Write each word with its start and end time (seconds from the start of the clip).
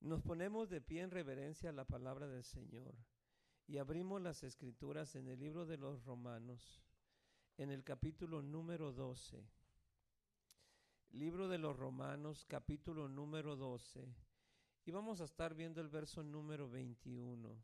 Nos 0.00 0.22
ponemos 0.22 0.70
de 0.70 0.80
pie 0.80 1.02
en 1.02 1.10
reverencia 1.10 1.68
a 1.68 1.74
la 1.74 1.84
palabra 1.84 2.26
del 2.26 2.42
Señor 2.42 2.94
y 3.66 3.76
abrimos 3.76 4.22
las 4.22 4.42
escrituras 4.42 5.14
en 5.14 5.28
el 5.28 5.38
libro 5.38 5.66
de 5.66 5.76
los 5.76 6.02
Romanos, 6.04 6.82
en 7.58 7.70
el 7.70 7.84
capítulo 7.84 8.40
número 8.40 8.92
12. 8.92 9.46
Libro 11.10 11.48
de 11.48 11.58
los 11.58 11.76
Romanos, 11.76 12.46
capítulo 12.48 13.08
número 13.08 13.56
12. 13.56 14.08
Y 14.86 14.90
vamos 14.90 15.20
a 15.20 15.24
estar 15.24 15.54
viendo 15.54 15.82
el 15.82 15.88
verso 15.88 16.22
número 16.22 16.70
21. 16.70 17.62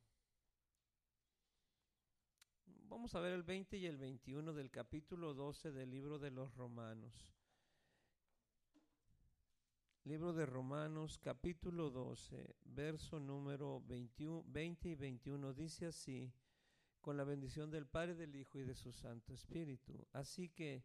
Vamos 2.88 3.14
a 3.14 3.20
ver 3.20 3.32
el 3.32 3.44
20 3.44 3.78
y 3.78 3.86
el 3.86 3.96
21 3.96 4.52
del 4.52 4.70
capítulo 4.70 5.32
12 5.32 5.72
del 5.72 5.90
libro 5.90 6.18
de 6.18 6.30
los 6.30 6.54
Romanos. 6.54 7.34
Libro 10.06 10.32
de 10.32 10.46
Romanos, 10.46 11.18
capítulo 11.18 11.90
12, 11.90 12.54
verso 12.64 13.18
número 13.18 13.82
21, 13.88 14.44
20 14.46 14.90
y 14.90 14.94
21, 14.94 15.52
dice 15.52 15.86
así, 15.86 16.32
con 17.00 17.16
la 17.16 17.24
bendición 17.24 17.72
del 17.72 17.88
Padre, 17.88 18.14
del 18.14 18.36
Hijo 18.36 18.56
y 18.60 18.62
de 18.62 18.76
su 18.76 18.92
Santo 18.92 19.34
Espíritu. 19.34 20.06
Así 20.12 20.48
que, 20.48 20.84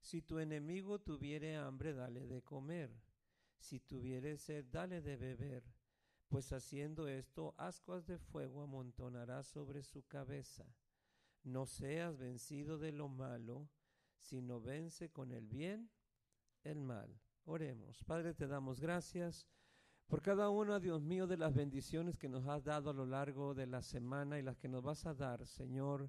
si 0.00 0.22
tu 0.22 0.38
enemigo 0.38 0.98
tuviere 0.98 1.54
hambre, 1.54 1.92
dale 1.92 2.26
de 2.26 2.40
comer. 2.40 2.90
Si 3.58 3.78
tuviere 3.78 4.38
sed, 4.38 4.64
dale 4.64 5.02
de 5.02 5.18
beber. 5.18 5.64
Pues 6.30 6.50
haciendo 6.54 7.08
esto, 7.08 7.54
ascuas 7.58 8.06
de 8.06 8.16
fuego 8.16 8.62
amontonará 8.62 9.42
sobre 9.42 9.82
su 9.82 10.06
cabeza. 10.06 10.64
No 11.44 11.66
seas 11.66 12.16
vencido 12.16 12.78
de 12.78 12.92
lo 12.92 13.10
malo, 13.10 13.68
sino 14.16 14.62
vence 14.62 15.10
con 15.10 15.30
el 15.30 15.46
bien 15.46 15.90
el 16.64 16.80
mal. 16.80 17.20
Oremos. 17.44 18.04
Padre, 18.04 18.34
te 18.34 18.46
damos 18.46 18.80
gracias 18.80 19.48
por 20.06 20.22
cada 20.22 20.48
una, 20.48 20.78
Dios 20.78 21.02
mío, 21.02 21.26
de 21.26 21.36
las 21.36 21.54
bendiciones 21.54 22.16
que 22.16 22.28
nos 22.28 22.46
has 22.46 22.62
dado 22.62 22.90
a 22.90 22.94
lo 22.94 23.04
largo 23.04 23.52
de 23.52 23.66
la 23.66 23.82
semana 23.82 24.38
y 24.38 24.42
las 24.42 24.58
que 24.58 24.68
nos 24.68 24.82
vas 24.82 25.06
a 25.06 25.14
dar, 25.14 25.44
Señor, 25.46 26.08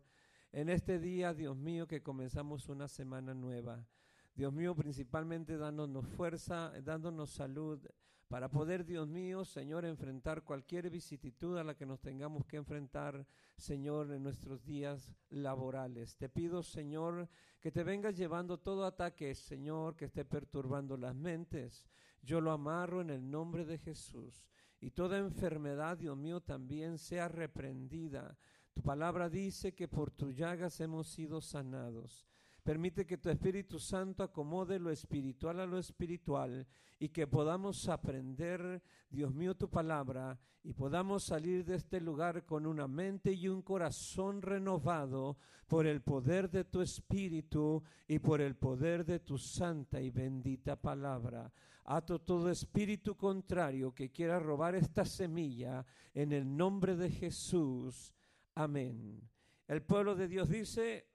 en 0.51 0.69
este 0.69 0.99
día, 0.99 1.33
Dios 1.33 1.57
mío, 1.57 1.87
que 1.87 2.03
comenzamos 2.03 2.69
una 2.69 2.87
semana 2.87 3.33
nueva. 3.33 3.87
Dios 4.35 4.53
mío, 4.53 4.75
principalmente 4.75 5.57
dándonos 5.57 6.07
fuerza, 6.07 6.71
dándonos 6.83 7.31
salud, 7.31 7.83
para 8.27 8.49
poder, 8.49 8.85
Dios 8.85 9.07
mío, 9.07 9.45
Señor, 9.45 9.85
enfrentar 9.85 10.43
cualquier 10.43 10.89
vicisitud 10.89 11.57
a 11.57 11.63
la 11.63 11.75
que 11.75 11.85
nos 11.85 12.01
tengamos 12.01 12.45
que 12.45 12.57
enfrentar, 12.57 13.27
Señor, 13.57 14.11
en 14.11 14.23
nuestros 14.23 14.63
días 14.65 15.13
laborales. 15.29 16.17
Te 16.17 16.29
pido, 16.29 16.63
Señor, 16.63 17.29
que 17.59 17.71
te 17.71 17.83
vengas 17.83 18.17
llevando 18.17 18.57
todo 18.57 18.85
ataque, 18.85 19.35
Señor, 19.35 19.95
que 19.95 20.05
esté 20.05 20.25
perturbando 20.25 20.97
las 20.97 21.15
mentes. 21.15 21.87
Yo 22.21 22.41
lo 22.41 22.51
amarro 22.51 23.01
en 23.01 23.09
el 23.09 23.29
nombre 23.29 23.65
de 23.65 23.77
Jesús. 23.77 24.47
Y 24.79 24.91
toda 24.91 25.17
enfermedad, 25.17 25.97
Dios 25.97 26.17
mío, 26.17 26.41
también 26.41 26.97
sea 26.97 27.27
reprendida. 27.27 28.37
Tu 28.73 28.81
palabra 28.81 29.29
dice 29.29 29.75
que 29.75 29.87
por 29.87 30.11
tus 30.11 30.35
llagas 30.35 30.79
hemos 30.81 31.07
sido 31.07 31.39
sanados. 31.39 32.32
Permite 32.63 33.05
que 33.05 33.17
tu 33.17 33.29
Espíritu 33.29 33.77
Santo 33.77 34.23
acomode 34.23 34.79
lo 34.79 34.89
espiritual 34.89 35.59
a 35.59 35.65
lo 35.65 35.77
espiritual 35.77 36.65
y 36.97 37.09
que 37.09 37.27
podamos 37.27 37.89
aprender, 37.89 38.81
Dios 39.09 39.33
mío, 39.33 39.53
tu 39.53 39.69
palabra 39.69 40.39
y 40.63 40.71
podamos 40.71 41.25
salir 41.25 41.65
de 41.65 41.75
este 41.75 41.99
lugar 41.99 42.45
con 42.45 42.65
una 42.65 42.87
mente 42.87 43.33
y 43.33 43.49
un 43.49 43.61
corazón 43.61 44.41
renovado 44.41 45.37
por 45.67 45.85
el 45.85 46.01
poder 46.01 46.49
de 46.49 46.63
tu 46.63 46.81
Espíritu 46.81 47.83
y 48.07 48.19
por 48.19 48.39
el 48.39 48.55
poder 48.55 49.03
de 49.03 49.19
tu 49.19 49.37
santa 49.37 49.99
y 49.99 50.09
bendita 50.09 50.77
palabra. 50.77 51.51
Ato 51.85 52.19
todo 52.19 52.49
espíritu 52.49 53.17
contrario 53.17 53.93
que 53.93 54.09
quiera 54.09 54.39
robar 54.39 54.73
esta 54.73 55.03
semilla 55.03 55.85
en 56.13 56.31
el 56.31 56.55
nombre 56.55 56.95
de 56.95 57.09
Jesús. 57.09 58.13
Amén. 58.55 59.29
El 59.67 59.81
pueblo 59.81 60.15
de 60.15 60.29
Dios 60.29 60.47
dice, 60.47 61.12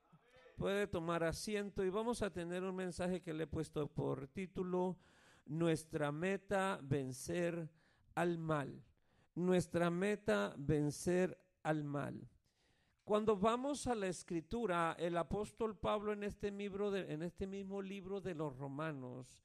puede 0.58 0.88
tomar 0.88 1.22
asiento 1.22 1.84
y 1.84 1.88
vamos 1.88 2.20
a 2.20 2.32
tener 2.32 2.64
un 2.64 2.74
mensaje 2.74 3.22
que 3.22 3.32
le 3.32 3.44
he 3.44 3.46
puesto 3.46 3.86
por 3.86 4.26
título 4.26 4.98
Nuestra 5.46 6.10
meta 6.10 6.80
vencer 6.82 7.70
al 8.16 8.38
mal. 8.38 8.82
Nuestra 9.36 9.88
meta 9.88 10.54
vencer 10.58 11.38
al 11.62 11.84
mal. 11.84 12.28
Cuando 13.04 13.36
vamos 13.36 13.86
a 13.86 13.94
la 13.94 14.08
escritura, 14.08 14.96
el 14.98 15.16
apóstol 15.16 15.78
Pablo 15.78 16.12
en 16.12 16.24
este, 16.24 16.48
en 16.48 17.22
este 17.22 17.46
mismo 17.46 17.80
libro 17.80 18.20
de 18.20 18.34
los 18.34 18.56
romanos 18.58 19.44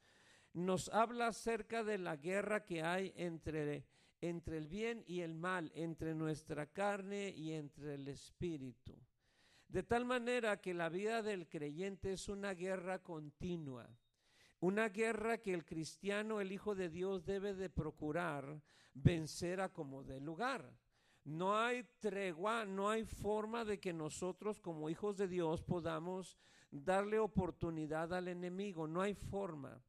nos 0.54 0.90
habla 0.90 1.28
acerca 1.28 1.84
de 1.84 2.00
la 2.00 2.16
guerra 2.16 2.66
que 2.66 2.82
hay 2.82 3.14
entre, 3.16 3.86
entre 4.20 4.58
el 4.58 4.68
bien 4.68 5.04
y 5.06 5.22
el 5.22 5.36
mal, 5.36 5.72
entre 5.76 6.16
nuestra 6.16 6.66
carne 6.66 7.30
y 7.30 7.54
entre 7.54 7.96
el 7.96 8.08
espíritu. 8.08 8.96
De 9.74 9.82
tal 9.82 10.06
manera 10.06 10.62
que 10.62 10.72
la 10.72 10.88
vida 10.88 11.24
del 11.24 11.50
creyente 11.50 12.14
es 12.14 12.30
una 12.30 12.54
guerra 12.54 13.00
continua, 13.00 13.90
una 14.60 14.90
guerra 14.90 15.40
que 15.40 15.52
el 15.52 15.66
cristiano, 15.66 16.40
el 16.40 16.52
Hijo 16.52 16.76
de 16.76 16.90
Dios, 16.90 17.26
debe 17.26 17.56
de 17.56 17.72
procurar 17.72 18.62
vencer 18.94 19.62
a 19.62 19.70
como 19.70 20.04
de 20.04 20.20
lugar. 20.20 20.78
No 21.24 21.58
hay 21.58 21.88
tregua, 22.00 22.66
no 22.66 22.88
hay 22.92 23.04
forma 23.04 23.66
de 23.66 23.80
que 23.80 23.94
nosotros 23.94 24.60
como 24.60 24.92
hijos 24.92 25.18
de 25.18 25.28
Dios 25.28 25.64
podamos 25.64 26.38
darle 26.70 27.18
oportunidad 27.18 28.14
al 28.14 28.28
enemigo, 28.28 28.86
no 28.88 29.02
hay 29.02 29.16
forma. 29.16 29.82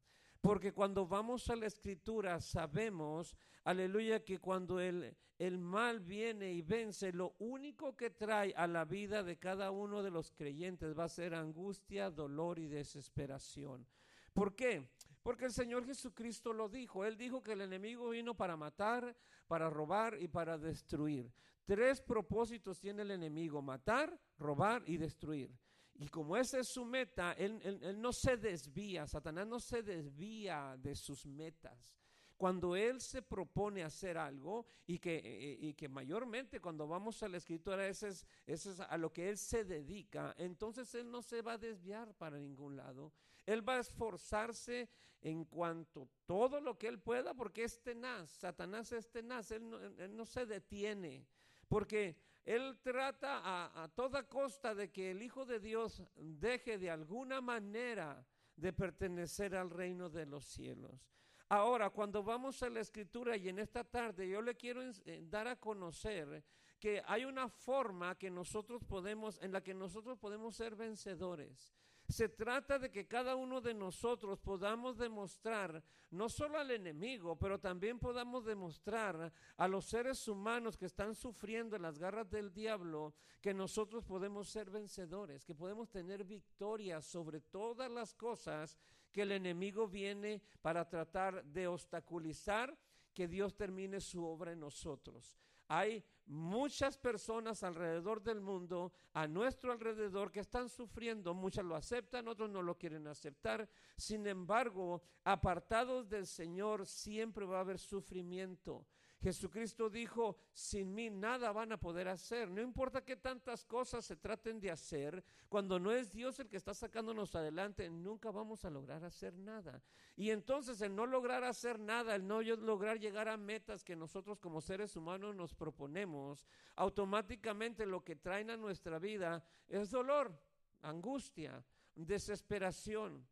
Porque 0.44 0.74
cuando 0.74 1.06
vamos 1.06 1.48
a 1.48 1.56
la 1.56 1.64
escritura 1.64 2.38
sabemos, 2.38 3.34
aleluya, 3.64 4.22
que 4.22 4.38
cuando 4.38 4.78
el, 4.78 5.16
el, 5.38 5.58
mal 5.58 6.00
viene 6.00 6.52
y 6.52 6.60
vence, 6.60 7.14
lo 7.14 7.34
único 7.38 7.96
que 7.96 8.10
trae 8.10 8.52
a 8.54 8.66
la 8.66 8.84
vida 8.84 9.22
de 9.22 9.38
cada 9.38 9.70
uno 9.70 10.02
de 10.02 10.10
los 10.10 10.32
creyentes 10.32 10.94
va 10.94 11.04
a 11.04 11.08
ser 11.08 11.34
angustia, 11.34 12.10
dolor 12.10 12.58
y 12.58 12.66
desesperación. 12.66 13.86
¿Por 14.34 14.54
qué? 14.54 14.90
Porque 15.22 15.46
el 15.46 15.52
Señor 15.52 15.86
Jesucristo 15.86 16.52
lo 16.52 16.68
dijo. 16.68 17.06
Él 17.06 17.16
dijo 17.16 17.42
que 17.42 17.52
el 17.52 17.62
enemigo 17.62 18.10
vino 18.10 18.36
para 18.36 18.54
matar, 18.54 19.16
para 19.46 19.70
robar 19.70 20.20
y 20.20 20.28
para 20.28 20.58
destruir. 20.58 21.32
Tres 21.64 22.02
propósitos 22.02 22.78
tiene 22.78 23.00
el 23.00 23.12
enemigo, 23.12 23.62
matar, 23.62 24.20
robar 24.36 24.82
y 24.86 24.98
destruir. 24.98 25.58
Y 25.96 26.08
como 26.08 26.36
esa 26.36 26.58
es 26.58 26.68
su 26.68 26.84
meta, 26.84 27.32
él, 27.32 27.60
no 28.00 28.12
se 28.12 28.36
desvía, 28.36 29.06
Satanás 29.06 29.46
no 29.46 29.60
se 29.60 29.82
desvía 29.82 30.76
de 30.78 30.96
sus 30.96 31.24
metas. 31.24 31.96
Cuando 32.36 32.74
él 32.74 33.00
se 33.00 33.22
propone 33.22 33.84
hacer 33.84 34.18
algo 34.18 34.66
y 34.86 34.98
que, 34.98 35.16
eh, 35.16 35.56
y 35.60 35.74
que 35.74 35.88
mayormente 35.88 36.60
cuando 36.60 36.88
vamos 36.88 37.22
a 37.22 37.28
la 37.28 37.36
escritura, 37.36 37.86
ese 37.86 38.08
es, 38.08 38.26
ese 38.44 38.72
es 38.72 38.80
a 38.80 38.98
lo 38.98 39.12
que 39.12 39.28
él 39.28 39.38
se 39.38 39.64
dedica, 39.64 40.34
entonces 40.36 40.92
él 40.96 41.08
no 41.10 41.22
se 41.22 41.42
va 41.42 41.52
a 41.52 41.58
desviar 41.58 42.12
para 42.14 42.38
ningún 42.38 42.76
lado. 42.76 43.12
Él 43.46 43.66
va 43.66 43.76
a 43.76 43.80
esforzarse 43.80 44.90
en 45.20 45.44
cuanto 45.44 46.08
todo 46.26 46.60
lo 46.60 46.76
que 46.76 46.88
él 46.88 46.98
pueda 46.98 47.34
porque 47.34 47.62
es 47.62 47.80
tenaz, 47.82 48.30
Satanás 48.30 48.90
es 48.90 49.08
tenaz, 49.10 49.52
él 49.52 49.70
no, 49.70 49.78
él 49.78 50.16
no 50.16 50.26
se 50.26 50.44
detiene. 50.44 51.24
Porque 51.68 52.16
él 52.44 52.78
trata 52.82 53.40
a, 53.82 53.88
toda 53.88 54.28
costa 54.28 54.74
de 54.74 54.90
que 54.90 55.10
el 55.10 55.22
Hijo 55.22 55.46
de 55.46 55.60
Dios 55.60 56.02
deje 56.14 56.78
de 56.78 56.90
alguna 56.90 57.40
manera 57.40 58.26
de 58.54 58.72
pertenecer 58.72 59.56
al 59.56 59.70
reino 59.70 60.10
de 60.10 60.26
los 60.26 60.44
cielos. 60.44 61.08
Ahora, 61.48 61.90
cuando 61.90 62.22
vamos 62.22 62.62
a 62.62 62.68
la 62.68 62.80
escritura 62.80 63.36
y 63.36 63.48
en 63.48 63.58
esta 63.58 63.84
tarde 63.84 64.28
yo 64.28 64.42
le 64.42 64.56
quiero 64.56 64.82
eh, 64.82 65.24
dar 65.28 65.48
a 65.48 65.56
conocer 65.56 66.44
que 66.78 67.02
hay 67.06 67.24
una 67.24 67.48
forma 67.48 68.14
que 68.18 68.30
nosotros 68.30 68.84
podemos 68.84 69.40
en 69.42 69.52
la 69.52 69.62
que 69.62 69.72
nosotros 69.72 70.18
podemos 70.18 70.54
ser 70.54 70.76
vencedores. 70.76 71.74
Se 72.08 72.28
trata 72.28 72.78
de 72.78 72.90
que 72.90 73.06
cada 73.06 73.34
uno 73.34 73.60
de 73.60 73.72
nosotros 73.72 74.38
podamos 74.38 74.98
demostrar, 74.98 75.82
no 76.10 76.28
solo 76.28 76.58
al 76.58 76.70
enemigo, 76.70 77.36
pero 77.36 77.58
también 77.58 77.98
podamos 77.98 78.44
demostrar 78.44 79.32
a 79.56 79.68
los 79.68 79.86
seres 79.86 80.28
humanos 80.28 80.76
que 80.76 80.86
están 80.86 81.14
sufriendo 81.14 81.76
en 81.76 81.82
las 81.82 81.98
garras 81.98 82.30
del 82.30 82.52
diablo, 82.52 83.14
que 83.40 83.54
nosotros 83.54 84.04
podemos 84.04 84.48
ser 84.50 84.70
vencedores, 84.70 85.44
que 85.44 85.54
podemos 85.54 85.90
tener 85.90 86.24
victoria 86.24 87.00
sobre 87.00 87.40
todas 87.40 87.90
las 87.90 88.14
cosas 88.14 88.78
que 89.10 89.22
el 89.22 89.32
enemigo 89.32 89.88
viene 89.88 90.42
para 90.60 90.88
tratar 90.88 91.42
de 91.44 91.68
obstaculizar 91.68 92.76
que 93.14 93.28
Dios 93.28 93.56
termine 93.56 94.00
su 94.00 94.24
obra 94.24 94.52
en 94.52 94.60
nosotros. 94.60 95.38
Hay 95.68 96.04
muchas 96.26 96.96
personas 96.96 97.62
alrededor 97.62 98.22
del 98.22 98.40
mundo, 98.40 98.92
a 99.12 99.26
nuestro 99.26 99.72
alrededor, 99.72 100.30
que 100.30 100.40
están 100.40 100.68
sufriendo. 100.68 101.34
Muchas 101.34 101.64
lo 101.64 101.76
aceptan, 101.76 102.28
otros 102.28 102.50
no 102.50 102.62
lo 102.62 102.78
quieren 102.78 103.06
aceptar. 103.06 103.68
Sin 103.96 104.26
embargo, 104.26 105.02
apartados 105.24 106.08
del 106.08 106.26
Señor 106.26 106.86
siempre 106.86 107.44
va 107.44 107.58
a 107.58 107.60
haber 107.60 107.78
sufrimiento. 107.78 108.86
Jesucristo 109.24 109.88
dijo, 109.88 110.36
sin 110.52 110.94
mí 110.94 111.08
nada 111.08 111.50
van 111.50 111.72
a 111.72 111.80
poder 111.80 112.08
hacer. 112.08 112.50
No 112.50 112.60
importa 112.60 113.06
qué 113.06 113.16
tantas 113.16 113.64
cosas 113.64 114.04
se 114.04 114.16
traten 114.16 114.60
de 114.60 114.70
hacer, 114.70 115.24
cuando 115.48 115.78
no 115.78 115.92
es 115.92 116.12
Dios 116.12 116.38
el 116.40 116.48
que 116.50 116.58
está 116.58 116.74
sacándonos 116.74 117.34
adelante, 117.34 117.88
nunca 117.88 118.30
vamos 118.30 118.66
a 118.66 118.70
lograr 118.70 119.02
hacer 119.02 119.32
nada. 119.32 119.82
Y 120.14 120.28
entonces 120.28 120.82
el 120.82 120.94
no 120.94 121.06
lograr 121.06 121.42
hacer 121.42 121.78
nada, 121.78 122.14
el 122.14 122.26
no 122.26 122.42
lograr 122.42 123.00
llegar 123.00 123.30
a 123.30 123.38
metas 123.38 123.82
que 123.82 123.96
nosotros 123.96 124.38
como 124.38 124.60
seres 124.60 124.94
humanos 124.94 125.34
nos 125.34 125.54
proponemos, 125.54 126.44
automáticamente 126.76 127.86
lo 127.86 128.04
que 128.04 128.16
traen 128.16 128.50
a 128.50 128.58
nuestra 128.58 128.98
vida 128.98 129.42
es 129.68 129.90
dolor, 129.90 130.38
angustia, 130.82 131.64
desesperación. 131.94 133.26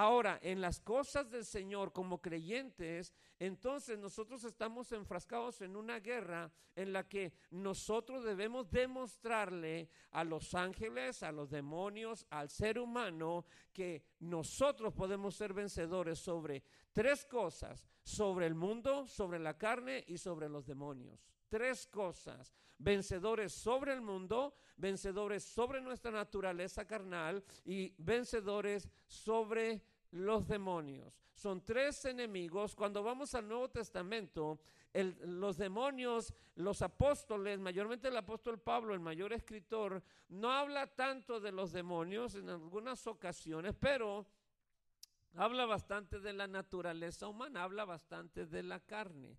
Ahora, 0.00 0.38
en 0.42 0.60
las 0.60 0.78
cosas 0.78 1.28
del 1.28 1.44
Señor 1.44 1.92
como 1.92 2.22
creyentes, 2.22 3.12
entonces 3.40 3.98
nosotros 3.98 4.44
estamos 4.44 4.92
enfrascados 4.92 5.60
en 5.60 5.74
una 5.74 5.98
guerra 5.98 6.52
en 6.76 6.92
la 6.92 7.08
que 7.08 7.32
nosotros 7.50 8.22
debemos 8.22 8.70
demostrarle 8.70 9.88
a 10.12 10.22
los 10.22 10.54
ángeles, 10.54 11.24
a 11.24 11.32
los 11.32 11.50
demonios, 11.50 12.24
al 12.30 12.48
ser 12.48 12.78
humano, 12.78 13.44
que 13.72 14.04
nosotros 14.20 14.94
podemos 14.94 15.34
ser 15.34 15.52
vencedores 15.52 16.20
sobre 16.20 16.62
tres 16.92 17.24
cosas, 17.24 17.84
sobre 18.04 18.46
el 18.46 18.54
mundo, 18.54 19.04
sobre 19.04 19.40
la 19.40 19.58
carne 19.58 20.04
y 20.06 20.16
sobre 20.18 20.48
los 20.48 20.64
demonios. 20.64 21.28
Tres 21.48 21.86
cosas, 21.86 22.54
vencedores 22.78 23.52
sobre 23.52 23.92
el 23.92 24.00
mundo, 24.00 24.54
vencedores 24.76 25.44
sobre 25.44 25.80
nuestra 25.80 26.10
naturaleza 26.10 26.86
carnal 26.86 27.42
y 27.64 27.94
vencedores 27.98 28.88
sobre 29.06 29.82
los 30.10 30.46
demonios. 30.46 31.18
Son 31.34 31.64
tres 31.64 32.04
enemigos. 32.04 32.74
Cuando 32.74 33.02
vamos 33.02 33.34
al 33.34 33.48
Nuevo 33.48 33.68
Testamento, 33.68 34.60
los 34.92 35.56
demonios, 35.56 36.34
los 36.56 36.82
apóstoles, 36.82 37.60
mayormente 37.60 38.08
el 38.08 38.16
apóstol 38.16 38.58
Pablo, 38.58 38.94
el 38.94 39.00
mayor 39.00 39.32
escritor, 39.32 40.02
no 40.28 40.50
habla 40.50 40.86
tanto 40.86 41.40
de 41.40 41.52
los 41.52 41.72
demonios 41.72 42.34
en 42.34 42.48
algunas 42.48 43.06
ocasiones, 43.06 43.74
pero 43.78 44.26
habla 45.34 45.66
bastante 45.66 46.18
de 46.20 46.32
la 46.32 46.46
naturaleza 46.46 47.28
humana, 47.28 47.62
habla 47.62 47.84
bastante 47.84 48.46
de 48.46 48.62
la 48.62 48.80
carne. 48.80 49.36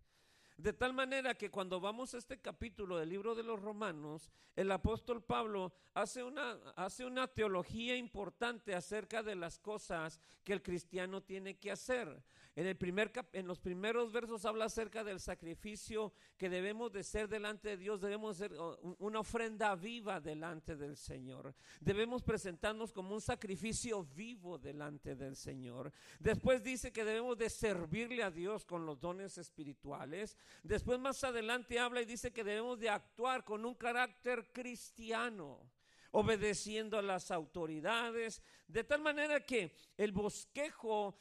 De 0.59 0.73
tal 0.73 0.91
manera 0.91 1.35
que 1.35 1.49
cuando 1.49 1.79
vamos 1.79 2.13
a 2.13 2.17
este 2.17 2.41
capítulo 2.41 2.97
del 2.97 3.07
libro 3.07 3.33
de 3.33 3.43
los 3.43 3.61
Romanos, 3.61 4.29
el 4.57 4.69
apóstol 4.73 5.23
Pablo 5.23 5.71
hace 5.93 6.21
una, 6.21 6.59
hace 6.75 7.05
una 7.05 7.29
teología 7.29 7.95
importante 7.95 8.75
acerca 8.75 9.23
de 9.23 9.35
las 9.35 9.57
cosas 9.57 10.19
que 10.43 10.51
el 10.51 10.61
cristiano 10.61 11.23
tiene 11.23 11.57
que 11.57 11.71
hacer. 11.71 12.25
En, 12.59 13.47
los 13.47 13.57
primeros 13.57 14.11
versos 14.11 14.43
habla 14.43 14.65
acerca 14.65 15.01
del 15.05 15.21
sacrificio 15.21 16.11
que 16.37 16.49
debemos 16.49 16.91
de 16.91 17.05
ser 17.05 17.29
delante 17.29 17.69
de 17.69 17.77
Dios, 17.77 18.01
debemos 18.01 18.35
ser 18.35 18.51
una 18.97 19.21
ofrenda 19.21 19.73
viva 19.75 20.19
delante 20.19 20.75
del 20.75 20.97
Señor. 20.97 21.55
Debemos 21.79 22.21
presentarnos 22.21 22.91
como 22.91 23.13
un 23.13 23.21
sacrificio 23.21 24.03
vivo 24.03 24.57
delante 24.57 25.15
del 25.15 25.37
Señor. 25.37 25.93
Después 26.19 26.61
dice 26.61 26.91
que 26.91 27.05
debemos 27.05 27.37
de 27.37 27.49
servirle 27.49 28.23
a 28.23 28.29
Dios 28.29 28.65
con 28.65 28.85
los 28.85 28.99
dones 28.99 29.37
espirituales. 29.37 30.35
Después 30.61 30.99
más 30.99 31.23
adelante 31.23 31.79
habla 31.79 32.01
y 32.01 32.05
dice 32.05 32.33
que 32.33 32.43
debemos 32.43 32.77
de 32.77 32.89
actuar 32.89 33.45
con 33.45 33.63
un 33.63 33.75
carácter 33.75 34.51
cristiano 34.51 35.71
obedeciendo 36.11 36.97
a 36.97 37.03
las 37.03 37.31
autoridades, 37.31 38.41
de 38.67 38.83
tal 38.83 39.01
manera 39.01 39.45
que 39.45 39.75
el 39.99 40.13
bosquejo 40.13 41.17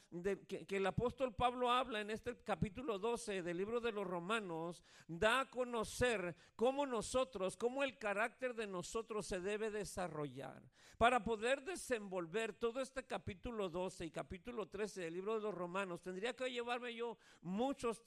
que, 0.47 0.65
el 0.69 0.87
apóstol 0.87 1.35
Pablo 1.35 1.69
habla 1.69 1.99
en 1.99 2.09
este 2.11 2.37
capítulo 2.45 2.97
12 2.97 3.43
del 3.43 3.57
libro 3.57 3.81
de 3.81 3.91
los 3.91 4.07
Romanos, 4.07 4.81
da 5.05 5.41
a 5.41 5.49
conocer 5.49 6.33
cómo 6.55 6.85
nosotros, 6.85 7.57
cómo 7.57 7.83
el 7.83 7.97
carácter 7.97 8.55
de 8.55 8.67
nosotros 8.67 9.25
se 9.25 9.41
debe 9.41 9.69
desarrollar. 9.69 10.63
Para 10.97 11.21
poder 11.21 11.61
desenvolver 11.61 12.53
todo 12.53 12.79
este 12.79 13.05
capítulo 13.05 13.67
12 13.67 14.05
y 14.05 14.11
capítulo 14.11 14.69
13 14.69 15.01
del 15.01 15.13
libro 15.13 15.35
de 15.35 15.41
los 15.41 15.53
Romanos, 15.53 16.01
tendría 16.01 16.33
que 16.33 16.49
llevarme 16.49 16.95
yo 16.95 17.17
muchos 17.41 18.01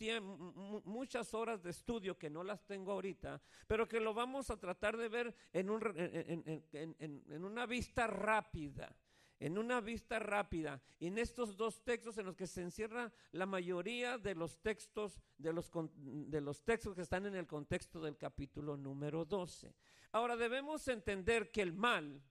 muchas 0.84 1.34
horas 1.34 1.62
de 1.62 1.69
estudio 1.69 2.16
que 2.16 2.30
no 2.30 2.42
las 2.42 2.64
tengo 2.64 2.92
ahorita, 2.92 3.42
pero 3.66 3.86
que 3.86 4.00
lo 4.00 4.14
vamos 4.14 4.48
a 4.48 4.58
tratar 4.58 4.96
de 4.96 5.10
ver 5.10 5.34
en, 5.52 5.69
un, 5.69 5.82
en, 5.94 7.44
una 7.44 7.66
vista 7.66 8.06
rápida 8.06 8.96
en 9.42 9.58
una 9.58 9.80
vista 9.80 10.20
rápida, 10.20 10.80
en 11.00 11.18
estos 11.18 11.56
dos 11.56 11.82
textos 11.82 12.16
en 12.16 12.26
los 12.26 12.36
que 12.36 12.46
se 12.46 12.62
encierra 12.62 13.12
la 13.32 13.44
mayoría 13.44 14.16
de 14.16 14.36
los 14.36 14.62
textos, 14.62 15.20
de 15.36 15.52
los, 15.52 15.68
de 15.96 16.40
los 16.40 16.62
textos 16.62 16.94
que 16.94 17.02
están 17.02 17.26
en 17.26 17.34
el 17.34 17.48
contexto 17.48 18.00
del 18.00 18.16
capítulo 18.16 18.76
número 18.76 19.24
12. 19.24 19.74
Ahora 20.12 20.36
debemos 20.36 20.86
entender 20.86 21.50
que 21.50 21.60
el 21.60 21.72
mal, 21.72 22.22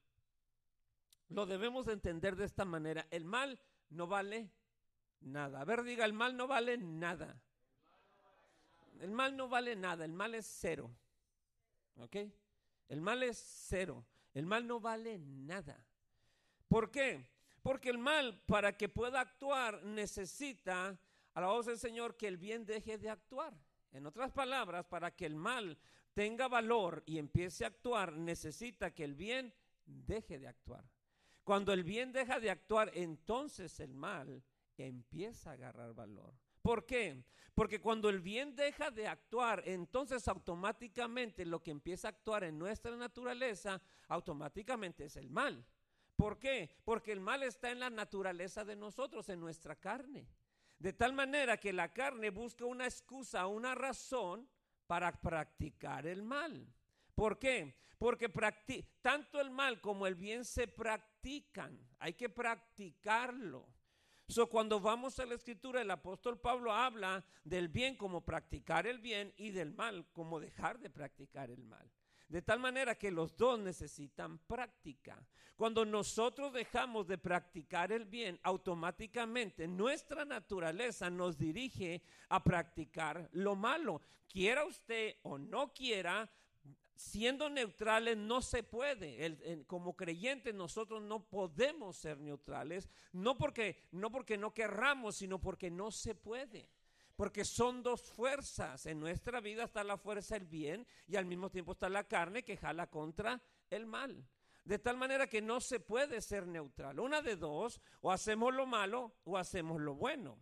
lo 1.27 1.45
debemos 1.45 1.89
entender 1.89 2.37
de 2.37 2.45
esta 2.45 2.63
manera. 2.63 3.05
El 3.11 3.25
mal 3.25 3.59
no 3.89 4.07
vale 4.07 4.49
nada. 5.19 5.59
A 5.59 5.65
ver, 5.65 5.83
diga, 5.83 6.05
el 6.05 6.13
mal 6.13 6.37
no 6.37 6.47
vale 6.47 6.77
nada. 6.77 7.41
El 9.01 9.11
mal 9.11 9.35
no 9.35 9.49
vale 9.49 9.75
nada, 9.75 10.05
el 10.05 10.13
mal 10.13 10.33
es 10.33 10.45
cero. 10.45 10.89
¿Ok? 11.97 12.15
El 12.87 13.01
mal 13.01 13.21
es 13.21 13.37
cero. 13.67 14.05
El 14.33 14.45
mal 14.45 14.65
no 14.65 14.79
vale 14.79 15.19
nada. 15.19 15.85
¿Por 16.71 16.89
qué? 16.89 17.27
Porque 17.62 17.89
el 17.89 17.97
mal, 17.97 18.41
para 18.45 18.77
que 18.77 18.88
pueda 18.88 19.19
actuar, 19.19 19.83
necesita 19.83 20.97
a 21.33 21.41
la 21.41 21.47
voz 21.47 21.65
del 21.65 21.77
Señor 21.77 22.15
que 22.15 22.29
el 22.29 22.38
bien 22.38 22.65
deje 22.65 22.97
de 22.97 23.09
actuar. 23.09 23.53
En 23.91 24.06
otras 24.06 24.31
palabras, 24.31 24.85
para 24.85 25.13
que 25.13 25.25
el 25.25 25.35
mal 25.35 25.77
tenga 26.13 26.47
valor 26.47 27.03
y 27.06 27.18
empiece 27.18 27.65
a 27.65 27.68
actuar, 27.68 28.13
necesita 28.13 28.94
que 28.94 29.03
el 29.03 29.15
bien 29.15 29.53
deje 29.85 30.39
de 30.39 30.47
actuar. 30.47 30.85
Cuando 31.44 31.73
el 31.73 31.83
bien 31.83 32.13
deja 32.13 32.39
de 32.39 32.50
actuar, 32.50 32.89
entonces 32.94 33.77
el 33.81 33.94
mal 33.94 34.41
empieza 34.77 35.50
a 35.50 35.53
agarrar 35.56 35.94
valor. 35.94 36.33
¿Por 36.62 36.85
qué? 36.85 37.25
Porque 37.53 37.81
cuando 37.81 38.07
el 38.07 38.21
bien 38.21 38.56
deja 38.56 38.91
de 38.91 39.07
actuar, 39.07 39.62
entonces 39.65 40.25
automáticamente 40.29 41.45
lo 41.45 41.62
que 41.62 41.71
empieza 41.71 42.07
a 42.07 42.12
actuar 42.12 42.45
en 42.45 42.57
nuestra 42.57 42.95
naturaleza, 42.95 43.81
automáticamente 44.07 45.03
es 45.03 45.17
el 45.17 45.29
mal. 45.29 45.65
¿Por 46.21 46.38
qué? 46.38 46.69
Porque 46.85 47.12
el 47.12 47.19
mal 47.19 47.41
está 47.41 47.71
en 47.71 47.79
la 47.79 47.89
naturaleza 47.89 48.63
de 48.63 48.75
nosotros, 48.75 49.27
en 49.29 49.39
nuestra 49.39 49.75
carne. 49.75 50.27
De 50.77 50.94
tal 50.94 51.13
manera 51.13 51.57
que 51.57 51.73
la 51.73 51.91
carne 51.91 52.29
busca 52.29 52.63
una 52.63 52.85
excusa, 52.85 53.47
una 53.47 53.73
razón 53.73 54.47
para 54.85 55.19
practicar 55.19 56.06
el 56.06 56.21
mal. 56.21 56.71
¿Por 57.15 57.39
qué? 57.39 57.75
Porque 57.97 58.29
tanto 59.01 59.41
el 59.41 59.50
mal 59.50 59.81
como 59.81 60.06
el 60.06 60.13
bien 60.13 60.45
se 60.45 60.68
practican. 60.68 61.79
Hay 61.97 62.13
que 62.13 62.29
practicarlo. 62.29 63.67
So, 64.27 64.47
cuando 64.47 64.79
vamos 64.79 65.17
a 65.17 65.25
la 65.25 65.33
escritura, 65.33 65.81
el 65.81 65.89
apóstol 65.89 66.39
Pablo 66.39 66.71
habla 66.71 67.25
del 67.44 67.67
bien 67.67 67.95
como 67.95 68.24
practicar 68.24 68.85
el 68.85 69.00
bien 69.00 69.33
y 69.38 69.50
del 69.50 69.74
mal 69.74 70.06
como 70.12 70.39
dejar 70.39 70.77
de 70.77 70.91
practicar 70.91 71.50
el 71.50 71.63
mal. 71.63 71.91
De 72.31 72.41
tal 72.41 72.59
manera 72.59 72.97
que 72.97 73.11
los 73.11 73.35
dos 73.35 73.59
necesitan 73.59 74.38
práctica. 74.39 75.21
Cuando 75.57 75.83
nosotros 75.83 76.53
dejamos 76.53 77.05
de 77.05 77.17
practicar 77.17 77.91
el 77.91 78.05
bien, 78.05 78.39
automáticamente 78.41 79.67
nuestra 79.67 80.23
naturaleza 80.23 81.09
nos 81.09 81.38
dirige 81.38 82.01
a 82.29 82.41
practicar 82.41 83.29
lo 83.33 83.57
malo. 83.57 84.01
Quiera 84.29 84.63
usted 84.63 85.17
o 85.23 85.38
no 85.38 85.73
quiera, 85.73 86.31
siendo 86.95 87.50
neutrales 87.50 88.15
no 88.15 88.41
se 88.41 88.63
puede. 88.63 89.65
como 89.67 89.97
creyentes 89.97 90.55
nosotros 90.55 91.01
no 91.01 91.27
podemos 91.27 91.97
ser 91.97 92.17
neutrales, 92.17 92.88
no 93.11 93.38
porque, 93.38 93.89
no 93.91 94.09
porque 94.09 94.38
no 94.38 94.53
querramos, 94.53 95.17
sino 95.17 95.38
porque 95.38 95.69
no 95.69 95.91
se 95.91 96.15
puede. 96.15 96.69
Porque 97.21 97.45
son 97.45 97.83
dos 97.83 98.01
fuerzas. 98.01 98.87
En 98.87 98.99
nuestra 98.99 99.39
vida 99.41 99.65
está 99.65 99.83
la 99.83 99.95
fuerza 99.95 100.33
del 100.33 100.47
bien 100.47 100.87
y 101.05 101.17
al 101.17 101.27
mismo 101.27 101.51
tiempo 101.51 101.73
está 101.73 101.87
la 101.87 102.05
carne 102.05 102.41
que 102.41 102.57
jala 102.57 102.87
contra 102.87 103.39
el 103.69 103.85
mal. 103.85 104.27
De 104.65 104.79
tal 104.79 104.97
manera 104.97 105.27
que 105.27 105.39
no 105.39 105.61
se 105.61 105.79
puede 105.79 106.19
ser 106.21 106.47
neutral. 106.47 106.99
Una 106.99 107.21
de 107.21 107.35
dos, 107.35 107.79
o 108.01 108.11
hacemos 108.11 108.51
lo 108.55 108.65
malo 108.65 109.13
o 109.23 109.37
hacemos 109.37 109.79
lo 109.79 109.93
bueno. 109.93 110.39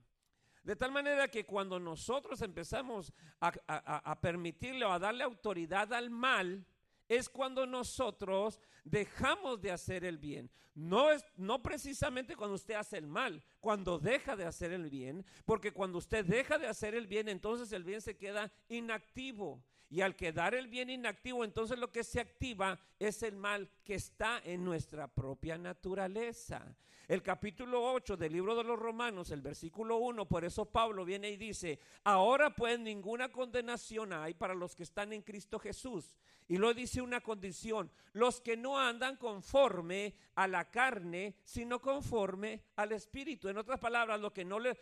De 0.63 0.77
tal 0.77 0.93
manera 0.93 1.27
que 1.27 1.45
cuando 1.45 1.81
nosotros 1.81 2.41
empezamos 2.41 3.11
a, 3.41 4.17
permitirle 4.21 4.85
o 4.85 4.93
a 4.93 4.99
darle 4.99 5.25
autoridad 5.25 5.91
al 5.91 6.09
mal, 6.09 6.65
es 7.09 7.27
cuando 7.27 7.65
nosotros 7.65 8.61
dejamos 8.85 9.59
de 9.61 9.71
hacer 9.71 10.05
el 10.05 10.17
bien. 10.17 10.49
No 10.75 11.11
es 11.11 11.25
no 11.35 11.61
precisamente 11.61 12.37
cuando 12.37 12.55
usted 12.55 12.75
hace 12.75 12.97
el 12.97 13.07
mal, 13.07 13.43
cuando 13.59 13.99
deja 13.99 14.37
de 14.37 14.45
hacer 14.45 14.71
el 14.71 14.89
bien, 14.89 15.25
porque 15.43 15.73
cuando 15.73 15.97
usted 15.97 16.23
deja 16.23 16.57
de 16.57 16.67
hacer 16.67 16.95
el 16.95 17.07
bien, 17.07 17.27
entonces 17.27 17.71
el 17.73 17.83
bien 17.83 17.99
se 17.99 18.15
queda 18.15 18.49
inactivo. 18.69 19.61
Y 19.89 20.01
al 20.01 20.15
quedar 20.15 20.53
el 20.53 20.67
bien 20.67 20.89
inactivo, 20.89 21.43
entonces 21.43 21.79
lo 21.79 21.91
que 21.91 22.03
se 22.03 22.19
activa 22.19 22.79
es 22.99 23.23
el 23.23 23.35
mal 23.35 23.69
que 23.83 23.95
está 23.95 24.39
en 24.43 24.63
nuestra 24.63 25.07
propia 25.07 25.57
naturaleza. 25.57 26.75
El 27.09 27.23
capítulo 27.23 27.91
8 27.93 28.17
del 28.17 28.33
libro 28.33 28.55
de 28.55 28.63
los 28.63 28.77
Romanos, 28.77 29.31
el 29.31 29.41
versículo 29.41 29.97
1, 29.97 30.27
por 30.27 30.45
eso 30.45 30.65
Pablo 30.65 31.03
viene 31.03 31.31
y 31.31 31.37
dice, 31.37 31.79
ahora 32.03 32.53
pues 32.53 32.79
ninguna 32.79 33.31
condenación 33.31 34.13
hay 34.13 34.35
para 34.35 34.53
los 34.53 34.75
que 34.75 34.83
están 34.83 35.11
en 35.11 35.23
Cristo 35.23 35.57
Jesús. 35.57 36.15
Y 36.47 36.57
lo 36.57 36.71
dice 36.73 37.01
una 37.01 37.21
condición, 37.21 37.91
los 38.13 38.41
que 38.41 38.57
no 38.57 38.79
andan 38.79 39.17
conforme 39.17 40.15
a 40.35 40.47
la 40.47 40.69
carne, 40.69 41.35
sino 41.43 41.79
conforme 41.79 42.61
al 42.75 42.91
Espíritu. 42.91 43.49
En 43.49 43.57
otras 43.57 43.79
palabras, 43.79 44.19
lo 44.19 44.31
que 44.31 44.45
no 44.45 44.59
le, 44.59 44.77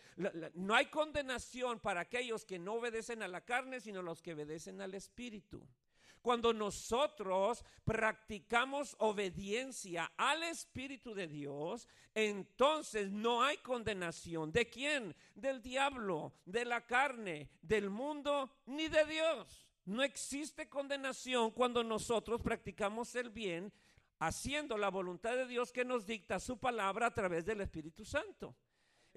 no 0.53 0.75
hay 0.75 0.85
condenación 0.87 1.79
para 1.79 2.01
aquellos 2.01 2.45
que 2.45 2.59
no 2.59 2.75
obedecen 2.75 3.21
a 3.21 3.27
la 3.27 3.41
carne, 3.41 3.81
sino 3.81 4.01
los 4.01 4.21
que 4.21 4.33
obedecen 4.33 4.81
al 4.81 4.95
Espíritu. 4.95 4.96
Cuando 6.21 6.51
nosotros 6.51 7.63
practicamos 7.85 8.95
obediencia 8.99 10.11
al 10.17 10.43
Espíritu 10.43 11.13
de 11.13 11.27
Dios, 11.27 11.87
entonces 12.13 13.11
no 13.11 13.43
hay 13.43 13.57
condenación. 13.57 14.51
¿De 14.51 14.69
quién? 14.69 15.15
Del 15.35 15.61
diablo, 15.61 16.33
de 16.45 16.65
la 16.65 16.85
carne, 16.85 17.49
del 17.61 17.89
mundo, 17.89 18.51
ni 18.65 18.87
de 18.89 19.05
Dios. 19.05 19.67
No 19.85 20.03
existe 20.03 20.67
condenación 20.67 21.51
cuando 21.51 21.81
nosotros 21.83 22.41
practicamos 22.41 23.15
el 23.15 23.29
bien 23.29 23.71
haciendo 24.19 24.77
la 24.77 24.89
voluntad 24.89 25.35
de 25.35 25.47
Dios 25.47 25.71
que 25.71 25.85
nos 25.85 26.05
dicta 26.05 26.39
su 26.39 26.57
palabra 26.57 27.07
a 27.07 27.13
través 27.13 27.45
del 27.45 27.61
Espíritu 27.61 28.03
Santo. 28.03 28.55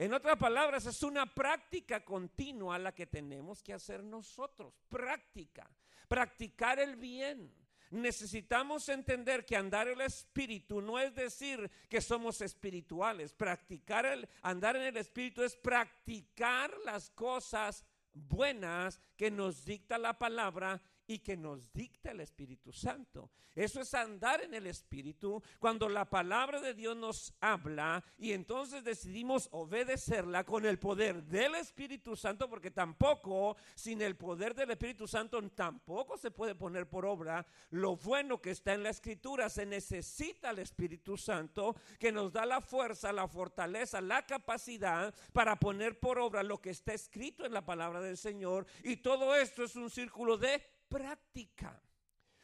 En 0.01 0.15
otras 0.15 0.39
palabras, 0.39 0.87
es 0.87 1.03
una 1.03 1.27
práctica 1.27 2.03
continua 2.03 2.79
la 2.79 2.95
que 2.95 3.07
tenemos 3.07 3.63
que 3.63 3.75
hacer 3.75 4.03
nosotros. 4.03 4.73
Práctica. 4.89 5.71
Practicar 6.09 6.81
el 6.81 6.97
bien. 6.97 7.55
Necesitamos 7.91 8.89
entender 8.89 9.45
que 9.45 9.57
andar 9.57 9.89
el 9.89 10.01
espíritu 10.01 10.81
no 10.81 10.99
es 10.99 11.15
decir 11.15 11.71
que 11.91 12.01
somos 12.01 12.41
espirituales. 12.41 13.35
Practicar 13.35 14.07
el 14.07 14.27
andar 14.41 14.75
en 14.77 14.85
el 14.85 14.97
espíritu 14.97 15.43
es 15.43 15.55
practicar 15.55 16.73
las 16.87 17.11
cosas 17.11 17.85
buenas 18.15 18.99
que 19.19 19.31
nos 19.31 19.67
dicta 19.67 19.99
la 19.99 20.19
palabra 20.19 20.81
y 21.11 21.19
que 21.19 21.37
nos 21.37 21.73
dicta 21.73 22.13
el 22.13 22.21
Espíritu 22.21 22.73
Santo. 22.73 23.33
Eso 23.57 23.81
es 23.81 23.95
andar 23.95 24.43
en 24.43 24.55
el 24.55 24.69
Espíritu 24.69 25.43
cuando 25.59 25.89
la 25.89 26.09
palabra 26.09 26.61
de 26.61 26.73
Dios 26.73 26.97
nos 26.97 27.35
habla 27.41 28.05
y 28.17 28.31
entonces 28.31 28.85
decidimos 28.85 29.49
obedecerla 29.51 30.45
con 30.45 30.65
el 30.67 30.79
poder 30.79 31.25
del 31.25 31.57
Espíritu 31.57 32.15
Santo, 32.15 32.49
porque 32.49 32.71
tampoco 32.71 33.57
sin 33.75 34.01
el 34.03 34.17
poder 34.17 34.55
del 34.55 34.71
Espíritu 34.71 35.09
Santo 35.09 35.43
tampoco 35.51 36.17
se 36.17 36.31
puede 36.31 36.55
poner 36.55 36.89
por 36.89 37.05
obra 37.05 37.45
lo 37.71 37.97
bueno 37.97 38.41
que 38.41 38.53
está 38.53 38.75
en 38.75 38.85
la 38.85 38.91
Escritura. 38.91 39.49
Se 39.49 39.67
necesita 39.67 40.51
el 40.51 40.61
Espíritu 40.61 41.17
Santo 41.17 41.75
que 41.99 42.13
nos 42.13 42.33
da 42.33 42.47
la 42.47 42.61
fuerza, 42.61 43.13
la 43.13 43.27
fortaleza, 43.27 44.01
la 44.01 44.25
capacidad 44.25 45.13
para 45.33 45.57
poner 45.57 45.99
por 45.99 46.21
obra 46.21 46.45
lo 46.45 46.59
que 46.59 46.71
está 46.71 46.95
escrito 46.95 47.45
en 47.45 47.53
la 47.53 47.67
palabra 47.67 48.01
del 48.01 48.17
Señor. 48.17 48.65
Y 48.85 48.99
todo 48.99 49.35
esto 49.35 49.65
es 49.65 49.75
un 49.75 49.91
círculo 49.91 50.37
de 50.37 50.63
práctica. 50.91 51.81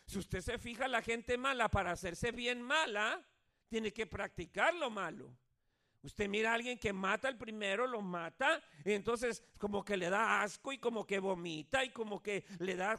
Si 0.07 0.19
usted 0.19 0.41
se 0.41 0.59
fija, 0.59 0.89
la 0.89 1.03
gente 1.03 1.37
mala 1.37 1.69
para 1.69 1.91
hacerse 1.91 2.31
bien 2.31 2.63
mala, 2.63 3.23
tiene 3.69 3.93
que 3.93 4.07
practicar 4.07 4.73
lo 4.75 4.89
malo. 4.89 5.37
Usted 6.03 6.29
mira 6.29 6.53
a 6.53 6.55
alguien 6.55 6.79
que 6.79 6.93
mata 6.93 7.29
el 7.29 7.37
primero, 7.37 7.87
lo 7.87 8.01
mata, 8.01 8.63
y 8.85 8.93
entonces 8.93 9.43
como 9.59 9.85
que 9.85 9.97
le 9.97 10.09
da 10.09 10.43
asco 10.43 10.73
y 10.73 10.79
como 10.79 11.05
que 11.05 11.19
vomita 11.19 11.85
y 11.85 11.91
como 11.91 12.23
que 12.23 12.45
le 12.61 12.77
da 12.77 12.99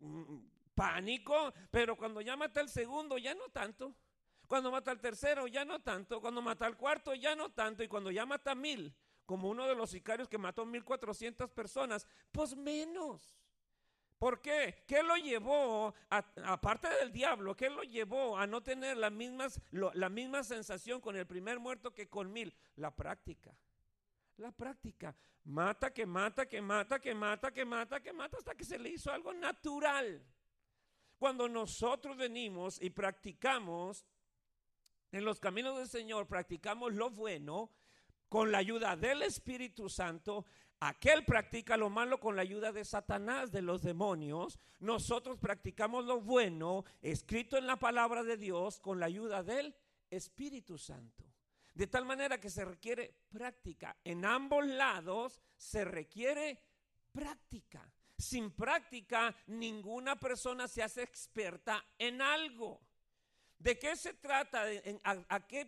mm, 0.00 0.38
pánico, 0.74 1.54
pero 1.70 1.96
cuando 1.96 2.20
ya 2.20 2.36
mata 2.36 2.60
el 2.60 2.68
segundo, 2.68 3.16
ya 3.16 3.34
no 3.34 3.48
tanto. 3.48 3.94
Cuando 4.46 4.70
mata 4.70 4.92
el 4.92 5.00
tercero, 5.00 5.46
ya 5.46 5.64
no 5.64 5.80
tanto. 5.80 6.20
Cuando 6.20 6.42
mata 6.42 6.66
el 6.66 6.76
cuarto, 6.76 7.14
ya 7.14 7.34
no 7.34 7.50
tanto. 7.52 7.82
Y 7.82 7.88
cuando 7.88 8.10
ya 8.10 8.26
mata 8.26 8.54
mil, 8.54 8.94
como 9.24 9.48
uno 9.48 9.66
de 9.66 9.74
los 9.74 9.88
sicarios 9.88 10.28
que 10.28 10.36
mató 10.36 10.66
mil 10.66 10.84
cuatrocientas 10.84 11.50
personas, 11.50 12.06
pues 12.30 12.54
menos. 12.54 13.34
¿Por 14.22 14.40
qué? 14.40 14.84
¿Qué 14.86 15.02
lo 15.02 15.16
llevó, 15.16 15.92
aparte 16.08 16.88
del 17.00 17.10
diablo, 17.10 17.56
qué 17.56 17.68
lo 17.68 17.82
llevó 17.82 18.38
a 18.38 18.46
no 18.46 18.62
tener 18.62 18.96
la 18.96 19.10
la 19.94 20.08
misma 20.08 20.44
sensación 20.44 21.00
con 21.00 21.16
el 21.16 21.26
primer 21.26 21.58
muerto 21.58 21.92
que 21.92 22.08
con 22.08 22.32
mil? 22.32 22.54
La 22.76 22.94
práctica. 22.94 23.52
La 24.36 24.52
práctica. 24.52 25.12
Mata, 25.42 25.92
que 25.92 26.06
mata, 26.06 26.46
que 26.46 26.62
mata, 26.62 27.00
que 27.00 27.12
mata, 27.16 27.50
que 27.50 27.64
mata, 27.64 28.00
que 28.00 28.12
mata, 28.12 28.36
hasta 28.36 28.54
que 28.54 28.64
se 28.64 28.78
le 28.78 28.90
hizo 28.90 29.10
algo 29.10 29.32
natural. 29.32 30.24
Cuando 31.18 31.48
nosotros 31.48 32.16
venimos 32.16 32.80
y 32.80 32.90
practicamos 32.90 34.06
en 35.10 35.24
los 35.24 35.40
caminos 35.40 35.78
del 35.78 35.88
Señor, 35.88 36.28
practicamos 36.28 36.94
lo 36.94 37.10
bueno, 37.10 37.72
con 38.28 38.52
la 38.52 38.58
ayuda 38.58 38.94
del 38.94 39.22
Espíritu 39.22 39.88
Santo, 39.88 40.46
Aquel 40.84 41.24
practica 41.24 41.76
lo 41.76 41.90
malo 41.90 42.18
con 42.18 42.34
la 42.34 42.42
ayuda 42.42 42.72
de 42.72 42.84
Satanás, 42.84 43.52
de 43.52 43.62
los 43.62 43.82
demonios. 43.82 44.58
Nosotros 44.80 45.38
practicamos 45.38 46.06
lo 46.06 46.20
bueno, 46.20 46.84
escrito 47.00 47.56
en 47.56 47.68
la 47.68 47.78
palabra 47.78 48.24
de 48.24 48.36
Dios, 48.36 48.80
con 48.80 48.98
la 48.98 49.06
ayuda 49.06 49.44
del 49.44 49.76
Espíritu 50.10 50.76
Santo. 50.78 51.24
De 51.72 51.86
tal 51.86 52.04
manera 52.04 52.40
que 52.40 52.50
se 52.50 52.64
requiere 52.64 53.14
práctica. 53.28 53.96
En 54.02 54.24
ambos 54.24 54.66
lados 54.66 55.40
se 55.56 55.84
requiere 55.84 56.58
práctica. 57.12 57.88
Sin 58.18 58.50
práctica, 58.50 59.36
ninguna 59.46 60.18
persona 60.18 60.66
se 60.66 60.82
hace 60.82 61.04
experta 61.04 61.86
en 61.96 62.20
algo. 62.20 62.80
¿De 63.62 63.78
qué 63.78 63.94
se 63.94 64.12
trata? 64.14 64.64
a, 65.04 65.40
qué 65.46 65.64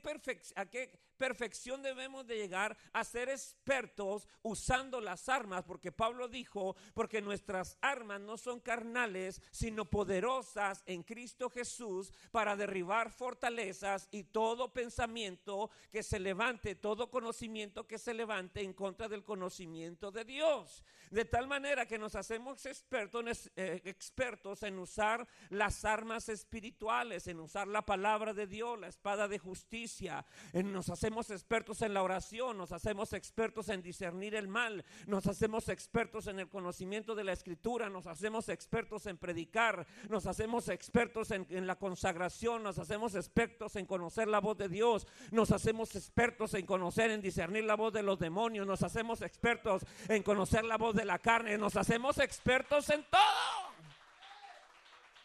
perfección 1.17 1.81
debemos 1.81 2.27
de 2.27 2.37
llegar 2.37 2.77
a 2.93 3.05
ser 3.05 3.29
expertos 3.29 4.29
usando 4.43 5.01
las 5.01 5.29
armas, 5.29 5.65
porque 5.65 5.93
Pablo 5.93 6.27
dijo, 6.27 6.75
porque 6.93 7.23
nuestras 7.23 7.79
armas 7.81 8.21
no 8.21 8.37
son 8.37 8.59
carnales, 8.61 9.41
sino 9.53 9.85
poderosas 9.85 10.83
en 10.87 11.05
Cristo 11.05 11.49
Jesús 11.49 12.13
para 12.33 12.57
derribar 12.57 13.13
fortalezas 13.13 14.09
y 14.11 14.25
todo 14.25 14.73
pensamiento 14.73 15.71
que 15.93 16.03
se 16.03 16.19
levante, 16.19 16.75
todo 16.75 17.11
conocimiento 17.11 17.87
que 17.87 17.99
se 17.99 18.13
levante 18.13 18.61
en 18.61 18.73
contra 18.73 19.09
del 19.09 19.23
conocimiento 19.23 20.11
de 20.11 20.25
Dios. 20.25 20.83
De 21.11 21.25
tal 21.25 21.47
manera 21.47 21.87
que 21.87 21.99
nos 21.99 22.17
hacemos 22.17 22.67
expertos, 22.67 23.51
eh, 23.55 23.83
expertos 23.85 24.65
en 24.65 24.79
usar 24.79 25.27
las 25.51 25.85
armas 25.85 26.29
espirituales, 26.29 27.29
en 27.29 27.39
usar 27.39 27.69
la 27.69 27.84
palabra 27.85 28.35
de 28.35 28.47
Dios, 28.47 28.79
la 28.79 28.89
espada 28.89 29.29
de 29.29 29.39
justicia, 29.39 30.25
nos 30.53 30.89
hacemos 30.89 31.31
expertos 31.31 31.83
en 31.83 31.95
la 31.95 32.03
oración, 32.03 32.57
nos 32.59 32.73
hacemos 32.73 33.13
expertos 33.13 33.69
en 33.69 33.83
discernir 33.83 34.35
el 34.35 34.49
mal, 34.49 34.85
nos 35.07 35.27
hacemos 35.27 35.69
expertos 35.69 36.27
en 36.27 36.41
el 36.41 36.49
conocimiento 36.49 37.15
de 37.15 37.25
la 37.25 37.33
escritura, 37.33 37.89
nos 37.89 38.07
hacemos 38.07 38.49
expertos 38.49 39.07
en 39.07 39.17
predicar, 39.17 39.87
nos 40.09 40.27
hacemos 40.27 40.69
expertos 40.69 41.31
en, 41.31 41.47
en 41.51 41.67
la 41.67 41.77
consagración, 41.77 42.63
nos 42.63 42.79
hacemos 42.79 43.15
expertos 43.15 43.77
en 43.77 43.87
conocer 43.87 44.29
la 44.29 44.41
voz 44.41 44.57
de 44.59 44.69
Dios, 44.69 45.07
nos 45.31 45.51
hacemos 45.51 45.95
expertos 45.97 46.55
en 46.55 46.67
conocer, 46.67 47.11
en 47.11 47.21
discernir 47.21 47.65
la 47.65 47.77
voz 47.77 47.93
de 47.93 48.03
los 48.03 48.19
demonios, 48.19 48.67
nos 48.67 48.83
hacemos 48.83 49.23
expertos 49.23 49.83
en 50.09 50.23
conocer 50.23 50.65
la 50.65 50.77
voz 50.77 50.95
de 50.95 51.05
la 51.05 51.19
carne, 51.19 51.59
nos 51.59 51.77
hacemos 51.77 52.19
expertos 52.19 52.91
en 52.91 53.05
todo. 53.05 53.21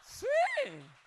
Sí. 0.04 0.99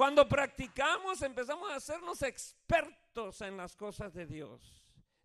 Cuando 0.00 0.26
practicamos 0.26 1.20
empezamos 1.20 1.70
a 1.70 1.74
hacernos 1.74 2.22
expertos 2.22 3.42
en 3.42 3.58
las 3.58 3.76
cosas 3.76 4.14
de 4.14 4.24
Dios. 4.24 4.82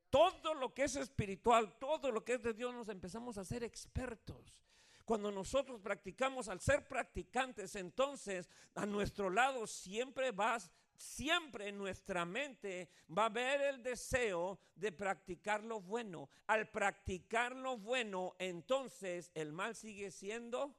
Todo 0.10 0.54
lo 0.54 0.74
que 0.74 0.84
es 0.84 0.98
espiritual, 0.98 1.80
todo 1.80 2.12
lo 2.12 2.26
que 2.26 2.34
es 2.34 2.44
de 2.44 2.54
Dios 2.54 2.74
nos 2.74 2.90
empezamos 2.90 3.38
a 3.38 3.42
hacer 3.42 3.64
expertos. 3.64 4.60
Cuando 5.06 5.32
nosotros 5.32 5.80
practicamos, 5.80 6.50
al 6.50 6.60
ser 6.60 6.90
practicantes, 6.90 7.78
entonces 7.78 8.50
a 8.74 8.86
nuestro 8.86 9.30
lado 9.30 9.66
siempre 9.66 10.32
va, 10.32 10.58
siempre 10.98 11.70
en 11.70 11.78
nuestra 11.78 12.26
mente 12.26 12.90
va 13.18 13.24
a 13.24 13.28
haber 13.28 13.62
el 13.62 13.82
deseo 13.82 14.60
de 14.76 14.92
practicar 14.92 15.64
lo 15.64 15.80
bueno. 15.80 16.28
Al 16.48 16.68
practicar 16.70 17.56
lo 17.56 17.78
bueno, 17.78 18.36
entonces 18.40 19.32
el 19.36 19.54
mal 19.54 19.74
sigue 19.74 20.12
siendo 20.12 20.76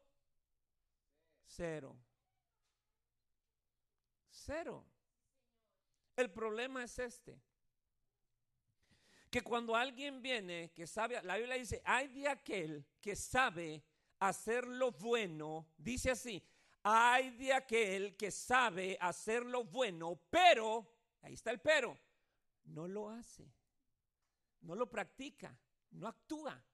cero. 1.47 1.97
Cero. 4.47 4.87
El 6.15 6.31
problema 6.31 6.85
es 6.85 6.99
este. 7.01 7.43
Que 9.29 9.43
cuando 9.43 9.75
alguien 9.75 10.23
viene 10.23 10.71
que 10.73 10.87
sabe, 10.87 11.21
la 11.23 11.37
Biblia 11.37 11.57
dice, 11.57 11.83
hay 11.85 12.07
de 12.09 12.29
aquel 12.29 12.87
que 13.01 13.17
sabe 13.17 13.83
hacer 14.21 14.65
lo 14.65 14.93
bueno, 14.93 15.67
dice 15.77 16.13
así, 16.13 16.43
hay 16.85 17.31
de 17.31 17.53
aquel 17.53 18.17
que 18.17 18.31
sabe 18.31 18.97
hacer 19.01 19.45
lo 19.45 19.65
bueno, 19.65 20.23
pero, 20.31 20.95
ahí 21.23 21.35
está 21.35 21.51
el 21.51 21.61
pero, 21.61 21.99
no 22.67 22.87
lo 22.87 23.11
hace, 23.11 23.53
no 24.61 24.77
lo 24.77 24.89
practica, 24.89 25.59
no 25.91 26.07
actúa, 26.07 26.65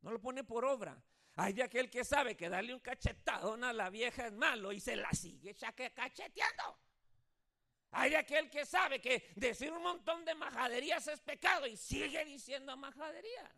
no 0.00 0.12
lo 0.12 0.20
pone 0.20 0.44
por 0.44 0.64
obra. 0.64 1.02
Hay 1.34 1.52
de 1.52 1.64
aquel 1.64 1.90
que 1.90 2.04
sabe 2.04 2.34
que 2.36 2.48
darle 2.48 2.72
un 2.72 2.80
cachetadón 2.80 3.64
a 3.64 3.72
la 3.72 3.90
vieja 3.90 4.28
es 4.28 4.32
malo 4.32 4.72
y 4.72 4.80
se 4.80 4.96
la 4.96 5.10
sigue 5.12 5.54
cacheteando. 5.54 6.85
Hay 7.92 8.10
de 8.10 8.16
aquel 8.16 8.50
que 8.50 8.66
sabe 8.66 9.00
que 9.00 9.32
decir 9.36 9.72
un 9.72 9.82
montón 9.82 10.24
de 10.24 10.34
majaderías 10.34 11.06
es 11.08 11.20
pecado 11.20 11.66
y 11.66 11.76
sigue 11.76 12.24
diciendo 12.24 12.76
majaderías. 12.76 13.52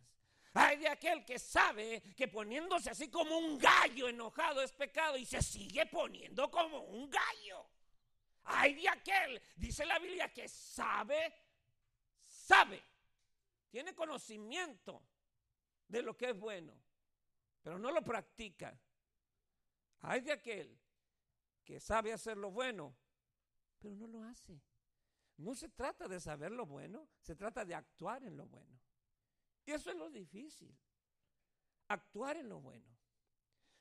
Hay 0.55 0.79
de 0.79 0.89
aquel 0.89 1.25
que 1.25 1.39
sabe 1.39 2.03
que 2.17 2.29
poniéndose 2.29 2.91
así 2.91 3.11
como 3.11 3.39
un 3.39 3.59
gallo 3.59 4.09
enojado 4.09 4.63
es 4.63 4.73
pecado 4.73 5.17
y 5.17 5.25
se 5.25 5.43
sigue 5.43 5.87
poniendo 5.87 6.51
como 6.51 6.81
un 6.81 7.11
gallo. 7.11 7.67
Hay 8.45 8.75
de 8.75 8.89
aquel, 8.89 9.43
dice 9.57 9.85
la 9.85 9.99
Biblia, 9.99 10.33
que 10.33 10.49
sabe, 10.49 11.35
sabe, 12.27 12.83
tiene 13.69 13.95
conocimiento 13.95 15.03
de 15.87 16.03
lo 16.03 16.17
que 16.17 16.31
es 16.31 16.39
bueno, 16.39 16.75
pero 17.63 17.79
no 17.79 17.91
lo 17.91 18.03
practica. 18.03 18.79
Hay 20.01 20.23
de 20.23 20.33
aquel 20.33 20.81
que 21.65 21.79
sabe 21.79 22.13
hacer 22.13 22.39
lo 22.39 22.51
bueno, 22.51 22.97
pero 23.79 23.95
no 23.95 24.07
lo 24.07 24.23
hace. 24.25 24.61
No 25.37 25.55
se 25.55 25.69
trata 25.69 26.09
de 26.09 26.21
saber 26.21 26.51
lo 26.53 26.67
bueno, 26.67 27.09
se 27.21 27.37
trata 27.37 27.65
de 27.65 27.75
actuar 27.75 28.25
en 28.25 28.37
lo 28.37 28.47
bueno. 28.47 28.79
Y 29.65 29.73
eso 29.73 29.91
es 29.91 29.97
lo 29.97 30.11
difícil. 30.11 30.77
Actuar 31.89 32.37
en 32.37 32.49
lo 32.49 32.61
bueno. 32.61 32.99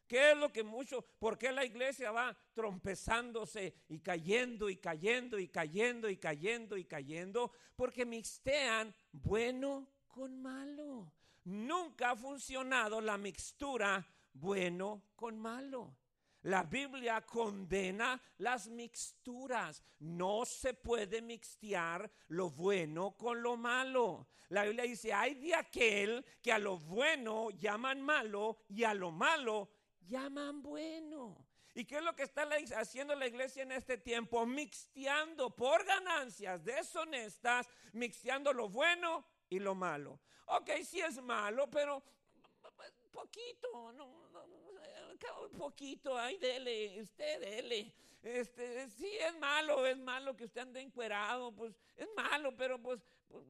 ¿Qué 0.08 0.32
es 0.32 0.38
lo 0.38 0.52
que 0.54 0.64
mucho, 0.64 1.06
por 1.20 1.38
qué 1.38 1.52
la 1.52 1.66
iglesia 1.66 2.12
va 2.12 2.38
trompezándose 2.54 3.76
y 3.90 4.00
cayendo 4.00 4.70
y 4.70 4.78
cayendo 4.78 5.38
y 5.38 5.50
cayendo 5.50 6.10
y 6.10 6.18
cayendo 6.18 6.78
y 6.78 6.86
cayendo? 6.86 7.52
Porque 7.76 8.06
mixtean 8.06 8.96
bueno 9.12 9.90
con 10.08 10.42
malo. 10.42 11.12
Nunca 11.44 12.12
ha 12.12 12.16
funcionado 12.16 13.02
la 13.02 13.18
mixtura 13.18 14.06
bueno 14.32 15.04
con 15.16 15.38
malo. 15.38 15.98
La 16.48 16.64
Biblia 16.64 17.26
condena 17.26 18.22
las 18.38 18.70
mixturas. 18.70 19.84
No 20.00 20.46
se 20.46 20.74
puede 20.74 21.22
mixtear 21.22 22.10
lo 22.30 22.50
bueno 22.50 23.18
con 23.18 23.42
lo 23.42 23.58
malo. 23.58 24.28
La 24.48 24.64
Biblia 24.64 24.86
dice, 24.86 25.14
hay 25.14 25.36
de 25.36 25.54
aquel 25.54 26.26
que 26.42 26.54
a 26.54 26.58
lo 26.58 26.78
bueno 26.78 27.50
llaman 27.50 28.02
malo 28.02 28.60
y 28.70 28.86
a 28.86 28.94
lo 28.94 29.12
malo 29.12 29.70
llaman 30.08 30.62
bueno. 30.62 31.46
¿Y 31.76 31.84
qué 31.84 31.98
es 31.98 32.04
lo 32.04 32.16
que 32.16 32.24
está 32.24 32.48
haciendo 32.78 33.14
la 33.14 33.28
iglesia 33.28 33.64
en 33.64 33.74
este 33.74 33.98
tiempo? 33.98 34.46
Mixteando 34.46 35.54
por 35.54 35.84
ganancias 35.84 36.64
deshonestas, 36.64 37.68
mixteando 37.92 38.54
lo 38.54 38.70
bueno 38.70 39.26
y 39.50 39.60
lo 39.60 39.76
malo. 39.76 40.22
Ok, 40.46 40.70
sí 40.86 41.02
es 41.02 41.22
malo, 41.22 41.70
pero 41.70 42.02
poquito, 43.12 43.92
no, 43.94 44.27
no, 45.26 45.48
un 45.48 45.58
poquito, 45.58 46.18
ay, 46.18 46.38
dele, 46.38 47.02
usted 47.02 47.40
dele. 47.40 47.94
Este, 48.24 48.90
sí, 48.90 49.10
es 49.20 49.38
malo, 49.40 49.86
es 49.86 49.98
malo 49.98 50.36
que 50.36 50.46
usted 50.46 50.62
ande 50.62 50.82
encuerado, 50.82 51.54
pues 51.54 51.74
es 51.96 52.08
malo, 52.16 52.56
pero 52.56 52.82
pues, 52.82 53.00
pues 53.28 53.46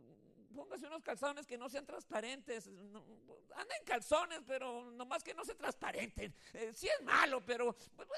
póngase 0.53 0.87
unos 0.87 1.03
calzones 1.03 1.45
que 1.45 1.57
no 1.57 1.69
sean 1.69 1.85
transparentes. 1.85 2.67
anda 2.67 3.75
en 3.79 3.85
calzones, 3.85 4.41
pero 4.45 4.91
nomás 4.91 5.23
que 5.23 5.33
no 5.33 5.43
se 5.45 5.55
transparenten. 5.55 6.33
Eh, 6.53 6.71
sí 6.73 6.87
es 6.87 7.03
malo, 7.03 7.43
pero 7.45 7.75
pues, 7.95 8.09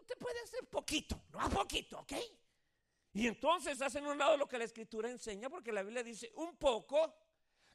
usted 0.00 0.18
puede 0.18 0.40
hacer 0.40 0.66
poquito, 0.66 1.20
no 1.30 1.40
a 1.40 1.48
poquito, 1.48 2.00
¿ok? 2.00 2.12
Y 3.14 3.26
entonces 3.26 3.80
hacen 3.82 4.06
un 4.06 4.18
lado 4.18 4.36
lo 4.36 4.46
que 4.46 4.58
la 4.58 4.64
escritura 4.64 5.10
enseña, 5.10 5.48
porque 5.48 5.72
la 5.72 5.82
Biblia 5.82 6.02
dice 6.02 6.30
un 6.36 6.56
poco 6.56 7.14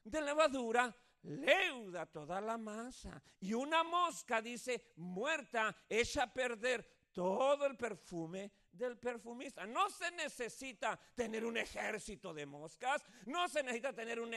de 0.03 0.21
levadura 0.21 0.95
leuda 1.23 2.05
toda 2.05 2.39
la 2.41 2.57
masa. 2.57 3.21
Y 3.39 3.53
una 3.53 3.83
mosca, 3.83 4.41
dice, 4.41 4.93
muerta, 4.97 5.75
echa 5.89 6.23
a 6.23 6.33
perder 6.33 6.85
todo 7.11 7.65
el 7.65 7.77
perfume 7.77 8.51
del 8.71 8.97
perfumista. 8.97 9.65
No 9.65 9.89
se 9.89 10.11
necesita 10.11 10.99
tener 11.15 11.45
un 11.45 11.57
ejército 11.57 12.33
de 12.33 12.45
moscas, 12.45 13.03
no 13.25 13.47
se 13.47 13.61
necesita 13.61 13.93
tener 13.93 14.19
un, 14.19 14.33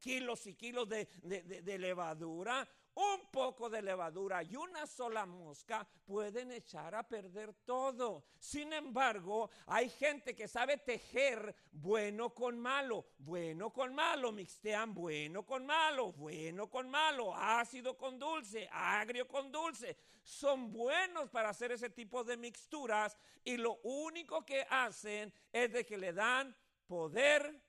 kilos 0.00 0.46
y 0.46 0.54
kilos 0.54 0.88
de 0.88 1.78
levadura. 1.78 2.66
Un 2.94 3.30
poco 3.30 3.70
de 3.70 3.82
levadura 3.82 4.42
y 4.42 4.56
una 4.56 4.86
sola 4.86 5.24
mosca 5.24 5.86
pueden 6.04 6.50
echar 6.50 6.94
a 6.94 7.06
perder 7.06 7.54
todo. 7.64 8.24
Sin 8.38 8.72
embargo, 8.72 9.50
hay 9.66 9.88
gente 9.88 10.34
que 10.34 10.48
sabe 10.48 10.76
tejer 10.78 11.54
bueno 11.70 12.34
con 12.34 12.58
malo, 12.58 13.06
bueno 13.18 13.72
con 13.72 13.94
malo, 13.94 14.32
mixtean 14.32 14.92
bueno 14.92 15.46
con 15.46 15.64
malo, 15.64 16.12
bueno 16.12 16.68
con 16.68 16.90
malo, 16.90 17.34
ácido 17.34 17.96
con 17.96 18.18
dulce, 18.18 18.68
agrio 18.72 19.28
con 19.28 19.52
dulce. 19.52 19.96
Son 20.22 20.72
buenos 20.72 21.30
para 21.30 21.50
hacer 21.50 21.72
ese 21.72 21.90
tipo 21.90 22.24
de 22.24 22.36
mixturas 22.36 23.16
y 23.44 23.56
lo 23.56 23.76
único 23.84 24.44
que 24.44 24.66
hacen 24.68 25.32
es 25.52 25.72
de 25.72 25.86
que 25.86 25.96
le 25.96 26.12
dan 26.12 26.54
poder 26.86 27.62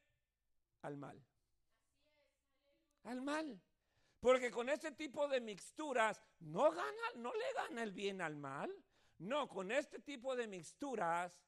al 0.82 0.98
mal. 0.98 1.24
Al 3.04 3.22
mal. 3.22 3.62
Porque 4.22 4.52
con 4.52 4.70
este 4.70 4.92
tipo 4.92 5.28
de 5.28 5.42
mixturas 5.42 6.22
no, 6.40 6.72
gana, 6.72 7.08
no 7.16 7.34
le 7.34 7.54
gana 7.54 7.82
el 7.82 7.92
bien 7.92 8.22
al 8.22 8.36
mal. 8.36 8.72
No, 9.18 9.50
con 9.50 9.72
este 9.72 10.00
tipo 10.00 10.36
de 10.36 10.48
mixturas 10.48 11.42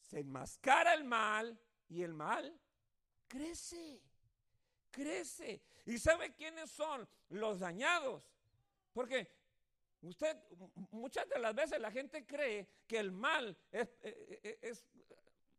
se 0.00 0.20
enmascara 0.20 0.94
el 0.94 1.04
mal 1.04 1.58
y 1.88 2.02
el 2.02 2.14
mal 2.14 2.58
crece, 3.28 4.00
crece. 4.90 5.62
¿Y 5.84 5.98
sabe 5.98 6.34
quiénes 6.34 6.70
son 6.70 7.06
los 7.28 7.60
dañados? 7.60 8.26
Porque 8.94 9.30
usted, 10.00 10.34
muchas 10.92 11.28
de 11.28 11.38
las 11.38 11.54
veces 11.54 11.78
la 11.78 11.90
gente 11.90 12.26
cree 12.26 12.68
que 12.86 12.98
el 12.98 13.12
mal 13.12 13.54
es, 13.70 13.88
eh, 14.00 14.40
eh, 14.42 14.58
es 14.62 14.86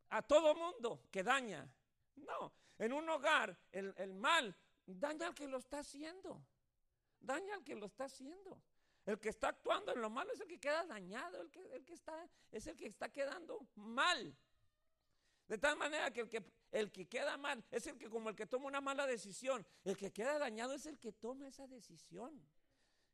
a 0.10 0.24
todo 0.24 0.56
mundo 0.56 1.08
que 1.12 1.22
daña. 1.22 1.72
No, 2.16 2.54
en 2.80 2.92
un 2.92 3.08
hogar 3.08 3.56
el, 3.72 3.94
el 3.98 4.16
mal 4.16 4.56
daña 4.86 5.28
al 5.28 5.36
que 5.36 5.48
lo 5.48 5.58
está 5.58 5.80
haciendo. 5.80 6.46
Daña 7.20 7.56
al 7.56 7.64
que 7.64 7.76
lo 7.76 7.86
está 7.86 8.06
haciendo. 8.06 8.62
El 9.06 9.20
que 9.20 9.30
está 9.30 9.50
actuando 9.50 9.92
en 9.94 10.02
lo 10.02 10.10
malo 10.10 10.32
es 10.32 10.40
el 10.40 10.48
que 10.48 10.60
queda 10.60 10.86
dañado, 10.86 11.42
el 11.42 11.52
que, 11.52 11.62
el 11.76 11.84
que 11.84 11.94
está, 11.94 12.30
es 12.52 12.68
el 12.68 12.76
que 12.78 12.86
está 12.88 13.10
quedando 13.10 13.68
mal. 13.76 14.36
De 15.48 15.58
tal 15.58 15.76
manera 15.76 16.10
que 16.12 16.22
el, 16.22 16.30
que 16.30 16.44
el 16.72 16.92
que 16.92 17.08
queda 17.08 17.38
mal 17.38 17.64
es 17.70 17.86
el 17.88 17.98
que 17.98 18.10
como 18.10 18.30
el 18.30 18.36
que 18.36 18.46
toma 18.46 18.68
una 18.68 18.82
mala 18.82 19.06
decisión. 19.06 19.66
El 19.84 19.98
que 19.98 20.12
queda 20.12 20.40
dañado 20.40 20.74
es 20.74 20.86
el 20.86 20.98
que 20.98 21.12
toma 21.12 21.48
esa 21.48 21.68
decisión. 21.68 22.42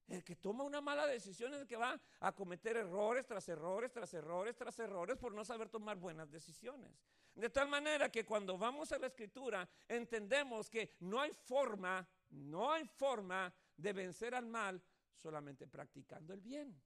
El 0.09 0.23
que 0.23 0.35
toma 0.35 0.63
una 0.63 0.81
mala 0.81 1.05
decisión 1.05 1.53
es 1.53 1.61
el 1.61 1.67
que 1.67 1.77
va 1.77 1.99
a 2.19 2.35
cometer 2.35 2.75
errores 2.75 3.27
tras 3.27 3.47
errores, 3.47 3.91
tras 3.91 4.11
errores, 4.15 4.55
tras 4.55 4.79
errores 4.79 5.17
por 5.17 5.33
no 5.33 5.45
saber 5.45 5.69
tomar 5.69 5.97
buenas 5.97 6.31
decisiones. 6.31 6.91
De 7.35 7.49
tal 7.51 7.69
manera 7.69 8.11
que 8.11 8.25
cuando 8.25 8.57
vamos 8.57 8.91
a 8.91 8.97
la 8.97 9.07
escritura 9.07 9.69
entendemos 9.87 10.67
que 10.67 10.95
no 11.01 11.21
hay 11.21 11.31
forma, 11.31 12.07
no 12.31 12.71
hay 12.71 12.85
forma 12.85 13.53
de 13.77 13.93
vencer 13.93 14.33
al 14.33 14.47
mal 14.47 14.81
solamente 15.13 15.67
practicando 15.67 16.33
el 16.33 16.41
bien. 16.41 16.81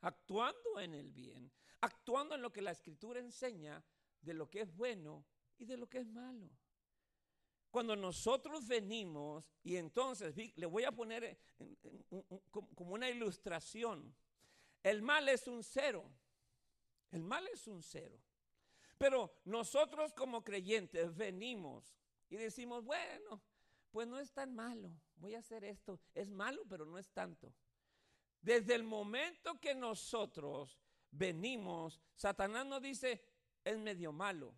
Actuando 0.00 0.80
en 0.80 0.94
el 0.94 1.10
bien, 1.10 1.52
actuando 1.82 2.34
en 2.34 2.40
lo 2.40 2.50
que 2.50 2.62
la 2.62 2.70
escritura 2.70 3.20
enseña 3.20 3.84
de 4.22 4.32
lo 4.32 4.48
que 4.48 4.62
es 4.62 4.74
bueno 4.74 5.26
y 5.58 5.66
de 5.66 5.76
lo 5.76 5.86
que 5.86 5.98
es 5.98 6.06
malo. 6.06 6.48
Cuando 7.70 7.94
nosotros 7.94 8.66
venimos, 8.66 9.44
y 9.62 9.76
entonces 9.76 10.34
le 10.56 10.66
voy 10.66 10.84
a 10.84 10.92
poner 10.92 11.38
como 12.50 12.94
una 12.94 13.08
ilustración, 13.08 14.14
el 14.82 15.02
mal 15.02 15.28
es 15.28 15.46
un 15.46 15.62
cero, 15.62 16.10
el 17.10 17.22
mal 17.22 17.46
es 17.48 17.66
un 17.66 17.82
cero. 17.82 18.18
Pero 18.98 19.32
nosotros 19.44 20.12
como 20.12 20.42
creyentes 20.42 21.16
venimos 21.16 21.96
y 22.28 22.36
decimos, 22.36 22.84
bueno, 22.84 23.40
pues 23.90 24.06
no 24.06 24.18
es 24.18 24.32
tan 24.32 24.54
malo, 24.54 24.90
voy 25.16 25.34
a 25.34 25.38
hacer 25.38 25.64
esto, 25.64 26.00
es 26.14 26.28
malo, 26.28 26.64
pero 26.68 26.84
no 26.84 26.98
es 26.98 27.10
tanto. 27.10 27.54
Desde 28.40 28.74
el 28.74 28.82
momento 28.82 29.60
que 29.60 29.74
nosotros 29.74 30.78
venimos, 31.10 32.00
Satanás 32.14 32.66
nos 32.66 32.82
dice, 32.82 33.22
es 33.64 33.78
medio 33.78 34.12
malo. 34.12 34.54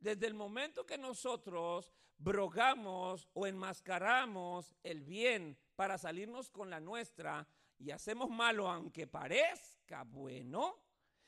Desde 0.00 0.26
el 0.26 0.34
momento 0.34 0.86
que 0.86 0.98
nosotros 0.98 1.90
brogamos 2.16 3.28
o 3.32 3.46
enmascaramos 3.46 4.74
el 4.82 5.02
bien 5.02 5.56
para 5.76 5.98
salirnos 5.98 6.50
con 6.50 6.70
la 6.70 6.80
nuestra 6.80 7.46
y 7.78 7.90
hacemos 7.90 8.28
malo 8.28 8.68
aunque 8.68 9.06
parezca 9.06 10.04
bueno, 10.04 10.82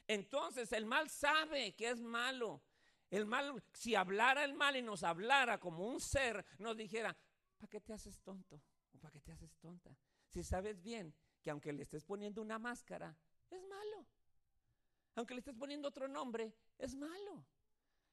entonces 0.06 0.72
el 0.72 0.86
mal 0.86 1.08
sabe 1.08 1.74
que 1.74 1.90
es 1.90 2.00
malo. 2.00 2.62
El 3.10 3.26
mal, 3.26 3.62
si 3.72 3.94
hablara 3.94 4.44
el 4.44 4.54
mal 4.54 4.76
y 4.76 4.82
nos 4.82 5.02
hablara 5.02 5.58
como 5.58 5.86
un 5.86 6.00
ser, 6.00 6.44
nos 6.58 6.76
dijera, 6.76 7.16
¿para 7.58 7.68
qué 7.68 7.80
te 7.80 7.92
haces 7.92 8.20
tonto? 8.20 8.62
¿O 8.92 8.98
para 8.98 9.12
qué 9.12 9.20
te 9.20 9.32
haces 9.32 9.56
tonta? 9.58 9.96
Si 10.28 10.44
sabes 10.44 10.80
bien 10.80 11.14
que 11.42 11.50
aunque 11.50 11.72
le 11.72 11.82
estés 11.82 12.04
poniendo 12.04 12.40
una 12.40 12.58
máscara, 12.58 13.16
es 13.50 13.62
malo. 13.62 14.06
Aunque 15.16 15.34
le 15.34 15.40
estés 15.40 15.56
poniendo 15.56 15.88
otro 15.88 16.06
nombre, 16.06 16.54
es 16.78 16.94
malo. 16.94 17.44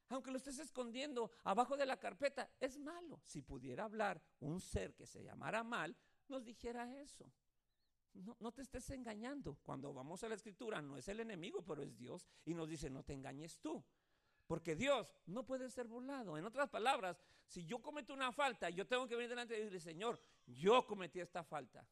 Aunque 0.09 0.31
lo 0.31 0.37
estés 0.37 0.59
escondiendo 0.59 1.31
abajo 1.43 1.75
de 1.75 1.85
la 1.85 1.97
carpeta, 1.97 2.49
es 2.59 2.77
malo. 2.77 3.19
Si 3.23 3.41
pudiera 3.41 3.83
hablar 3.83 4.21
un 4.39 4.61
ser 4.61 4.95
que 4.95 5.05
se 5.05 5.23
llamara 5.23 5.63
mal, 5.63 5.95
nos 6.29 6.45
dijera 6.45 6.93
eso. 6.99 7.31
No, 8.13 8.51
te 8.51 8.61
estés 8.61 8.89
engañando. 8.89 9.55
Cuando 9.61 9.93
vamos 9.93 10.23
a 10.23 10.29
la 10.29 10.35
escritura, 10.35 10.81
no 10.81 10.97
es 10.97 11.07
el 11.07 11.19
enemigo, 11.19 11.63
pero 11.63 11.83
es 11.83 11.95
Dios. 11.95 12.27
Y 12.45 12.53
nos 12.53 12.67
dice, 12.67 12.89
no 12.89 13.03
te 13.03 13.13
engañes 13.13 13.59
tú. 13.59 13.83
Porque 14.47 14.75
Dios 14.75 15.13
no 15.25 15.45
puede 15.45 15.69
ser 15.69 15.87
burlado. 15.87 16.37
En 16.37 16.45
otras 16.45 16.69
palabras, 16.69 17.21
si 17.45 17.65
yo 17.65 17.79
cometo 17.79 18.13
una 18.13 18.31
falta, 18.31 18.69
yo 18.69 18.87
tengo 18.87 19.07
que 19.07 19.15
venir 19.15 19.29
delante 19.29 19.53
de 19.53 19.59
decirle, 19.59 19.79
Señor, 19.79 20.19
yo 20.45 20.87
cometí 20.87 21.19
esta 21.19 21.43
falta. 21.43 21.85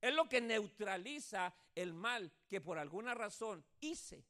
Es 0.00 0.14
lo 0.14 0.28
que 0.28 0.40
neutraliza 0.40 1.52
el 1.74 1.92
mal 1.92 2.30
que 2.46 2.60
por 2.60 2.78
alguna 2.78 3.14
razón 3.14 3.64
hice. 3.80 4.24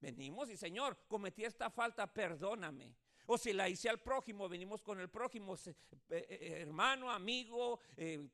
Venimos 0.00 0.50
y 0.50 0.56
Señor, 0.56 0.98
cometí 1.08 1.44
esta 1.44 1.70
falta, 1.70 2.06
perdóname. 2.12 2.94
O 3.26 3.36
si 3.36 3.52
la 3.52 3.68
hice 3.68 3.88
al 3.88 4.00
prójimo, 4.00 4.48
venimos 4.48 4.82
con 4.82 5.00
el 5.00 5.08
prójimo, 5.08 5.56
eh, 5.56 5.74
eh, 6.08 6.58
hermano, 6.60 7.10
amigo, 7.10 7.80
eh, 7.96 8.28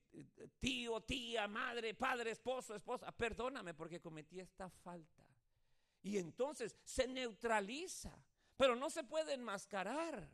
tío, 0.59 1.01
tía, 1.01 1.49
madre, 1.49 1.95
padre, 1.95 2.33
esposo, 2.33 2.75
esposa, 2.75 3.11
perdóname 3.11 3.73
porque 3.73 4.01
cometí 4.01 4.39
esta 4.39 4.69
falta. 4.69 5.27
Y 6.03 6.19
entonces 6.19 6.77
se 6.85 7.07
neutraliza, 7.07 8.13
pero 8.57 8.77
no 8.77 8.91
se 8.91 9.05
puede 9.05 9.33
enmascarar. 9.33 10.29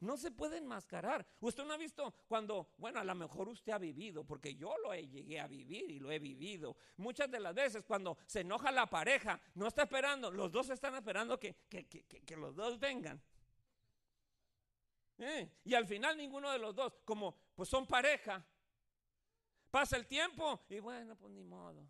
No 0.00 0.16
se 0.16 0.30
puede 0.30 0.58
enmascarar. 0.58 1.26
Usted 1.40 1.64
no 1.64 1.72
ha 1.72 1.78
visto 1.78 2.12
cuando, 2.28 2.74
bueno, 2.76 3.00
a 3.00 3.04
lo 3.04 3.14
mejor 3.14 3.48
usted 3.48 3.72
ha 3.72 3.78
vivido, 3.78 4.24
porque 4.24 4.54
yo 4.54 4.76
lo 4.82 4.92
he, 4.92 5.08
llegué 5.08 5.40
a 5.40 5.46
vivir 5.46 5.90
y 5.90 5.98
lo 5.98 6.10
he 6.10 6.18
vivido. 6.18 6.76
Muchas 6.98 7.30
de 7.30 7.40
las 7.40 7.54
veces 7.54 7.84
cuando 7.84 8.18
se 8.26 8.40
enoja 8.40 8.70
la 8.70 8.86
pareja, 8.86 9.40
no 9.54 9.66
está 9.66 9.84
esperando, 9.84 10.30
los 10.30 10.52
dos 10.52 10.68
están 10.68 10.94
esperando 10.94 11.38
que, 11.38 11.54
que, 11.68 12.36
los 12.36 12.54
dos 12.54 12.78
vengan. 12.78 13.22
¿Eh? 15.18 15.50
Y 15.64 15.72
al 15.72 15.86
final 15.86 16.16
ninguno 16.16 16.50
de 16.50 16.58
los 16.58 16.74
dos, 16.74 16.92
como 17.04 17.34
pues 17.54 17.70
son 17.70 17.86
pareja, 17.86 18.44
pasa 19.70 19.96
el 19.96 20.06
tiempo 20.06 20.66
y 20.68 20.78
bueno, 20.78 21.16
pues 21.16 21.32
ni 21.32 21.42
modo. 21.42 21.88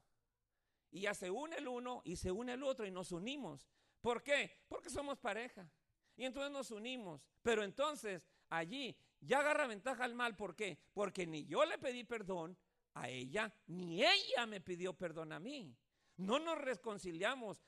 Y 0.92 1.00
ya 1.00 1.14
se 1.14 1.28
une 1.28 1.56
el 1.56 1.66
uno 1.66 2.02
y 2.04 2.14
se 2.14 2.30
une 2.30 2.52
el 2.52 2.62
otro 2.62 2.86
y 2.86 2.92
nos 2.92 3.10
unimos. 3.10 3.68
¿Por 4.00 4.22
qué? 4.22 4.64
Porque 4.68 4.90
somos 4.90 5.18
pareja. 5.18 5.68
Y 6.16 6.24
entonces 6.24 6.52
nos 6.52 6.70
unimos. 6.70 7.20
Pero 7.42 7.62
entonces 7.62 8.26
allí 8.48 8.96
ya 9.20 9.40
agarra 9.40 9.66
ventaja 9.66 10.04
al 10.04 10.14
mal. 10.14 10.36
¿Por 10.36 10.54
qué? 10.54 10.78
Porque 10.92 11.26
ni 11.26 11.44
yo 11.46 11.64
le 11.64 11.78
pedí 11.78 12.04
perdón 12.04 12.56
a 12.94 13.08
ella, 13.08 13.52
ni 13.66 14.02
ella 14.02 14.46
me 14.46 14.60
pidió 14.60 14.94
perdón 14.94 15.32
a 15.32 15.38
mí. 15.38 15.76
No 16.16 16.38
nos 16.38 16.58
reconciliamos 16.58 17.62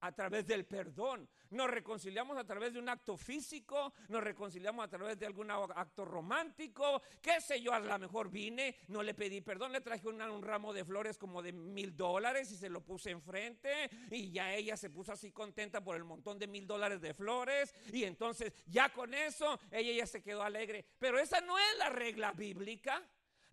a 0.00 0.12
través 0.12 0.46
del 0.46 0.64
perdón. 0.64 1.28
Nos 1.50 1.70
reconciliamos 1.70 2.36
a 2.36 2.44
través 2.44 2.72
de 2.72 2.78
un 2.78 2.88
acto 2.88 3.16
físico, 3.16 3.92
nos 4.08 4.22
reconciliamos 4.22 4.84
a 4.84 4.88
través 4.88 5.18
de 5.18 5.26
algún 5.26 5.50
acto 5.50 6.04
romántico, 6.04 7.02
qué 7.22 7.40
sé 7.40 7.60
yo, 7.60 7.72
a 7.72 7.78
lo 7.78 7.98
mejor 7.98 8.30
vine, 8.30 8.76
no 8.88 9.02
le 9.02 9.14
pedí 9.14 9.40
perdón, 9.40 9.72
le 9.72 9.80
traje 9.80 10.08
un 10.08 10.42
ramo 10.42 10.72
de 10.72 10.84
flores 10.84 11.18
como 11.18 11.42
de 11.42 11.52
mil 11.52 11.96
dólares 11.96 12.50
y 12.50 12.56
se 12.56 12.68
lo 12.68 12.80
puse 12.80 13.10
enfrente 13.10 13.90
y 14.10 14.32
ya 14.32 14.52
ella 14.54 14.76
se 14.76 14.90
puso 14.90 15.12
así 15.12 15.30
contenta 15.30 15.82
por 15.82 15.96
el 15.96 16.04
montón 16.04 16.38
de 16.38 16.46
mil 16.46 16.66
dólares 16.66 17.00
de 17.00 17.14
flores 17.14 17.74
y 17.92 18.04
entonces 18.04 18.52
ya 18.66 18.88
con 18.92 19.14
eso 19.14 19.58
ella 19.70 19.92
ya 19.92 20.06
se 20.06 20.22
quedó 20.22 20.42
alegre. 20.42 20.84
Pero 20.98 21.18
esa 21.18 21.40
no 21.40 21.58
es 21.58 21.78
la 21.78 21.90
regla 21.90 22.32
bíblica. 22.32 23.02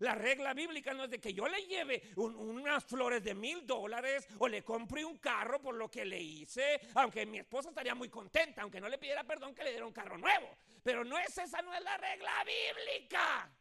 La 0.02 0.16
regla 0.16 0.52
bíblica 0.52 0.92
no 0.92 1.04
es 1.04 1.10
de 1.10 1.20
que 1.20 1.32
yo 1.32 1.46
le 1.46 1.64
lleve 1.64 2.02
unas 2.16 2.84
flores 2.84 3.22
de 3.22 3.34
mil 3.34 3.64
dólares 3.64 4.26
o 4.38 4.48
le 4.48 4.64
compre 4.64 5.04
un 5.04 5.18
carro 5.18 5.62
por 5.62 5.76
lo 5.76 5.88
que 5.88 6.04
le 6.04 6.20
hice, 6.20 6.80
aunque 6.94 7.24
mi 7.24 7.38
esposa 7.38 7.68
estaría 7.68 7.94
muy 7.94 8.08
contenta, 8.08 8.62
aunque 8.62 8.80
no 8.80 8.88
le 8.88 8.98
pidiera 8.98 9.22
perdón 9.22 9.54
que 9.54 9.62
le 9.62 9.70
diera 9.70 9.86
un 9.86 9.92
carro 9.92 10.18
nuevo. 10.18 10.56
Pero 10.82 11.04
no 11.04 11.16
es 11.18 11.38
esa, 11.38 11.62
no 11.62 11.72
es 11.72 11.80
la 11.84 11.96
regla 11.98 12.32
bíblica. 12.44 13.52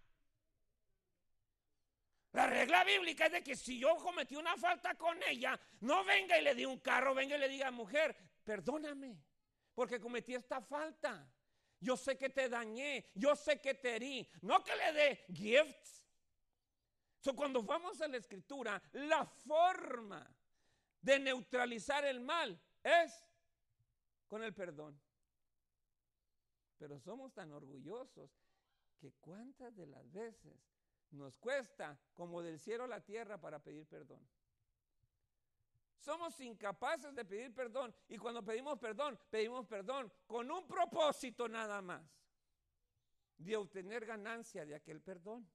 La 2.32 2.48
regla 2.48 2.84
bíblica 2.86 3.28
es 3.28 3.34
de 3.34 3.44
que 3.44 3.56
si 3.56 3.78
yo 3.78 3.96
cometí 3.98 4.36
una 4.36 4.58
falta 4.58 4.96
con 4.96 5.22
ella, 5.30 5.60
no 5.82 6.04
venga 6.04 6.40
y 6.40 6.44
le 6.44 6.56
dé 6.56 6.66
un 6.66 6.80
carro, 6.80 7.14
venga 7.14 7.36
y 7.36 7.40
le 7.40 7.50
diga, 7.50 7.70
mujer, 7.70 8.16
perdóname, 8.44 9.16
porque 9.76 10.00
cometí 10.00 10.34
esta 10.34 10.60
falta. 10.60 11.32
Yo 11.80 11.96
sé 11.96 12.18
que 12.18 12.30
te 12.30 12.50
dañé, 12.50 13.06
yo 13.14 13.36
sé 13.36 13.62
que 13.62 13.76
te 13.76 13.96
herí. 13.96 14.28
No 14.42 14.64
que 14.64 14.76
le 14.76 14.94
dé 14.94 15.26
gifts, 15.32 16.02
So, 17.22 17.36
cuando 17.36 17.62
vamos 17.62 18.02
a 18.02 18.08
la 18.08 18.18
escritura, 18.18 18.82
la 18.94 19.26
forma 19.26 20.28
de 21.00 21.20
neutralizar 21.20 22.04
el 22.04 22.20
mal 22.20 22.60
es 22.84 23.14
con 24.28 24.44
el 24.44 24.54
perdón. 24.56 25.00
Pero 26.80 27.00
somos 27.00 27.32
tan 27.32 27.52
orgullosos 27.52 28.32
que 28.98 29.14
cuántas 29.22 29.76
de 29.76 29.86
las 29.86 30.12
veces 30.12 30.58
nos 31.12 31.38
cuesta 31.38 31.96
como 32.16 32.42
del 32.42 32.60
cielo 32.60 32.86
a 32.86 32.88
la 32.88 33.02
tierra 33.02 33.40
para 33.40 33.60
pedir 33.60 33.86
perdón. 33.86 34.28
Somos 36.00 36.40
incapaces 36.42 37.14
de 37.14 37.24
pedir 37.24 37.54
perdón 37.54 37.94
y 38.08 38.18
cuando 38.18 38.44
pedimos 38.44 38.80
perdón, 38.80 39.20
pedimos 39.30 39.68
perdón 39.68 40.12
con 40.26 40.50
un 40.50 40.68
propósito 40.68 41.48
nada 41.48 41.84
más, 41.84 42.02
de 43.38 43.56
obtener 43.56 44.08
ganancia 44.08 44.66
de 44.66 44.74
aquel 44.74 45.02
perdón. 45.02 45.48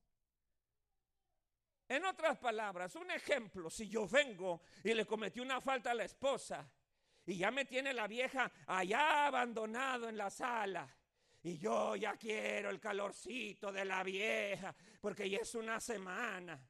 En 1.89 2.05
otras 2.05 2.39
palabras, 2.39 2.97
un 2.97 3.11
ejemplo, 3.11 3.71
si 3.71 3.89
yo 3.89 4.09
vengo 4.09 4.63
y 4.83 4.93
le 4.93 5.07
cometí 5.07 5.41
una 5.41 5.61
falta 5.61 5.93
a 5.93 5.95
la 5.95 6.05
esposa 6.05 6.69
y 7.25 7.39
ya 7.39 7.51
me 7.51 7.65
tiene 7.65 7.93
la 7.93 8.09
vieja 8.09 8.51
allá 8.67 9.27
abandonado 9.27 10.09
en 10.09 10.17
la 10.17 10.31
sala 10.31 10.89
y 11.43 11.59
yo 11.59 11.95
ya 11.95 12.17
quiero 12.17 12.71
el 12.71 12.81
calorcito 12.81 13.71
de 13.71 13.85
la 13.85 14.03
vieja 14.03 14.75
porque 15.01 15.31
ya 15.31 15.39
es 15.39 15.55
una 15.55 15.79
semana. 15.79 16.61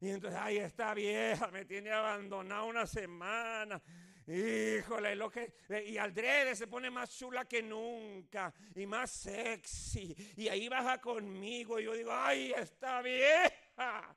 Y 0.00 0.10
entonces, 0.10 0.38
ay, 0.42 0.58
esta 0.58 0.92
vieja 0.94 1.46
me 1.48 1.64
tiene 1.64 1.92
abandonado 1.92 2.66
una 2.66 2.86
semana. 2.86 3.80
Híjole, 4.26 5.14
lo 5.14 5.30
que. 5.30 5.54
Y 5.86 5.96
Aldrede 5.96 6.56
se 6.56 6.66
pone 6.66 6.90
más 6.90 7.16
chula 7.16 7.44
que 7.44 7.62
nunca 7.62 8.52
y 8.74 8.84
más 8.84 9.12
sexy. 9.12 10.14
Y 10.36 10.48
ahí 10.48 10.68
baja 10.68 11.00
conmigo. 11.00 11.78
Y 11.78 11.84
yo 11.84 11.94
digo, 11.94 12.10
ay, 12.12 12.52
esta 12.56 13.00
vieja 13.02 14.14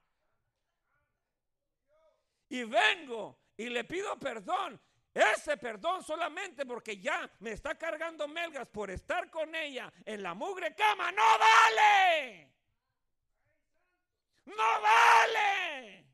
y 2.49 2.63
vengo 2.63 3.39
y 3.57 3.69
le 3.69 3.83
pido 3.83 4.17
perdón, 4.17 4.79
ese 5.13 5.57
perdón 5.57 6.03
solamente 6.03 6.65
porque 6.65 6.99
ya 6.99 7.29
me 7.39 7.51
está 7.51 7.75
cargando 7.75 8.27
melgas 8.27 8.67
por 8.67 8.89
estar 8.89 9.29
con 9.29 9.53
ella 9.55 9.91
en 10.05 10.23
la 10.23 10.33
mugre 10.33 10.75
cama, 10.75 11.11
no 11.11 11.23
vale. 11.39 12.49
No 14.45 14.81
vale. 14.81 16.05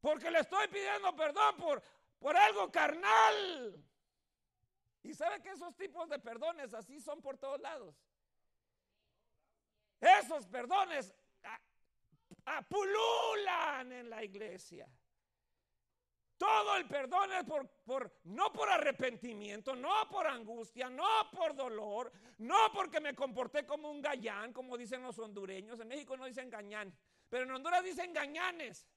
Porque 0.00 0.30
le 0.30 0.40
estoy 0.40 0.68
pidiendo 0.68 1.14
perdón 1.14 1.56
por, 1.56 1.82
por 2.18 2.36
algo 2.36 2.70
carnal. 2.70 3.82
Y 5.02 5.14
sabe 5.14 5.40
que 5.40 5.50
esos 5.50 5.74
tipos 5.76 6.08
de 6.08 6.18
perdones 6.18 6.74
así 6.74 7.00
son 7.00 7.22
por 7.22 7.38
todos 7.38 7.60
lados. 7.60 7.94
Esos 10.00 10.46
perdones 10.46 11.14
apululan 12.44 13.92
en 13.92 14.10
la 14.10 14.22
iglesia. 14.24 14.88
Todo 16.36 16.76
el 16.76 16.88
perdón 16.88 17.32
es 17.34 17.44
por, 17.44 17.68
por, 17.84 18.18
no 18.24 18.52
por 18.52 18.68
arrepentimiento, 18.68 19.76
no 19.76 20.08
por 20.10 20.26
angustia, 20.26 20.90
no 20.90 21.30
por 21.30 21.54
dolor, 21.54 22.12
no 22.38 22.72
porque 22.72 23.00
me 23.00 23.14
comporté 23.14 23.64
como 23.64 23.88
un 23.88 24.02
gallán, 24.02 24.52
como 24.52 24.76
dicen 24.76 25.02
los 25.02 25.16
hondureños. 25.20 25.78
En 25.78 25.86
México 25.86 26.16
no 26.16 26.24
dicen 26.24 26.50
gañán, 26.50 26.92
pero 27.28 27.44
en 27.44 27.52
Honduras 27.52 27.84
dicen 27.84 28.12
gañanes. 28.12 28.88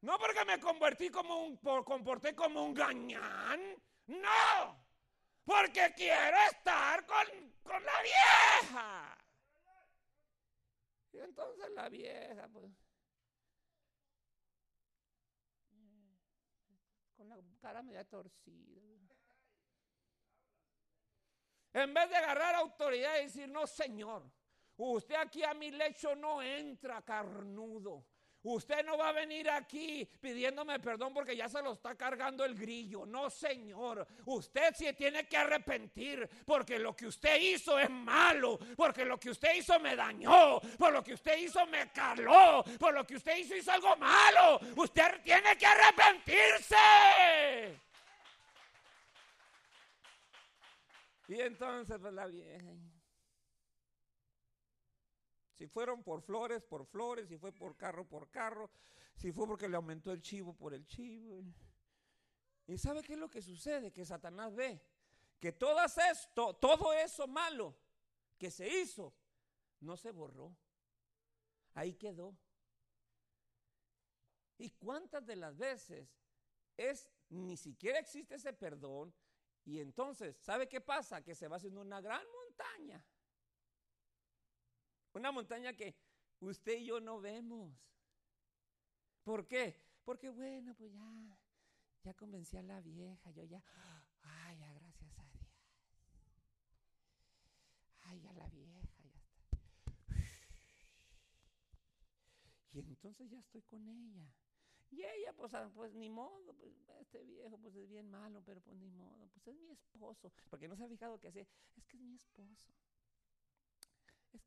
No 0.00 0.18
porque 0.18 0.42
me 0.46 0.58
convertí 0.58 1.10
como 1.10 1.44
un, 1.44 1.56
comporté 1.58 2.34
como 2.34 2.64
un 2.64 2.72
gañán, 2.72 3.60
no, 4.06 4.86
porque 5.44 5.92
quiero 5.94 6.36
estar 6.50 7.04
con, 7.04 7.26
con 7.62 7.84
la 7.84 8.02
vieja. 8.02 9.23
Y 11.14 11.20
entonces 11.20 11.70
la 11.76 11.88
vieja, 11.88 12.48
pues, 12.48 12.72
con 17.16 17.28
la 17.28 17.38
cara 17.60 17.84
media 17.84 18.04
torcida. 18.04 19.14
En 21.72 21.94
vez 21.94 22.10
de 22.10 22.16
agarrar 22.16 22.56
autoridad 22.56 23.18
y 23.20 23.24
decir, 23.24 23.48
no, 23.48 23.64
señor, 23.64 24.28
usted 24.76 25.14
aquí 25.14 25.44
a 25.44 25.54
mi 25.54 25.70
lecho 25.70 26.16
no 26.16 26.42
entra 26.42 27.00
carnudo. 27.02 28.04
Usted 28.44 28.84
no 28.84 28.98
va 28.98 29.08
a 29.08 29.12
venir 29.12 29.48
aquí 29.48 30.06
pidiéndome 30.20 30.78
perdón 30.78 31.14
porque 31.14 31.34
ya 31.34 31.48
se 31.48 31.62
lo 31.62 31.72
está 31.72 31.94
cargando 31.94 32.44
el 32.44 32.54
grillo. 32.54 33.06
No, 33.06 33.30
Señor. 33.30 34.06
Usted 34.26 34.74
sí 34.76 34.92
tiene 34.92 35.26
que 35.26 35.38
arrepentir 35.38 36.28
porque 36.44 36.78
lo 36.78 36.94
que 36.94 37.06
usted 37.06 37.40
hizo 37.40 37.78
es 37.78 37.88
malo. 37.88 38.58
Porque 38.76 39.06
lo 39.06 39.18
que 39.18 39.30
usted 39.30 39.54
hizo 39.56 39.80
me 39.80 39.96
dañó. 39.96 40.60
Por 40.78 40.92
lo 40.92 41.02
que 41.02 41.14
usted 41.14 41.38
hizo 41.38 41.66
me 41.66 41.90
caló. 41.90 42.62
Por 42.78 42.92
lo 42.92 43.06
que 43.06 43.16
usted 43.16 43.38
hizo 43.38 43.56
hizo 43.56 43.72
algo 43.72 43.96
malo. 43.96 44.60
Usted 44.76 45.22
tiene 45.22 45.56
que 45.56 45.66
arrepentirse. 45.66 46.76
Y 51.28 51.40
entonces 51.40 51.96
pues 51.98 52.12
la 52.12 52.26
vieja. 52.26 52.66
Si 55.54 55.66
fueron 55.66 56.02
por 56.02 56.20
flores, 56.22 56.62
por 56.62 56.84
flores, 56.86 57.28
si 57.28 57.36
fue 57.38 57.52
por 57.52 57.76
carro, 57.76 58.06
por 58.06 58.30
carro, 58.30 58.70
si 59.14 59.32
fue 59.32 59.46
porque 59.46 59.68
le 59.68 59.76
aumentó 59.76 60.12
el 60.12 60.20
chivo, 60.20 60.54
por 60.54 60.74
el 60.74 60.86
chivo. 60.86 61.44
¿Y 62.66 62.76
sabe 62.78 63.02
qué 63.02 63.12
es 63.12 63.18
lo 63.18 63.30
que 63.30 63.42
sucede? 63.42 63.92
Que 63.92 64.04
Satanás 64.04 64.54
ve 64.54 64.82
que 65.38 65.52
todo 65.52 65.78
esto, 65.84 66.54
todo 66.54 66.92
eso 66.92 67.26
malo 67.26 67.76
que 68.38 68.50
se 68.50 68.66
hizo, 68.66 69.14
no 69.80 69.96
se 69.96 70.10
borró. 70.10 70.56
Ahí 71.74 71.94
quedó. 71.94 72.36
¿Y 74.56 74.70
cuántas 74.70 75.26
de 75.26 75.36
las 75.36 75.56
veces 75.56 76.08
es 76.76 77.10
ni 77.28 77.56
siquiera 77.56 77.98
existe 77.98 78.36
ese 78.36 78.52
perdón? 78.52 79.12
Y 79.64 79.80
entonces, 79.80 80.36
¿sabe 80.36 80.68
qué 80.68 80.80
pasa? 80.80 81.22
Que 81.22 81.34
se 81.34 81.48
va 81.48 81.56
haciendo 81.56 81.80
una 81.80 82.00
gran 82.00 82.24
montaña. 82.30 83.04
Una 85.14 85.30
montaña 85.30 85.72
que 85.72 85.96
usted 86.40 86.78
y 86.78 86.86
yo 86.86 87.00
no 87.00 87.20
vemos. 87.20 87.72
¿Por 89.22 89.46
qué? 89.46 89.80
Porque 90.04 90.28
bueno, 90.28 90.74
pues 90.74 90.92
ya, 90.92 91.38
ya 92.02 92.14
convencí 92.14 92.56
a 92.56 92.62
la 92.62 92.80
vieja, 92.80 93.30
yo 93.30 93.44
ya, 93.44 93.62
ay, 94.22 94.58
ya 94.58 94.72
gracias 94.74 95.18
a 95.18 95.24
Dios. 95.28 95.48
Ay, 98.02 98.20
ya 98.20 98.32
la 98.32 98.48
vieja, 98.48 99.02
ya 99.02 99.14
está. 99.14 99.58
Y 102.72 102.80
entonces 102.80 103.30
ya 103.30 103.38
estoy 103.38 103.62
con 103.62 103.88
ella. 103.88 104.28
Y 104.90 105.04
ella, 105.04 105.32
pues, 105.36 105.54
ah, 105.54 105.70
pues 105.74 105.94
ni 105.94 106.10
modo, 106.10 106.52
pues 106.54 106.72
este 107.00 107.24
viejo 107.24 107.56
pues 107.58 107.74
es 107.76 107.88
bien 107.88 108.10
malo, 108.10 108.42
pero 108.44 108.60
pues 108.60 108.76
ni 108.76 108.90
modo, 108.90 109.28
pues 109.28 109.46
es 109.46 109.56
mi 109.56 109.70
esposo. 109.70 110.32
Porque 110.50 110.68
no 110.68 110.76
se 110.76 110.84
ha 110.84 110.88
fijado 110.88 111.18
que 111.20 111.28
hace, 111.28 111.46
es 111.76 111.86
que 111.86 111.96
es 111.96 112.02
mi 112.02 112.16
esposo 112.16 112.72
es 112.72 112.93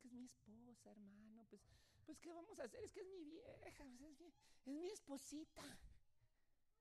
es 0.08 0.14
mi 0.14 0.24
esposa, 0.24 0.90
hermano, 0.90 1.44
pues, 1.48 1.62
pues 2.04 2.18
¿qué 2.18 2.32
vamos 2.32 2.58
a 2.58 2.64
hacer? 2.64 2.82
Es 2.82 2.92
que 2.92 3.00
es 3.00 3.06
mi 3.06 3.22
vieja, 3.24 3.84
pues, 3.98 4.10
es, 4.10 4.20
mi, 4.20 4.32
es 4.66 4.74
mi 4.74 4.88
esposita. 4.88 5.62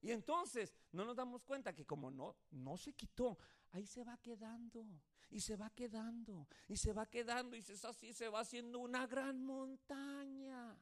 Y 0.01 0.11
entonces 0.11 0.73
no 0.91 1.05
nos 1.05 1.15
damos 1.15 1.43
cuenta 1.43 1.73
que 1.73 1.85
como 1.85 2.09
no, 2.09 2.37
no 2.51 2.77
se 2.77 2.93
quitó, 2.93 3.37
ahí 3.71 3.85
se 3.85 4.03
va 4.03 4.17
quedando, 4.17 4.85
y 5.29 5.41
se 5.41 5.55
va 5.55 5.69
quedando, 5.71 6.47
y 6.67 6.77
se 6.77 6.93
va 6.93 7.05
quedando, 7.07 7.55
y 7.55 7.59
es 7.59 7.83
así, 7.83 8.13
se 8.13 8.29
va 8.29 8.41
haciendo 8.41 8.79
una 8.79 9.05
gran 9.07 9.43
montaña. 9.43 10.77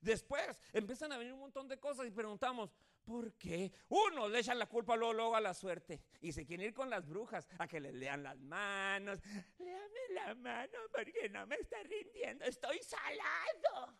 Después 0.00 0.58
empiezan 0.72 1.12
a 1.12 1.18
venir 1.18 1.32
un 1.32 1.40
montón 1.40 1.68
de 1.68 1.78
cosas 1.78 2.06
y 2.06 2.10
preguntamos, 2.10 2.70
¿Por 3.06 3.32
qué? 3.34 3.72
Uno 3.88 4.28
le 4.28 4.40
echan 4.40 4.58
la 4.58 4.66
culpa 4.66 4.96
luego, 4.96 5.12
luego, 5.12 5.36
a 5.36 5.40
la 5.40 5.54
suerte 5.54 6.02
y 6.20 6.32
se 6.32 6.44
quieren 6.44 6.66
ir 6.66 6.74
con 6.74 6.90
las 6.90 7.06
brujas 7.06 7.46
a 7.56 7.68
que 7.68 7.78
les 7.78 7.94
lean 7.94 8.24
las 8.24 8.36
manos. 8.40 9.20
Léame 9.58 10.00
la 10.10 10.34
mano 10.34 10.78
porque 10.90 11.28
no 11.28 11.46
me 11.46 11.54
está 11.54 11.76
rindiendo, 11.84 12.44
estoy 12.44 12.80
salado. 12.82 13.96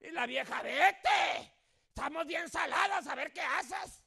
Y 0.00 0.10
la 0.12 0.26
vieja, 0.26 0.62
vete, 0.62 1.52
estamos 1.88 2.26
bien 2.26 2.48
saladas, 2.48 3.06
a 3.06 3.14
ver 3.16 3.34
qué 3.34 3.42
haces. 3.42 4.01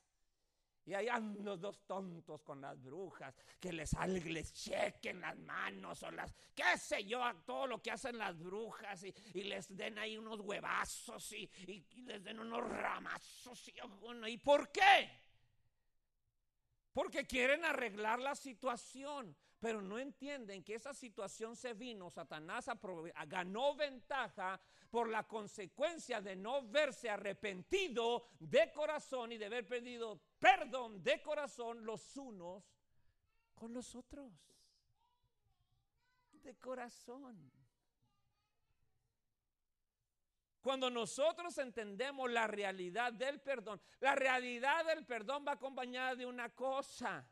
Y 0.85 0.93
andan 0.93 1.43
los 1.43 1.59
dos 1.59 1.81
tontos 1.87 2.43
con 2.43 2.61
las 2.61 2.79
brujas, 2.79 3.35
que 3.59 3.73
les, 3.73 3.91
les 4.25 4.53
chequen 4.53 5.19
las 5.19 5.35
manos 5.37 6.03
o 6.03 6.11
las, 6.11 6.31
qué 6.53 6.77
sé 6.77 7.03
yo, 7.05 7.23
a 7.23 7.33
todo 7.33 7.65
lo 7.65 7.81
que 7.81 7.89
hacen 7.89 8.19
las 8.19 8.37
brujas 8.37 9.03
y, 9.03 9.43
les 9.43 9.75
den 9.75 9.97
ahí 9.97 10.15
unos 10.15 10.39
huevazos 10.41 11.31
y, 11.31 11.49
les 12.05 12.23
den 12.23 12.39
unos 12.39 12.67
ramazos. 12.67 13.67
Y, 13.67 14.31
¿Y 14.31 14.37
por 14.37 14.71
qué? 14.71 15.09
Porque 16.93 17.25
quieren 17.25 17.65
arreglar 17.65 18.19
la 18.19 18.35
situación, 18.35 19.35
pero 19.59 19.81
no 19.81 19.97
entienden 19.97 20.63
que 20.63 20.75
esa 20.75 20.93
situación 20.93 21.55
se 21.55 21.73
vino, 21.73 22.11
Satanás 22.11 22.69
ganó 23.27 23.75
ventaja 23.75 24.61
por 24.95 25.09
la 25.09 25.27
consecuencia 25.27 26.21
de 26.21 26.37
no 26.37 26.65
verse 26.69 27.09
arrepentido 27.09 28.29
de 28.39 28.71
corazón 28.71 29.33
y 29.33 29.37
de 29.37 29.47
haber 29.47 29.67
pedido 29.67 30.21
perdón 30.39 31.03
de 31.03 31.21
corazón 31.21 31.83
los 31.83 32.15
unos 32.15 32.63
con 33.53 33.73
los 33.73 33.93
otros. 33.93 34.31
De 36.31 36.55
corazón. 36.55 37.51
Cuando 40.61 40.89
nosotros 40.89 41.57
entendemos 41.57 42.31
la 42.31 42.47
realidad 42.47 43.11
del 43.11 43.41
perdón, 43.41 43.81
la 43.99 44.15
realidad 44.15 44.85
del 44.85 45.05
perdón 45.05 45.43
va 45.45 45.51
acompañada 45.51 46.15
de 46.15 46.25
una 46.25 46.55
cosa, 46.55 47.29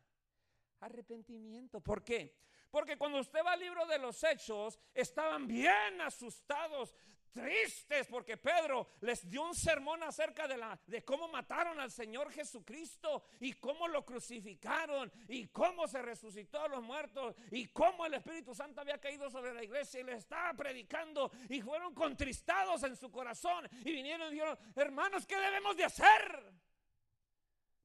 arrepentimiento. 0.82 1.80
¿Por 1.80 2.04
qué? 2.04 2.36
Porque 2.74 2.98
cuando 2.98 3.20
usted 3.20 3.40
va 3.46 3.54
al 3.54 3.60
libro 3.60 3.86
de 3.86 4.00
los 4.00 4.22
hechos, 4.24 4.80
estaban 4.96 5.46
bien 5.46 6.02
asustados 6.02 6.96
tristes 7.34 8.08
porque 8.08 8.38
Pedro 8.38 8.88
les 9.02 9.30
dio 9.30 9.44
un 9.44 9.56
sermón 9.56 10.04
acerca 10.04 10.48
de, 10.48 10.58
la, 10.58 10.80
de 10.88 11.04
cómo 11.04 11.28
mataron 11.28 11.80
al 11.80 11.92
Señor 11.92 12.32
Jesucristo 12.32 13.24
y 13.40 13.54
cómo 13.54 13.88
lo 13.88 14.06
crucificaron 14.06 15.12
y 15.28 15.48
cómo 15.48 15.88
se 15.88 16.02
resucitó 16.02 16.62
a 16.62 16.68
los 16.68 16.82
muertos 16.82 17.36
y 17.52 17.66
cómo 17.68 18.06
el 18.06 18.14
Espíritu 18.14 18.54
Santo 18.56 18.82
había 18.82 19.00
caído 19.00 19.30
sobre 19.30 19.54
la 19.54 19.64
iglesia 19.64 20.00
y 20.00 20.04
le 20.04 20.14
estaba 20.14 20.54
predicando 20.54 21.32
y 21.50 21.62
fueron 21.62 21.94
contristados 21.94 22.84
en 22.84 22.96
su 22.96 23.12
corazón 23.12 23.68
y 23.84 23.92
vinieron 23.92 24.28
y 24.28 24.36
dijeron, 24.36 24.58
hermanos, 24.76 25.26
¿qué 25.26 25.36
debemos 25.36 25.76
de 25.76 25.86
hacer? 25.86 26.54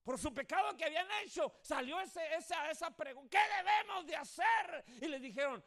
Por 0.04 0.18
su 0.18 0.32
pecado 0.32 0.76
que 0.76 0.84
habían 0.84 1.08
hecho, 1.22 1.58
salió 1.62 2.00
ese, 2.00 2.34
esa, 2.34 2.70
esa 2.70 2.94
pregunta, 2.94 3.38
¿qué 3.38 3.56
debemos 3.56 4.06
de 4.06 4.16
hacer? 4.16 4.84
Y 5.00 5.08
le 5.08 5.18
dijeron, 5.18 5.62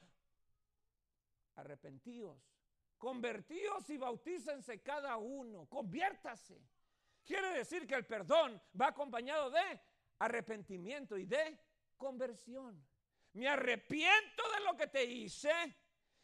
arrepentíos 1.55 2.50
Convertíos 3.01 3.89
y 3.89 3.97
bautícense 3.97 4.83
cada 4.83 5.17
uno. 5.17 5.65
Conviértase. 5.67 6.61
Quiere 7.25 7.51
decir 7.53 7.87
que 7.87 7.95
el 7.95 8.05
perdón 8.05 8.61
va 8.79 8.89
acompañado 8.89 9.49
de 9.49 9.81
arrepentimiento 10.19 11.17
y 11.17 11.25
de 11.25 11.57
conversión. 11.97 12.79
Me 13.33 13.47
arrepiento 13.47 14.43
de 14.55 14.63
lo 14.63 14.77
que 14.77 14.85
te 14.85 15.03
hice 15.03 15.51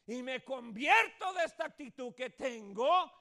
y 0.06 0.22
me 0.22 0.44
convierto 0.44 1.34
de 1.34 1.46
esta 1.46 1.66
actitud 1.66 2.14
que 2.14 2.30
tengo. 2.30 3.12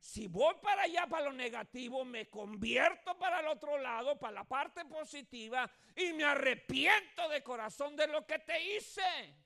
si 0.00 0.26
voy 0.26 0.54
para 0.62 0.84
allá, 0.84 1.06
para 1.06 1.26
lo 1.26 1.32
negativo, 1.34 2.02
me 2.02 2.30
convierto 2.30 3.18
para 3.18 3.40
el 3.40 3.48
otro 3.48 3.76
lado, 3.76 4.18
para 4.18 4.32
la 4.32 4.44
parte 4.44 4.86
positiva, 4.86 5.70
y 5.94 6.14
me 6.14 6.24
arrepiento 6.24 7.28
de 7.28 7.42
corazón 7.42 7.94
de 7.94 8.06
lo 8.06 8.26
que 8.26 8.38
te 8.38 8.58
hice. 8.74 9.43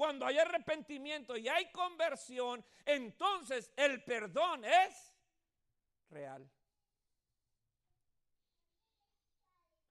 Cuando 0.00 0.24
hay 0.24 0.38
arrepentimiento 0.38 1.36
y 1.36 1.46
hay 1.46 1.70
conversión, 1.72 2.64
entonces 2.86 3.70
el 3.76 4.02
perdón 4.02 4.64
es 4.64 5.14
real. 6.08 6.50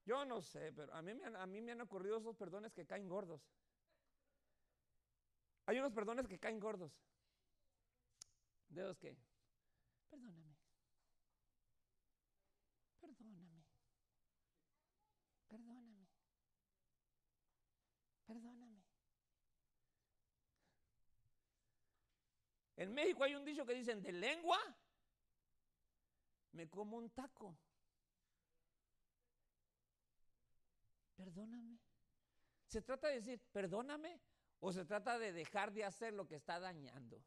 Yo 0.06 0.26
no 0.26 0.42
sé, 0.42 0.74
pero 0.74 0.92
a 0.96 1.04
mí, 1.04 1.14
me 1.14 1.26
han, 1.26 1.36
a 1.36 1.46
mí 1.46 1.62
me 1.62 1.74
han 1.74 1.82
ocurrido 1.82 2.18
esos 2.18 2.36
perdones 2.36 2.74
que 2.74 2.88
caen 2.88 3.08
gordos. 3.08 3.40
Hay 5.68 5.78
unos 5.78 5.94
perdones 5.94 6.28
que 6.28 6.40
caen 6.40 6.60
gordos. 6.60 6.92
¿De 8.70 8.82
los 8.82 8.98
que? 8.98 9.16
Perdóname. 10.10 10.58
Perdóname. 13.00 13.68
Perdóname. 15.48 16.10
En 22.80 22.94
México 22.94 23.26
hay 23.26 23.36
un 23.36 23.44
dicho 23.44 23.66
que 23.66 23.74
dicen, 23.74 24.02
de 24.02 24.14
lengua 24.14 24.58
me 26.54 26.70
como 26.70 26.96
un 26.96 27.10
taco. 27.10 27.54
Perdóname. 31.18 31.78
¿Se 32.66 32.82
trata 32.82 33.10
de 33.10 33.16
decir, 33.16 33.42
perdóname? 33.52 34.22
¿O 34.62 34.72
se 34.72 34.86
trata 34.86 35.20
de 35.20 35.34
dejar 35.34 35.74
de 35.74 35.84
hacer 35.84 36.14
lo 36.14 36.26
que 36.26 36.36
está 36.36 36.58
dañando? 36.58 37.22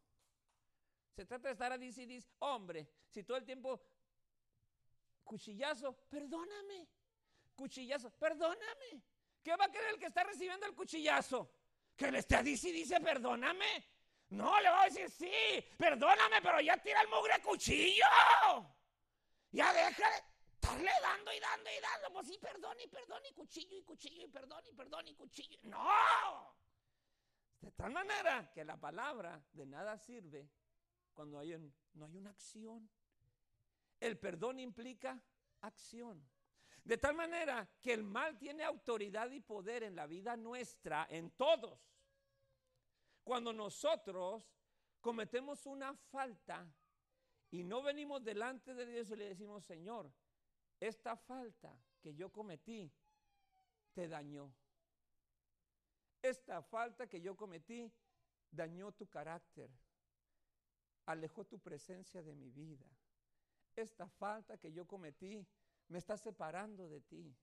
Se 1.14 1.26
trata 1.26 1.48
de 1.48 1.52
estar 1.52 1.70
a 1.70 1.76
decir, 1.76 2.24
hombre, 2.38 2.88
si 3.10 3.22
todo 3.22 3.36
el 3.36 3.44
tiempo 3.44 3.78
cuchillazo, 5.22 5.92
perdóname. 6.08 6.88
Cuchillazo, 7.54 8.08
perdóname. 8.12 9.02
¿Qué 9.42 9.54
va 9.54 9.66
a 9.66 9.70
querer 9.70 9.90
el 9.90 9.98
que 9.98 10.06
está 10.06 10.24
recibiendo 10.24 10.64
el 10.64 10.74
cuchillazo? 10.74 11.52
Que 11.94 12.10
le 12.10 12.20
esté 12.20 12.36
a 12.36 12.42
decir, 12.42 12.72
dice, 12.74 12.98
perdóname. 13.02 13.91
No, 14.33 14.59
le 14.61 14.71
va 14.71 14.83
a 14.83 14.85
decir, 14.87 15.11
sí, 15.11 15.62
perdóname, 15.77 16.40
pero 16.40 16.59
ya 16.62 16.79
tira 16.79 17.03
el 17.03 17.09
mugre 17.09 17.38
cuchillo. 17.42 18.07
Ya 19.51 19.71
deja 19.75 20.11
de 20.11 20.16
estarle 20.55 20.90
dando 21.03 21.33
y 21.35 21.38
dando 21.38 21.71
y 21.71 21.81
dando. 21.83 22.12
Pues 22.14 22.29
sí, 22.29 22.38
perdón 22.40 22.79
y 22.83 22.88
perdón 22.88 23.23
y 23.29 23.35
cuchillo 23.35 23.77
y 23.77 23.83
cuchillo 23.83 24.25
y 24.25 24.29
perdón 24.29 24.64
y 24.66 24.73
perdón 24.73 25.09
y 25.09 25.14
cuchillo. 25.14 25.59
No. 25.64 26.57
De 27.61 27.73
tal 27.73 27.92
manera 27.92 28.51
que 28.55 28.64
la 28.64 28.79
palabra 28.79 29.45
de 29.53 29.66
nada 29.66 29.99
sirve 29.99 30.49
cuando 31.12 31.42
no 31.92 32.07
hay 32.07 32.16
una 32.16 32.31
acción. 32.31 32.88
El 34.01 34.18
perdón 34.18 34.61
implica 34.61 35.23
acción. 35.61 36.27
De 36.83 36.97
tal 36.97 37.14
manera 37.14 37.68
que 37.83 37.92
el 37.92 38.03
mal 38.03 38.38
tiene 38.38 38.64
autoridad 38.64 39.31
y 39.31 39.40
poder 39.40 39.83
en 39.83 39.95
la 39.95 40.07
vida 40.07 40.38
nuestra, 40.38 41.07
en 41.11 41.33
todos. 41.33 41.91
Cuando 43.24 43.52
nosotros 43.52 44.44
cometemos 45.00 45.66
una 45.66 45.94
falta 45.94 46.66
y 47.50 47.62
no 47.62 47.82
venimos 47.82 48.24
delante 48.24 48.74
de 48.74 48.87
Dios 48.87 49.11
y 49.11 49.16
le 49.16 49.28
decimos, 49.28 49.64
Señor, 49.64 50.11
esta 50.80 51.16
falta 51.16 51.76
que 52.00 52.14
yo 52.14 52.30
cometí 52.30 52.90
te 53.92 54.08
dañó. 54.08 54.52
Esta 56.20 56.62
falta 56.62 57.08
que 57.08 57.20
yo 57.20 57.37
cometí 57.37 57.92
dañó 58.50 58.92
tu 58.92 59.08
carácter, 59.08 59.70
alejó 61.06 61.44
tu 61.44 61.58
presencia 61.58 62.22
de 62.22 62.35
mi 62.35 62.50
vida. 62.50 62.87
Esta 63.74 64.08
falta 64.08 64.56
que 64.56 64.72
yo 64.72 64.87
cometí 64.87 65.46
me 65.88 65.98
está 65.98 66.16
separando 66.16 66.88
de 66.88 67.00
ti. 67.00 67.35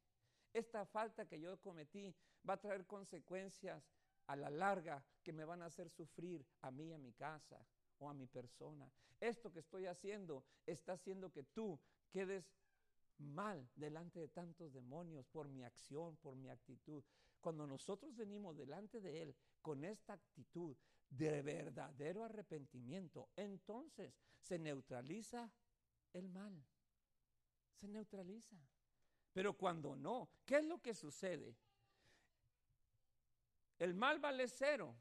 Esta 0.53 0.85
falta 0.85 1.27
que 1.27 1.39
yo 1.39 1.57
cometí 1.59 2.15
va 2.47 2.53
a 2.53 2.59
traer 2.59 2.85
consecuencias 2.85 3.83
a 4.29 4.35
la 4.35 4.49
larga 4.49 5.03
que 5.23 5.33
me 5.33 5.43
van 5.43 5.61
a 5.61 5.65
hacer 5.65 5.89
sufrir 5.89 6.45
a 6.61 6.71
mí, 6.71 6.91
a 6.93 6.97
mi 6.97 7.13
casa 7.13 7.59
o 7.99 8.09
a 8.09 8.13
mi 8.13 8.27
persona. 8.27 8.91
Esto 9.19 9.51
que 9.51 9.59
estoy 9.59 9.85
haciendo 9.85 10.43
está 10.65 10.93
haciendo 10.93 11.31
que 11.31 11.43
tú 11.43 11.79
quedes 12.11 12.45
mal 13.17 13.69
delante 13.75 14.19
de 14.19 14.29
tantos 14.29 14.71
demonios 14.71 15.25
por 15.27 15.47
mi 15.49 15.63
acción, 15.63 16.15
por 16.17 16.35
mi 16.35 16.49
actitud. 16.49 17.03
Cuando 17.41 17.67
nosotros 17.67 18.15
venimos 18.15 18.55
delante 18.55 19.01
de 19.01 19.21
Él 19.21 19.35
con 19.61 19.83
esta 19.83 20.13
actitud 20.13 20.75
de 21.09 21.41
verdadero 21.41 22.23
arrepentimiento, 22.23 23.29
entonces 23.35 24.13
se 24.39 24.57
neutraliza 24.57 25.51
el 26.13 26.29
mal 26.29 26.63
se 27.79 27.87
neutraliza. 27.87 28.57
Pero 29.31 29.53
cuando 29.53 29.95
no, 29.95 30.29
¿qué 30.45 30.57
es 30.57 30.65
lo 30.65 30.81
que 30.81 30.93
sucede? 30.93 31.55
El 33.79 33.93
mal 33.93 34.19
vale 34.19 34.47
cero. 34.47 34.95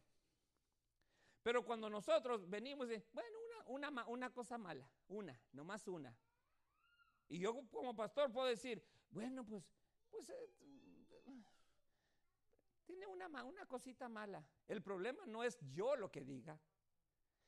Pero 1.43 1.65
cuando 1.65 1.91
nosotros 1.91 2.49
venimos 2.49 2.91
y, 2.91 3.03
bueno, 3.13 3.39
una, 3.67 3.91
una, 3.91 4.07
una 4.07 4.33
cosa 4.33 4.57
mala, 4.59 4.89
una, 5.09 5.39
nomás 5.53 5.87
una. 5.89 6.17
Y 7.29 7.39
yo 7.39 7.55
como 7.71 7.95
pastor 7.95 8.33
puedo 8.33 8.47
decir, 8.47 8.83
bueno, 9.11 9.45
pues, 9.45 9.65
pues 10.11 10.29
eh, 10.31 10.51
tiene 12.85 13.07
una, 13.07 13.45
una 13.45 13.67
cosita 13.67 14.09
mala. 14.09 14.45
El 14.67 14.83
problema 14.83 15.27
no 15.27 15.45
es 15.45 15.59
yo 15.73 15.97
lo 15.97 16.11
que 16.11 16.25
diga, 16.25 16.59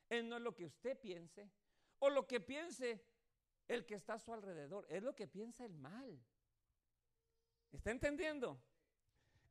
él 0.08 0.28
no 0.28 0.36
es 0.36 0.42
lo 0.42 0.54
que 0.54 0.66
usted 0.66 0.98
piense, 0.98 1.50
o 1.98 2.10
lo 2.10 2.26
que 2.26 2.40
piense 2.40 3.04
el 3.68 3.86
que 3.86 3.94
está 3.94 4.14
a 4.14 4.18
su 4.18 4.32
alrededor. 4.32 4.86
Es 4.88 5.02
lo 5.02 5.14
que 5.14 5.28
piensa 5.28 5.64
el 5.64 5.74
mal. 5.74 6.20
¿Está 7.70 7.90
entendiendo? 7.90 8.60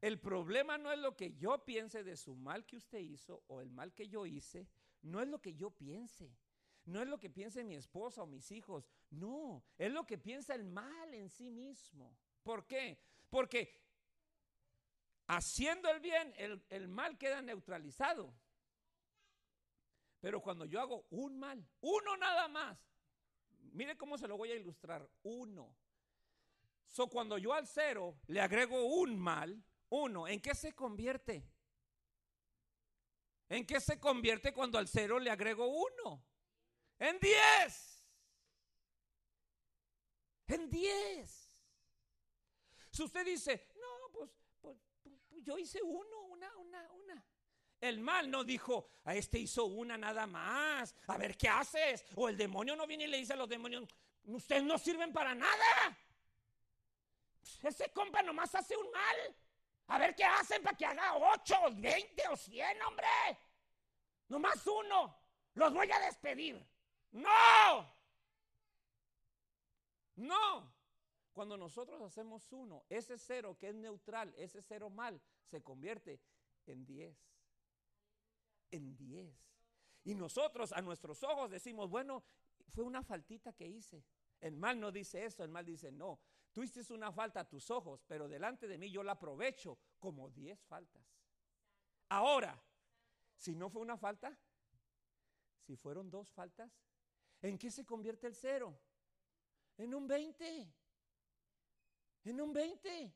El 0.01 0.19
problema 0.19 0.77
no 0.77 0.91
es 0.91 0.99
lo 0.99 1.15
que 1.15 1.35
yo 1.35 1.65
piense 1.65 2.03
de 2.03 2.15
su 2.15 2.35
mal 2.35 2.65
que 2.65 2.77
usted 2.77 2.99
hizo 2.99 3.43
o 3.47 3.61
el 3.61 3.69
mal 3.69 3.93
que 3.93 4.07
yo 4.07 4.25
hice. 4.25 4.67
No 5.01 5.21
es 5.21 5.27
lo 5.27 5.41
que 5.41 5.55
yo 5.55 5.71
piense. 5.71 6.35
No 6.85 7.01
es 7.01 7.07
lo 7.07 7.19
que 7.19 7.29
piense 7.29 7.63
mi 7.63 7.75
esposa 7.75 8.23
o 8.23 8.27
mis 8.27 8.49
hijos. 8.51 8.89
No, 9.09 9.63
es 9.77 9.91
lo 9.91 10.05
que 10.05 10.17
piensa 10.17 10.55
el 10.55 10.63
mal 10.63 11.13
en 11.13 11.29
sí 11.29 11.49
mismo. 11.49 12.17
¿Por 12.43 12.65
qué? 12.65 12.99
Porque 13.29 13.71
haciendo 15.27 15.89
el 15.89 15.99
bien, 15.99 16.33
el, 16.37 16.63
el 16.69 16.87
mal 16.87 17.17
queda 17.17 17.41
neutralizado. 17.41 18.33
Pero 20.21 20.41
cuando 20.41 20.65
yo 20.65 20.79
hago 20.79 21.05
un 21.11 21.37
mal, 21.37 21.65
uno 21.81 22.17
nada 22.17 22.47
más, 22.47 22.77
Mire 23.73 23.97
cómo 23.97 24.17
se 24.17 24.27
lo 24.27 24.37
voy 24.37 24.51
a 24.51 24.55
ilustrar. 24.55 25.07
Uno. 25.23 25.75
So, 26.87 27.07
cuando 27.07 27.37
yo 27.37 27.53
al 27.53 27.67
cero 27.67 28.17
le 28.27 28.41
agrego 28.41 28.83
un 28.83 29.17
mal, 29.17 29.63
uno, 29.89 30.27
¿en 30.27 30.39
qué 30.39 30.53
se 30.55 30.73
convierte? 30.73 31.43
¿En 33.49 33.65
qué 33.65 33.79
se 33.79 33.99
convierte 33.99 34.53
cuando 34.53 34.77
al 34.77 34.87
cero 34.87 35.19
le 35.19 35.31
agrego 35.31 35.67
uno? 35.67 36.23
En 36.99 37.19
diez. 37.19 38.05
En 40.47 40.69
diez. 40.69 41.49
Si 42.91 43.03
usted 43.03 43.25
dice, 43.25 43.67
no, 43.75 44.11
pues, 44.11 44.29
pues, 44.61 44.77
pues 45.01 45.43
yo 45.43 45.57
hice 45.57 45.81
uno, 45.81 46.21
una, 46.23 46.55
una, 46.57 46.91
una. 46.91 47.25
El 47.81 47.99
mal 48.01 48.29
no 48.29 48.43
dijo, 48.43 48.89
a 49.05 49.15
este 49.15 49.39
hizo 49.39 49.65
una 49.65 49.97
nada 49.97 50.27
más. 50.27 50.93
A 51.07 51.17
ver, 51.17 51.37
¿qué 51.37 51.47
haces? 51.47 52.05
O 52.15 52.27
el 52.27 52.37
demonio 52.37 52.75
no 52.75 52.85
viene 52.85 53.05
y 53.05 53.07
le 53.07 53.17
dice 53.17 53.33
a 53.33 53.37
los 53.37 53.49
demonios, 53.49 53.87
ustedes 54.25 54.63
no 54.63 54.77
sirven 54.77 55.13
para 55.13 55.33
nada. 55.33 55.97
Ese 57.63 57.91
compa 57.91 58.21
nomás 58.21 58.53
hace 58.53 58.75
un 58.75 58.91
mal. 58.91 59.35
A 59.89 59.97
ver 59.99 60.15
qué 60.15 60.23
hacen 60.23 60.63
para 60.63 60.75
que 60.75 60.85
haga 60.85 61.15
ocho, 61.15 61.55
veinte 61.75 62.23
o 62.31 62.35
cien, 62.35 62.81
hombre. 62.81 63.07
Nomás 64.27 64.65
uno. 64.65 65.15
Los 65.53 65.73
voy 65.73 65.91
a 65.91 65.99
despedir. 65.99 66.65
No. 67.11 67.93
No. 70.15 70.73
Cuando 71.33 71.57
nosotros 71.57 72.01
hacemos 72.01 72.51
uno, 72.51 72.83
ese 72.89 73.17
cero 73.17 73.57
que 73.59 73.69
es 73.69 73.75
neutral, 73.75 74.33
ese 74.37 74.61
cero 74.61 74.89
mal, 74.89 75.21
se 75.45 75.61
convierte 75.61 76.19
en 76.65 76.85
diez 76.85 77.29
en 78.71 78.95
10. 78.95 79.27
Y 80.05 80.15
nosotros 80.15 80.71
a 80.71 80.81
nuestros 80.81 81.23
ojos 81.23 81.49
decimos, 81.49 81.89
bueno, 81.89 82.23
fue 82.73 82.83
una 82.83 83.03
faltita 83.03 83.53
que 83.53 83.67
hice. 83.67 84.03
El 84.39 84.55
mal 84.55 84.79
no 84.79 84.91
dice 84.91 85.25
eso, 85.25 85.43
el 85.43 85.49
mal 85.49 85.65
dice, 85.65 85.91
no, 85.91 86.19
tú 86.51 86.63
hiciste 86.63 86.93
una 86.93 87.11
falta 87.11 87.41
a 87.41 87.47
tus 87.47 87.69
ojos, 87.69 88.03
pero 88.07 88.27
delante 88.27 88.67
de 88.67 88.77
mí 88.77 88.89
yo 88.89 89.03
la 89.03 89.13
aprovecho 89.13 89.77
como 89.99 90.29
10 90.29 90.59
faltas. 90.65 91.03
Ahora, 92.09 92.61
si 93.35 93.55
no 93.55 93.69
fue 93.69 93.81
una 93.81 93.97
falta, 93.97 94.37
si 95.65 95.75
fueron 95.75 96.09
dos 96.09 96.29
faltas, 96.31 96.71
¿en 97.41 97.57
qué 97.57 97.69
se 97.69 97.85
convierte 97.85 98.27
el 98.27 98.35
cero? 98.35 98.77
En 99.77 99.93
un 99.93 100.07
20. 100.07 100.73
En 102.25 102.41
un 102.41 102.51
20. 102.51 103.15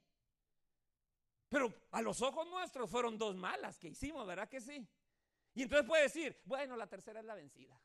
Pero 1.49 1.73
a 1.91 2.01
los 2.01 2.21
ojos 2.21 2.47
nuestros 2.47 2.89
fueron 2.89 3.17
dos 3.17 3.35
malas 3.35 3.77
que 3.77 3.89
hicimos, 3.89 4.25
¿verdad 4.25 4.49
que 4.49 4.61
sí? 4.61 4.87
Y 5.55 5.63
entonces 5.63 5.87
puede 5.87 6.03
decir, 6.03 6.41
bueno, 6.45 6.75
la 6.75 6.87
tercera 6.87 7.19
es 7.19 7.25
la 7.25 7.35
vencida. 7.35 7.79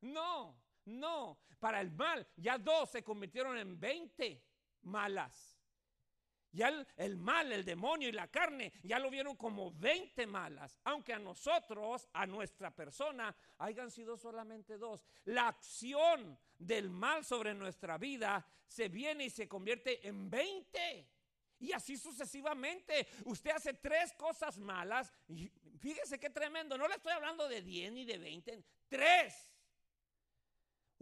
No, 0.00 0.61
no. 0.86 1.38
Para 1.58 1.80
el 1.80 1.92
mal, 1.92 2.26
ya 2.36 2.58
dos 2.58 2.90
se 2.90 3.04
convirtieron 3.04 3.56
en 3.56 3.78
veinte 3.78 4.42
malas. 4.82 5.52
Ya 6.54 6.86
el, 6.96 7.16
mal, 7.16 7.50
el 7.50 7.64
demonio 7.64 8.10
y 8.10 8.12
la 8.12 8.30
carne, 8.30 8.72
ya 8.82 8.98
lo 8.98 9.10
vieron 9.10 9.36
como 9.36 9.72
veinte 9.72 10.26
malas. 10.26 10.78
Aunque 10.84 11.14
a 11.14 11.18
nosotros, 11.18 12.08
a 12.12 12.26
nuestra 12.26 12.70
persona, 12.70 13.34
hayan 13.58 13.90
sido 13.90 14.18
solamente 14.18 14.76
dos. 14.76 15.02
La 15.24 15.48
acción 15.48 16.38
del 16.58 16.90
mal 16.90 17.24
sobre 17.24 17.54
nuestra 17.54 17.96
vida 17.96 18.46
se 18.66 18.88
viene 18.88 19.24
y 19.24 19.30
se 19.30 19.48
convierte 19.48 20.06
en 20.06 20.28
veinte. 20.28 21.08
Y 21.58 21.72
así 21.72 21.96
sucesivamente. 21.96 23.06
Usted 23.24 23.52
hace 23.52 23.72
tres 23.72 24.12
cosas 24.14 24.58
malas. 24.58 25.10
Y 25.28 25.48
fíjese 25.78 26.20
qué 26.20 26.28
tremendo. 26.28 26.76
No 26.76 26.86
le 26.86 26.96
estoy 26.96 27.12
hablando 27.12 27.48
de 27.48 27.62
10 27.62 27.92
ni 27.92 28.04
de 28.04 28.18
20. 28.18 28.64
Tres. 28.88 29.51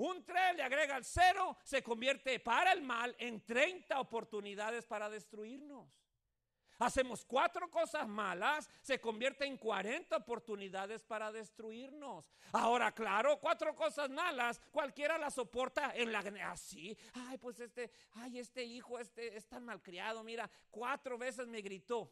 Un 0.01 0.25
3 0.25 0.57
le 0.57 0.63
agrega 0.63 0.97
al 0.97 1.05
cero, 1.05 1.59
se 1.63 1.83
convierte 1.83 2.41
para 2.41 2.73
el 2.73 2.81
mal 2.81 3.15
en 3.19 3.45
30 3.45 4.01
oportunidades 4.01 4.87
para 4.87 5.11
destruirnos. 5.11 6.01
Hacemos 6.79 7.23
cuatro 7.27 7.71
cosas 7.71 8.09
malas, 8.09 8.71
se 8.81 8.99
convierte 8.99 9.45
en 9.45 9.59
40 9.59 10.17
oportunidades 10.17 11.05
para 11.05 11.31
destruirnos. 11.31 12.25
Ahora, 12.53 12.93
claro, 12.93 13.39
cuatro 13.39 13.77
cosas 13.77 14.09
malas, 14.09 14.59
cualquiera 14.71 15.19
las 15.19 15.35
soporta 15.35 15.93
en 15.95 16.11
la 16.11 16.21
así. 16.51 16.97
Ay, 17.13 17.37
pues 17.37 17.61
este, 17.61 17.91
ay, 18.13 18.39
este 18.39 18.65
hijo 18.65 18.99
este 18.99 19.37
es 19.37 19.47
tan 19.47 19.67
malcriado, 19.67 20.25
mira, 20.25 20.51
cuatro 20.71 21.19
veces 21.19 21.47
me 21.47 21.61
gritó. 21.61 22.11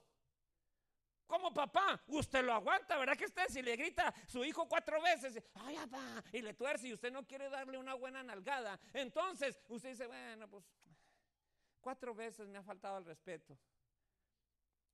Como 1.28 1.52
papá, 1.52 2.02
usted 2.08 2.42
lo 2.42 2.54
aguanta, 2.54 2.96
¿verdad 2.96 3.16
que 3.16 3.26
usted 3.26 3.46
si 3.48 3.60
le 3.60 3.76
grita 3.76 4.12
su 4.26 4.42
hijo 4.44 4.66
cuatro 4.66 5.00
veces, 5.02 5.40
ay 5.54 5.76
papá, 5.76 6.24
y 6.32 6.40
le 6.40 6.54
tuerce 6.54 6.88
y 6.88 6.94
usted 6.94 7.12
no 7.12 7.26
quiere 7.26 7.50
darle 7.50 7.76
una 7.76 7.92
buena 7.92 8.22
nalgada, 8.22 8.80
entonces 8.94 9.60
usted 9.68 9.90
dice, 9.90 10.06
bueno, 10.06 10.48
pues 10.48 10.64
cuatro 11.82 12.14
veces 12.14 12.48
me 12.48 12.56
ha 12.56 12.62
faltado 12.62 12.96
el 12.96 13.04
respeto. 13.04 13.58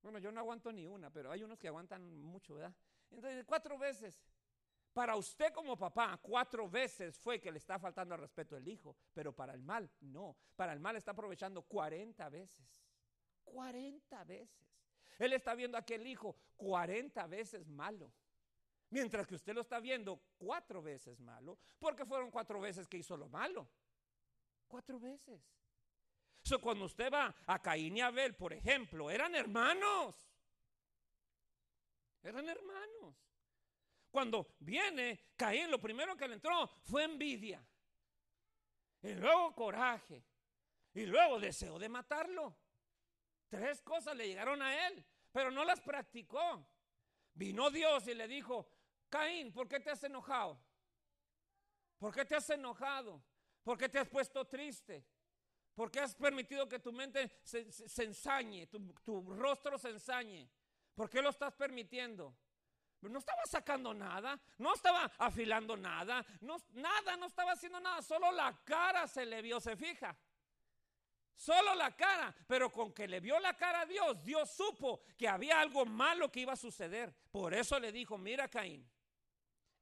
Bueno, 0.03 0.18
yo 0.18 0.33
no 0.33 0.40
aguanto 0.40 0.73
ni 0.73 0.87
una, 0.87 1.09
pero 1.09 1.31
hay 1.31 1.44
unos 1.44 1.57
que 1.57 1.68
aguantan 1.68 2.20
mucho, 2.20 2.57
¿verdad? 2.57 2.75
Entonces, 3.11 3.44
cuatro 3.47 3.79
veces. 3.79 4.20
Para 4.92 5.16
usted 5.16 5.53
como 5.53 5.77
papá, 5.77 6.18
cuatro 6.20 6.68
veces 6.68 7.18
fue 7.18 7.40
que 7.40 7.51
le 7.51 7.59
está 7.59 7.79
faltando 7.79 8.14
al 8.14 8.20
respeto 8.20 8.57
el 8.57 8.68
hijo, 8.68 8.97
pero 9.12 9.35
para 9.35 9.55
el 9.55 9.62
mal, 9.62 9.90
no. 10.01 10.37
Para 10.55 10.73
el 10.73 10.79
mal 10.79 10.94
está 10.97 11.12
aprovechando 11.12 11.62
40 11.62 12.29
veces. 12.29 12.66
40 13.44 14.25
veces. 14.25 14.84
Él 15.19 15.33
está 15.33 15.54
viendo 15.54 15.77
a 15.77 15.81
aquel 15.81 16.06
hijo 16.06 16.37
40 16.56 17.27
veces 17.27 17.67
malo. 17.69 18.12
Mientras 18.90 19.27
que 19.27 19.35
usted 19.35 19.54
lo 19.54 19.62
está 19.62 19.81
viendo 19.81 20.21
cuatro 20.38 20.83
veces 20.83 21.21
malo, 21.21 21.58
porque 21.79 22.04
fueron 22.04 22.31
cuatro 22.31 22.60
veces 22.60 22.87
que 22.87 22.98
hizo 22.98 23.17
lo 23.17 23.29
malo. 23.29 23.69
Cuatro 24.69 25.00
veces. 25.00 25.40
So, 26.42 26.60
cuando 26.60 26.85
usted 26.85 27.12
va 27.12 27.35
a 27.46 27.60
Caín 27.60 27.96
y 27.96 28.02
Abel, 28.02 28.35
por 28.35 28.52
ejemplo, 28.52 29.10
eran 29.10 29.35
hermanos. 29.35 30.15
Eran 32.23 32.48
hermanos. 32.48 33.17
Cuando 34.10 34.54
viene 34.60 35.33
Caín, 35.37 35.71
lo 35.71 35.81
primero 35.81 36.17
que 36.17 36.29
le 36.29 36.35
entró 36.35 36.69
fue 36.85 37.04
envidia. 37.04 37.67
Y 39.02 39.15
luego 39.15 39.54
coraje. 39.54 40.23
Y 40.94 41.06
luego 41.06 41.40
deseo 41.40 41.79
de 41.79 41.88
matarlo. 41.88 42.56
Tres 43.55 43.81
cosas 43.83 44.17
le 44.17 44.27
llegaron 44.27 44.61
a 44.61 44.88
él, 44.88 45.05
pero 45.31 45.48
no 45.48 45.65
las 45.65 45.81
practicó. 45.81 46.67
Vino 47.35 47.71
Dios 47.71 48.09
y 48.09 48.15
le 48.15 48.27
dijo, 48.27 48.69
Caín, 49.09 49.52
¿por 49.52 49.69
qué 49.69 49.79
te 49.79 49.90
has 49.90 50.02
enojado? 50.02 50.59
¿Por 51.96 52.13
qué 52.13 52.25
te 52.25 52.35
has 52.35 52.50
enojado? 52.50 53.23
¿Por 53.63 53.79
qué 53.79 53.88
te 53.88 54.00
has 54.00 54.09
puesto 54.09 54.44
triste? 54.44 55.07
¿Por 55.73 55.88
qué 55.88 56.00
has 56.00 56.17
permitido 56.17 56.69
que 56.69 56.81
tu 56.81 56.92
mente 56.92 57.31
se, 57.44 57.69
ensañe, 58.02 58.67
tu, 58.67 59.23
rostro 59.37 59.79
se 59.79 59.90
ensañe? 59.90 60.50
¿Por 60.92 61.09
qué 61.09 61.23
lo 61.23 61.31
estás 61.31 61.55
permitiendo? 61.55 62.37
No 63.02 63.21
estaba 63.21 63.42
sacando 63.46 63.94
nada, 63.94 64.40
no 64.59 64.75
estaba 64.75 65.13
afilando 65.19 65.77
nada, 65.77 66.27
no, 66.40 66.57
nada, 66.73 67.17
no 67.17 67.27
estaba 67.27 67.52
haciendo 67.52 67.79
nada, 67.79 68.02
solo 68.02 68.33
la 68.33 68.65
cara 68.65 69.07
se 69.07 69.25
le 69.25 69.42
vio, 69.42 69.61
se 69.61 69.77
fija. 69.77 70.17
Solo 71.37 71.75
la 71.75 71.97
cara, 71.97 72.35
pero 72.47 72.71
con 72.71 72.93
que 72.93 73.09
le 73.09 73.21
vio 73.21 73.39
la 73.41 73.57
cara 73.57 73.81
a 73.81 73.87
Dios, 73.87 74.23
Dios 74.23 74.51
supo 74.51 75.03
que 75.17 75.29
había 75.29 75.61
algo 75.61 75.85
malo 75.85 76.31
que 76.31 76.41
iba 76.41 76.53
a 76.53 76.57
suceder. 76.57 77.15
Por 77.31 77.53
eso 77.55 77.79
le 77.79 77.91
dijo, 77.91 78.17
mira 78.17 78.49
Caín, 78.49 78.89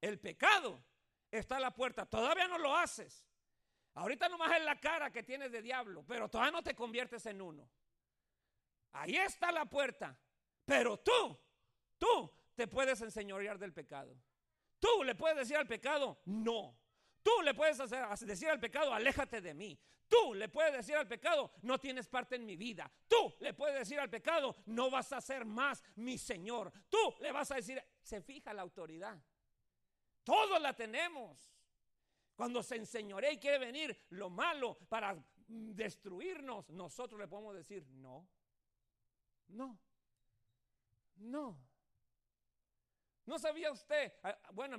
el 0.00 0.18
pecado 0.18 0.82
está 1.30 1.58
a 1.58 1.60
la 1.60 1.74
puerta, 1.74 2.06
todavía 2.06 2.48
no 2.48 2.58
lo 2.58 2.74
haces. 2.74 3.26
Ahorita 3.94 4.28
nomás 4.28 4.56
es 4.58 4.64
la 4.64 4.80
cara 4.80 5.10
que 5.10 5.22
tienes 5.22 5.52
de 5.52 5.60
diablo, 5.60 6.04
pero 6.06 6.28
todavía 6.28 6.52
no 6.52 6.62
te 6.62 6.74
conviertes 6.74 7.26
en 7.26 7.42
uno. 7.42 7.68
Ahí 8.92 9.16
está 9.16 9.52
la 9.52 9.66
puerta, 9.66 10.18
pero 10.64 10.98
tú, 10.98 11.38
tú 11.98 12.32
te 12.54 12.66
puedes 12.66 13.00
enseñorear 13.02 13.58
del 13.58 13.72
pecado. 13.72 14.16
Tú 14.78 15.04
le 15.04 15.14
puedes 15.14 15.36
decir 15.36 15.56
al 15.56 15.66
pecado, 15.66 16.20
no. 16.24 16.76
Tú 17.22 17.30
le 17.42 17.54
puedes 17.54 17.78
decir 18.26 18.48
al 18.48 18.60
pecado, 18.60 18.92
aléjate 18.92 19.40
de 19.40 19.54
mí. 19.54 19.78
Tú 20.08 20.34
le 20.34 20.48
puedes 20.48 20.74
decir 20.74 20.94
al 20.96 21.08
pecado, 21.08 21.52
no 21.62 21.78
tienes 21.78 22.06
parte 22.06 22.36
en 22.36 22.44
mi 22.44 22.56
vida. 22.56 22.90
Tú 23.08 23.34
le 23.40 23.54
puedes 23.54 23.78
decir 23.78 23.98
al 23.98 24.10
pecado, 24.10 24.56
no 24.66 24.90
vas 24.90 25.10
a 25.12 25.20
ser 25.22 25.44
más 25.46 25.82
mi 25.96 26.18
Señor. 26.18 26.70
Tú 26.90 26.98
le 27.20 27.32
vas 27.32 27.50
a 27.50 27.54
decir, 27.54 27.82
se 28.02 28.20
fija 28.20 28.52
la 28.52 28.60
autoridad. 28.60 29.18
Todos 30.22 30.60
la 30.60 30.74
tenemos. 30.74 31.50
Cuando 32.34 32.62
se 32.62 32.76
enseñorea 32.76 33.32
y 33.32 33.38
quiere 33.38 33.58
venir 33.58 34.06
lo 34.10 34.28
malo 34.28 34.78
para 34.88 35.16
destruirnos, 35.46 36.68
nosotros 36.70 37.20
le 37.20 37.28
podemos 37.28 37.54
decir, 37.54 37.86
no, 37.88 38.28
no, 39.48 39.78
no. 41.16 41.71
¿No 43.24 43.38
sabía 43.38 43.70
usted? 43.70 44.12
Ah, 44.22 44.36
bueno, 44.52 44.76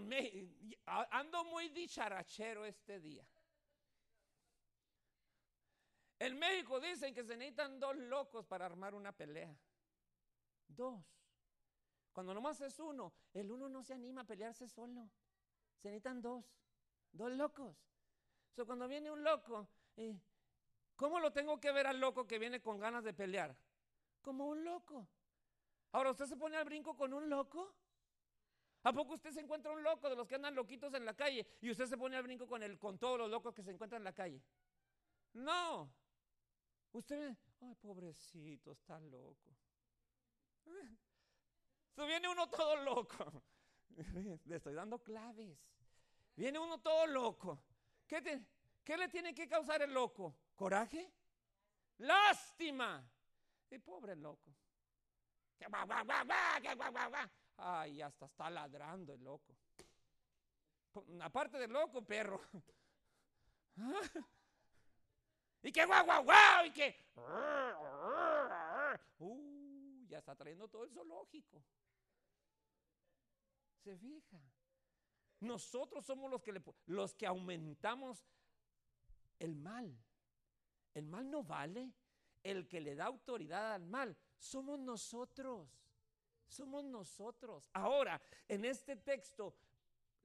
ando 0.86 1.46
muy 1.46 1.70
dicharachero 1.70 2.66
este 2.66 3.00
día. 3.00 3.26
En 6.20 6.38
México 6.38 6.80
dicen 6.80 7.14
que 7.14 7.24
se 7.24 7.38
necesitan 7.38 7.80
dos 7.80 7.96
locos 7.96 8.46
para 8.46 8.66
armar 8.66 8.96
una 8.96 9.12
pelea. 9.12 9.56
Dos. 10.68 11.04
Cuando 12.12 12.34
nomás 12.34 12.62
es 12.62 12.80
uno, 12.80 13.14
el 13.34 13.52
uno 13.52 13.68
no 13.68 13.84
se 13.84 13.94
anima 13.94 14.22
a 14.22 14.26
pelearse 14.26 14.68
solo. 14.68 15.10
Se 15.78 15.90
necesitan 15.90 16.22
dos. 16.22 16.46
Dos 17.12 17.32
locos. 17.32 17.76
So, 18.52 18.66
cuando 18.66 18.88
viene 18.88 19.10
un 19.10 19.24
loco, 19.24 19.68
eh, 19.98 20.20
¿cómo 20.96 21.20
lo 21.20 21.32
tengo 21.32 21.60
que 21.60 21.72
ver 21.72 21.88
al 21.88 22.00
loco 22.00 22.28
que 22.28 22.40
viene 22.40 22.62
con 22.62 22.80
ganas 22.80 23.04
de 23.04 23.14
pelear? 23.14 23.56
Como 24.22 24.48
un 24.48 24.64
loco. 24.64 25.08
Ahora, 25.92 26.12
¿usted 26.12 26.26
se 26.26 26.38
pone 26.38 26.58
al 26.58 26.66
brinco 26.66 26.96
con 26.96 27.14
un 27.14 27.30
loco? 27.30 27.74
¿A 28.84 28.92
poco 28.92 29.14
usted 29.14 29.32
se 29.32 29.40
encuentra 29.40 29.72
un 29.72 29.82
loco 29.82 30.10
de 30.10 30.16
los 30.16 30.28
que 30.28 30.36
andan 30.36 30.56
loquitos 30.56 30.94
en 30.94 31.06
la 31.06 31.14
calle 31.14 31.48
y 31.62 31.72
usted 31.72 31.86
se 31.86 31.98
pone 31.98 32.18
al 32.18 32.24
brinco 32.24 32.48
con, 32.48 32.62
el, 32.64 32.78
con 32.78 32.98
todos 33.00 33.18
los 33.18 33.30
locos 33.30 33.54
que 33.54 33.64
se 33.64 33.72
encuentran 33.72 34.02
en 34.02 34.04
la 34.04 34.14
calle? 34.14 34.42
No. 35.34 35.90
Usted, 36.92 37.36
ay, 37.62 37.76
pobrecito, 37.76 38.74
está 38.74 39.00
loco. 39.00 39.56
Se 41.96 42.06
viene 42.06 42.28
uno 42.28 42.50
todo 42.50 42.76
loco. 42.78 43.44
Le 44.46 44.56
estoy 44.56 44.74
dando 44.74 45.00
claves. 45.00 45.58
Viene 46.36 46.60
uno 46.60 46.80
todo 46.80 47.08
loco. 47.08 47.64
¿Qué, 48.08 48.44
¿Qué, 48.84 48.98
le 48.98 49.08
tiene 49.08 49.34
que 49.34 49.48
causar 49.48 49.82
el 49.82 49.94
loco? 49.94 50.36
¿Coraje? 50.56 51.12
Lástima. 52.00 53.08
Y 53.70 53.78
pobre 53.80 54.16
loco. 54.16 54.52
Ay, 57.58 58.02
hasta 58.02 58.26
está 58.26 58.50
ladrando 58.50 59.14
el 59.14 59.24
loco. 59.24 59.56
Aparte 61.22 61.58
del 61.58 61.72
loco, 61.72 62.06
perro. 62.06 62.42
y 65.64 65.72
que 65.72 65.86
guau, 65.86 66.06
guau, 66.06 66.24
guau, 66.24 66.66
y 66.66 66.72
que... 66.72 67.12
Uh, 69.20 69.54
ya 70.08 70.20
está 70.20 70.36
trayendo 70.36 70.68
todo 70.68 70.84
el 70.84 70.92
zoológico. 70.92 71.64
Se 73.84 73.98
fija. 73.98 74.40
Nosotros 75.40 76.06
somos 76.06 76.30
los 76.30 76.42
que, 76.42 76.62
los 76.86 77.16
que 77.16 77.26
aumentamos 77.26 78.24
el 79.40 79.56
mal. 79.56 79.98
El 80.94 81.08
mal 81.08 81.30
no 81.30 81.44
vale. 81.44 81.92
El 82.44 82.68
que 82.68 82.80
le 82.80 82.96
da 82.96 83.06
autoridad 83.06 83.74
al 83.74 83.86
mal 83.86 84.16
somos 84.38 84.80
nosotros. 84.80 85.68
Somos 86.54 86.84
nosotros. 86.84 87.68
Ahora, 87.74 88.22
en 88.48 88.64
este 88.64 88.96
texto, 88.96 89.56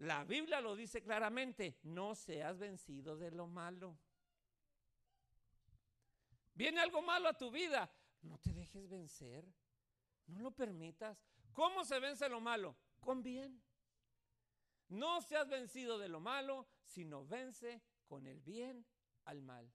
la 0.00 0.24
Biblia 0.24 0.60
lo 0.60 0.76
dice 0.76 1.02
claramente, 1.02 1.78
no 1.84 2.14
seas 2.14 2.58
vencido 2.58 3.16
de 3.16 3.30
lo 3.30 3.46
malo. 3.46 3.98
Viene 6.54 6.80
algo 6.80 7.00
malo 7.00 7.28
a 7.28 7.38
tu 7.38 7.50
vida, 7.50 7.90
no 8.22 8.36
te 8.38 8.52
dejes 8.52 8.88
vencer, 8.88 9.42
no 10.26 10.40
lo 10.40 10.50
permitas. 10.50 11.18
¿Cómo 11.54 11.82
se 11.84 11.98
vence 11.98 12.28
lo 12.28 12.40
malo? 12.40 12.76
Con 13.00 13.22
bien. 13.22 13.62
No 14.88 15.22
seas 15.22 15.48
vencido 15.48 15.98
de 15.98 16.08
lo 16.08 16.20
malo, 16.20 16.66
sino 16.84 17.24
vence 17.24 17.80
con 18.06 18.26
el 18.26 18.40
bien 18.42 18.84
al 19.24 19.40
mal. 19.40 19.72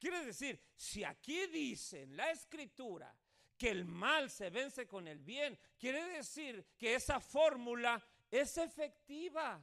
Quiere 0.00 0.24
decir, 0.24 0.60
si 0.74 1.04
aquí 1.04 1.46
dice 1.46 2.02
en 2.02 2.16
la 2.16 2.30
escritura 2.30 3.14
que 3.60 3.68
el 3.68 3.84
mal 3.84 4.30
se 4.30 4.48
vence 4.48 4.88
con 4.88 5.06
el 5.06 5.18
bien, 5.18 5.58
quiere 5.78 6.02
decir 6.08 6.64
que 6.78 6.94
esa 6.94 7.20
fórmula 7.20 8.02
es 8.30 8.56
efectiva. 8.56 9.62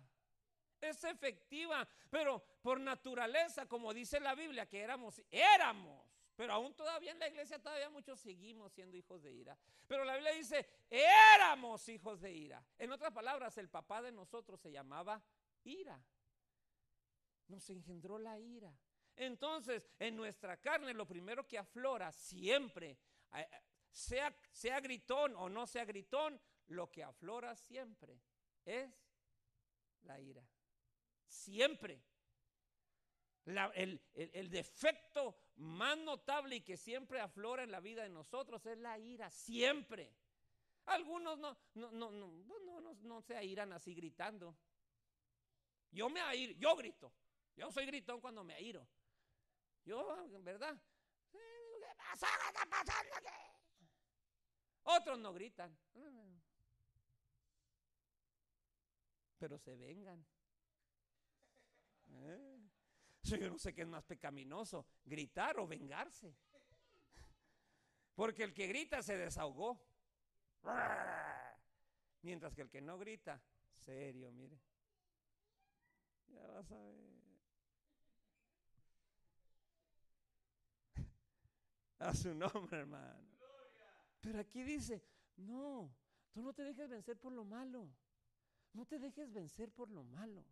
Es 0.80 1.04
efectiva, 1.04 1.88
pero 2.08 2.40
por 2.62 2.80
naturaleza, 2.80 3.66
como 3.66 3.92
dice 3.96 4.20
la 4.20 4.36
Biblia, 4.36 4.68
que 4.68 4.80
éramos, 4.80 5.20
éramos, 5.32 6.08
pero 6.36 6.54
aún 6.54 6.76
todavía 6.76 7.12
en 7.12 7.18
la 7.18 7.28
iglesia 7.28 7.58
todavía 7.58 7.90
muchos 7.90 8.20
seguimos 8.20 8.72
siendo 8.72 8.96
hijos 8.96 9.24
de 9.24 9.34
ira. 9.34 9.58
Pero 9.88 10.06
la 10.06 10.14
Biblia 10.14 10.34
dice, 10.34 10.70
éramos 10.92 11.90
hijos 11.90 12.22
de 12.22 12.32
ira. 12.32 12.64
En 12.78 12.92
otras 12.92 13.12
palabras, 13.12 13.58
el 13.58 13.68
papá 13.68 14.04
de 14.04 14.12
nosotros 14.12 14.60
se 14.62 14.72
llamaba 14.72 15.20
ira. 15.64 16.00
Nos 17.48 17.68
engendró 17.72 18.20
la 18.20 18.38
ira. 18.38 18.72
Entonces, 19.16 19.90
en 19.98 20.16
nuestra 20.16 20.58
carne 20.58 20.94
lo 20.94 21.08
primero 21.08 21.48
que 21.48 21.58
aflora 21.58 22.12
siempre, 22.12 23.00
eh, 23.34 23.48
sea, 23.92 24.36
sea 24.52 24.80
gritón 24.80 25.36
o 25.36 25.50
no 25.50 25.66
sea 25.68 25.86
gritón, 25.86 26.40
lo 26.68 26.92
que 26.92 27.04
aflora 27.04 27.56
siempre 27.56 28.22
es 28.66 28.92
la 30.04 30.20
ira. 30.20 30.48
Siempre. 31.28 32.02
el, 33.46 34.02
el, 34.14 34.50
defecto 34.50 35.38
más 35.56 35.98
notable 35.98 36.58
y 36.58 36.62
que 36.62 36.78
siempre 36.78 37.20
aflora 37.20 37.64
en 37.64 37.72
la 37.72 37.80
vida 37.80 38.04
de 38.04 38.10
nosotros 38.10 38.66
es 38.66 38.78
la 38.78 38.98
ira, 38.98 39.30
siempre. 39.30 40.14
Algunos 40.86 41.38
no, 41.38 41.58
no, 41.74 41.92
no, 41.92 42.12
no, 42.12 42.32
no, 42.32 42.82
no, 42.82 42.94
no 42.94 43.22
se 43.22 43.36
airan 43.36 43.74
así 43.74 43.94
gritando. 43.94 44.58
Yo 45.92 46.10
me 46.10 46.22
airo, 46.22 46.54
yo 46.54 46.76
grito. 46.76 47.14
Yo 47.56 47.72
soy 47.72 47.86
gritón 47.86 48.22
cuando 48.22 48.44
me 48.44 48.54
airo. 48.54 48.88
Yo, 49.84 50.28
¿verdad? 50.40 50.78
¿Qué 51.32 51.40
pasa? 51.98 52.28
¿Qué 52.42 52.48
está 52.48 52.66
pasando? 52.70 53.47
Otros 54.90 55.20
no 55.20 55.34
gritan. 55.34 55.78
pero 59.38 59.58
se 59.58 59.76
vengan. 59.76 60.26
¿Eh? 62.10 62.60
Yo 63.24 63.50
no 63.50 63.58
sé 63.58 63.74
qué 63.74 63.82
es 63.82 63.88
más 63.88 64.04
pecaminoso, 64.04 64.86
gritar 65.06 65.60
o 65.60 65.68
vengarse. 65.68 66.36
Porque 68.16 68.44
el 68.44 68.54
que 68.54 68.68
grita 68.68 69.04
se 69.04 69.18
desahogó. 69.18 69.80
Mientras 72.22 72.56
que 72.56 72.64
el 72.64 72.70
que 72.70 72.82
no 72.82 72.98
grita, 72.98 73.42
serio, 73.76 74.32
mire. 74.32 74.60
Ya 76.30 76.48
vas 76.48 76.72
a 76.72 76.82
ver. 76.82 77.08
A 82.00 82.14
su 82.14 82.34
nombre, 82.34 82.80
hermano. 82.80 83.27
Pero 84.22 84.40
aquí 84.40 84.64
dice, 84.64 85.04
no, 85.38 85.94
tú 86.32 86.42
no 86.42 86.54
te 86.54 86.64
dejes 86.64 86.90
vencer 86.90 87.18
por 87.20 87.32
lo 87.32 87.46
malo. 87.46 87.90
No 88.74 88.86
te 88.86 89.00
dejes 89.00 89.32
vencer 89.32 89.72
por 89.72 89.90
lo 89.90 90.04
malo. 90.04 90.46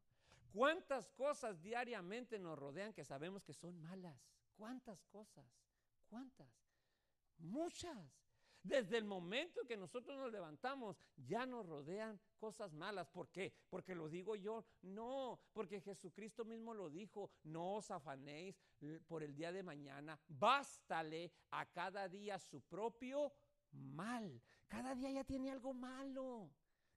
¿Cuántas 0.51 1.11
cosas 1.11 1.61
diariamente 1.61 2.39
nos 2.39 2.57
rodean 2.57 2.93
que 2.93 3.03
sabemos 3.03 3.43
que 3.43 3.53
son 3.53 3.79
malas? 3.81 4.17
¿Cuántas 4.55 5.03
cosas? 5.05 5.45
¿Cuántas? 6.09 6.49
Muchas. 7.37 8.25
Desde 8.63 8.97
el 8.97 9.05
momento 9.05 9.63
que 9.67 9.77
nosotros 9.77 10.17
nos 10.17 10.31
levantamos, 10.31 10.97
ya 11.17 11.45
nos 11.45 11.67
rodean 11.67 12.19
cosas 12.39 12.73
malas. 12.73 13.07
¿Por 13.09 13.29
qué? 13.29 13.53
Porque 13.69 13.93
lo 13.93 14.09
digo 14.09 14.35
yo. 14.35 14.65
No, 14.81 15.39
porque 15.53 15.81
Jesucristo 15.81 16.43
mismo 16.45 16.73
lo 16.73 16.89
dijo. 16.89 17.29
No 17.43 17.75
os 17.75 17.91
afanéis 17.91 18.59
por 19.07 19.21
el 19.21 19.35
día 19.35 19.51
de 19.51 19.61
mañana. 19.61 20.19
Bástale 20.27 21.31
a 21.51 21.67
cada 21.67 22.09
día 22.09 22.39
su 22.39 22.61
propio 22.61 23.31
mal. 23.75 24.41
Cada 24.67 24.95
día 24.95 25.11
ya 25.11 25.23
tiene 25.23 25.51
algo 25.51 25.73
malo. 25.73 26.49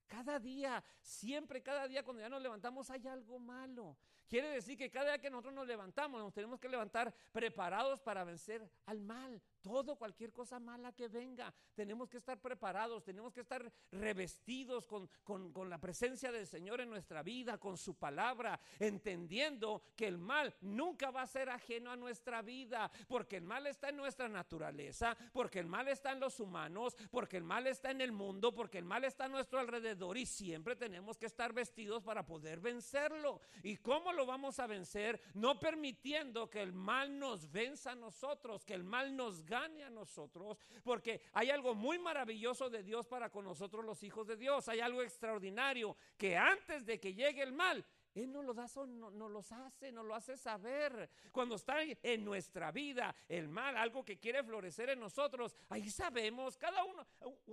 Cada 0.07 0.39
día, 0.39 0.83
siempre, 1.01 1.61
cada 1.61 1.87
día 1.87 2.03
cuando 2.03 2.21
ya 2.21 2.29
nos 2.29 2.41
levantamos 2.41 2.89
hay 2.89 3.07
algo 3.07 3.39
malo. 3.39 3.97
Quiere 4.29 4.49
decir 4.49 4.77
que 4.77 4.91
cada 4.91 5.07
día 5.07 5.17
que 5.17 5.29
nosotros 5.31 5.55
nos 5.55 5.65
levantamos, 5.65 6.21
nos 6.21 6.33
tenemos 6.33 6.59
que 6.59 6.69
levantar 6.69 7.11
preparados 7.31 7.99
para 7.99 8.23
vencer 8.23 8.69
al 8.85 9.01
mal 9.01 9.41
todo, 9.61 9.95
cualquier 9.95 10.31
cosa 10.31 10.59
mala 10.59 10.91
que 10.93 11.07
venga. 11.07 11.53
Tenemos 11.73 12.09
que 12.09 12.17
estar 12.17 12.39
preparados, 12.39 13.03
tenemos 13.03 13.33
que 13.33 13.41
estar 13.41 13.71
revestidos 13.91 14.85
con, 14.85 15.09
con, 15.23 15.69
la 15.69 15.79
presencia 15.79 16.31
del 16.31 16.47
Señor 16.47 16.81
en 16.81 16.89
nuestra 16.89 17.23
vida, 17.23 17.57
con 17.57 17.77
su 17.77 17.95
palabra, 17.95 18.59
entendiendo 18.79 19.81
que 19.95 20.07
el 20.07 20.17
mal 20.17 20.55
nunca 20.61 21.11
va 21.11 21.23
a 21.23 21.27
ser 21.27 21.49
ajeno 21.49 21.91
a 21.91 21.95
nuestra 21.95 22.41
vida, 22.41 22.91
porque 23.07 23.37
el 23.37 23.43
mal 23.43 23.67
está 23.67 23.89
en 23.89 23.97
nuestra 23.97 24.29
naturaleza, 24.29 25.17
porque 25.33 25.59
el 25.59 25.67
mal 25.67 25.87
está 25.87 26.11
en 26.11 26.19
los 26.19 26.39
humanos, 26.39 26.95
porque 27.11 27.37
el 27.37 27.43
mal 27.43 27.67
está 27.67 27.91
en 27.91 28.01
el 28.01 28.11
mundo, 28.11 28.53
porque 28.53 28.77
el 28.77 28.85
mal 28.85 29.03
está 29.03 29.25
a 29.25 29.29
nuestro 29.29 29.59
alrededor 29.59 30.17
y 30.17 30.25
siempre 30.25 30.75
tenemos 30.75 31.17
que 31.17 31.25
estar 31.25 31.51
vestidos 31.53 32.03
para 32.03 32.25
poder 32.25 32.59
vencerlo. 32.59 33.41
¿Y 33.63 33.77
cómo 33.77 34.13
lo 34.13 34.18
vamos 34.25 34.59
a 34.59 34.67
vencer? 34.67 35.21
No 35.33 35.59
permitiendo 35.59 36.49
que 36.49 36.61
el 36.61 36.73
mal 36.73 37.17
nos 37.17 37.51
venza 37.51 37.91
a 37.91 37.95
nosotros, 37.95 38.65
que 38.65 38.73
el 38.73 38.83
mal 38.83 39.15
nos 39.15 39.45
gane 39.45 39.83
a 39.83 39.89
nosotros, 39.89 40.57
porque 40.83 41.21
hay 41.33 41.49
algo 41.49 41.75
muy 41.75 41.99
maravilloso 41.99 42.69
de 42.69 42.83
Dios 42.83 43.07
para 43.07 43.29
con 43.29 43.45
nosotros 43.45 43.85
los 43.85 44.03
hijos 44.03 44.27
de 44.27 44.37
Dios. 44.37 44.67
Hay 44.69 44.79
algo 44.79 45.01
extraordinario 45.01 45.95
que 46.17 46.37
antes 46.37 46.85
de 46.85 46.99
que 46.99 47.13
llegue 47.13 47.43
el 47.43 47.53
mal, 47.53 47.85
él 48.15 48.31
no 48.31 48.41
lo 48.41 48.53
da, 48.53 48.65
no, 48.87 49.11
no 49.11 49.29
los 49.29 49.51
hace, 49.51 49.91
no 49.91 50.03
lo 50.03 50.15
hace 50.15 50.35
saber. 50.37 51.09
Cuando 51.31 51.55
está 51.55 51.77
en 51.81 52.25
nuestra 52.25 52.71
vida 52.71 53.15
el 53.27 53.47
mal, 53.47 53.77
algo 53.77 54.03
que 54.03 54.19
quiere 54.19 54.43
florecer 54.43 54.89
en 54.89 54.99
nosotros, 54.99 55.55
ahí 55.69 55.89
sabemos, 55.89 56.57
cada 56.57 56.83
uno, 56.83 57.05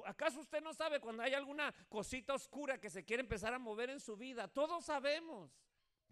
¿acaso 0.04 0.40
usted 0.40 0.62
no 0.62 0.72
sabe 0.72 1.00
cuando 1.00 1.22
hay 1.22 1.34
alguna 1.34 1.72
cosita 1.88 2.34
oscura 2.34 2.80
que 2.80 2.90
se 2.90 3.04
quiere 3.04 3.20
empezar 3.20 3.52
a 3.52 3.58
mover 3.58 3.90
en 3.90 4.00
su 4.00 4.16
vida? 4.16 4.48
Todos 4.48 4.84
sabemos, 4.84 5.54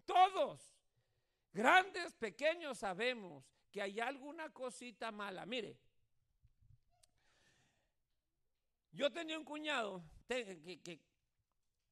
todos, 0.05 0.73
grandes, 1.51 2.13
pequeños 2.15 2.77
sabemos 2.79 3.43
que 3.71 3.81
hay 3.81 3.99
alguna 3.99 4.49
cosita 4.51 5.11
mala. 5.11 5.45
Mire, 5.45 5.77
yo 8.91 9.11
tenía 9.11 9.37
un 9.37 9.43
cuñado 9.43 10.03
que, 10.27 11.01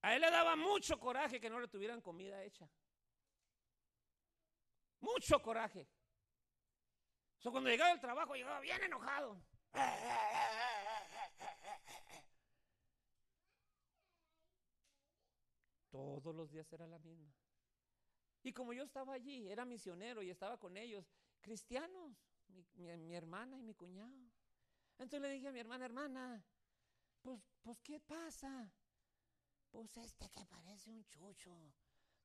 a 0.01 0.15
él 0.15 0.21
le 0.21 0.31
daba 0.31 0.55
mucho 0.55 0.99
coraje 0.99 1.39
que 1.39 1.49
no 1.49 1.59
le 1.59 1.67
tuvieran 1.67 2.01
comida 2.01 2.41
hecha. 2.43 2.69
Mucho 5.01 5.41
coraje. 5.41 5.87
So, 7.39 7.51
cuando 7.51 7.69
llegaba 7.69 7.91
del 7.91 7.99
trabajo, 7.99 8.35
llegaba 8.35 8.61
bien 8.61 8.81
enojado. 8.83 9.41
Todos 15.91 16.33
los 16.33 16.49
días 16.49 16.71
era 16.71 16.87
la 16.87 16.99
misma. 16.99 17.33
Y 18.43 18.51
como 18.51 18.73
yo 18.73 18.83
estaba 18.83 19.13
allí, 19.13 19.49
era 19.49 19.63
misionero 19.65 20.21
y 20.21 20.29
estaba 20.29 20.59
con 20.59 20.75
ellos, 20.75 21.09
cristianos, 21.41 22.13
mi, 22.75 23.15
hermana 23.15 23.57
y 23.57 23.63
mi 23.63 23.73
cuñado. 23.73 24.29
Entonces 24.99 25.21
le 25.21 25.29
dije 25.29 25.47
a 25.47 25.51
mi 25.53 25.59
hermana, 25.59 25.85
hermana, 25.85 26.45
pues, 27.21 27.39
pues, 27.61 27.79
¿qué 27.81 28.01
pasa? 28.01 28.71
Pues 29.71 29.95
este 29.97 30.29
que 30.29 30.45
parece 30.45 30.91
un 30.91 31.05
chucho, 31.05 31.73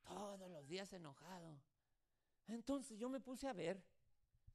todos 0.02 0.50
los 0.50 0.66
días 0.66 0.92
enojado. 0.92 1.62
Entonces 2.48 2.98
yo 2.98 3.08
me 3.08 3.20
puse 3.20 3.46
a 3.46 3.52
ver, 3.52 3.82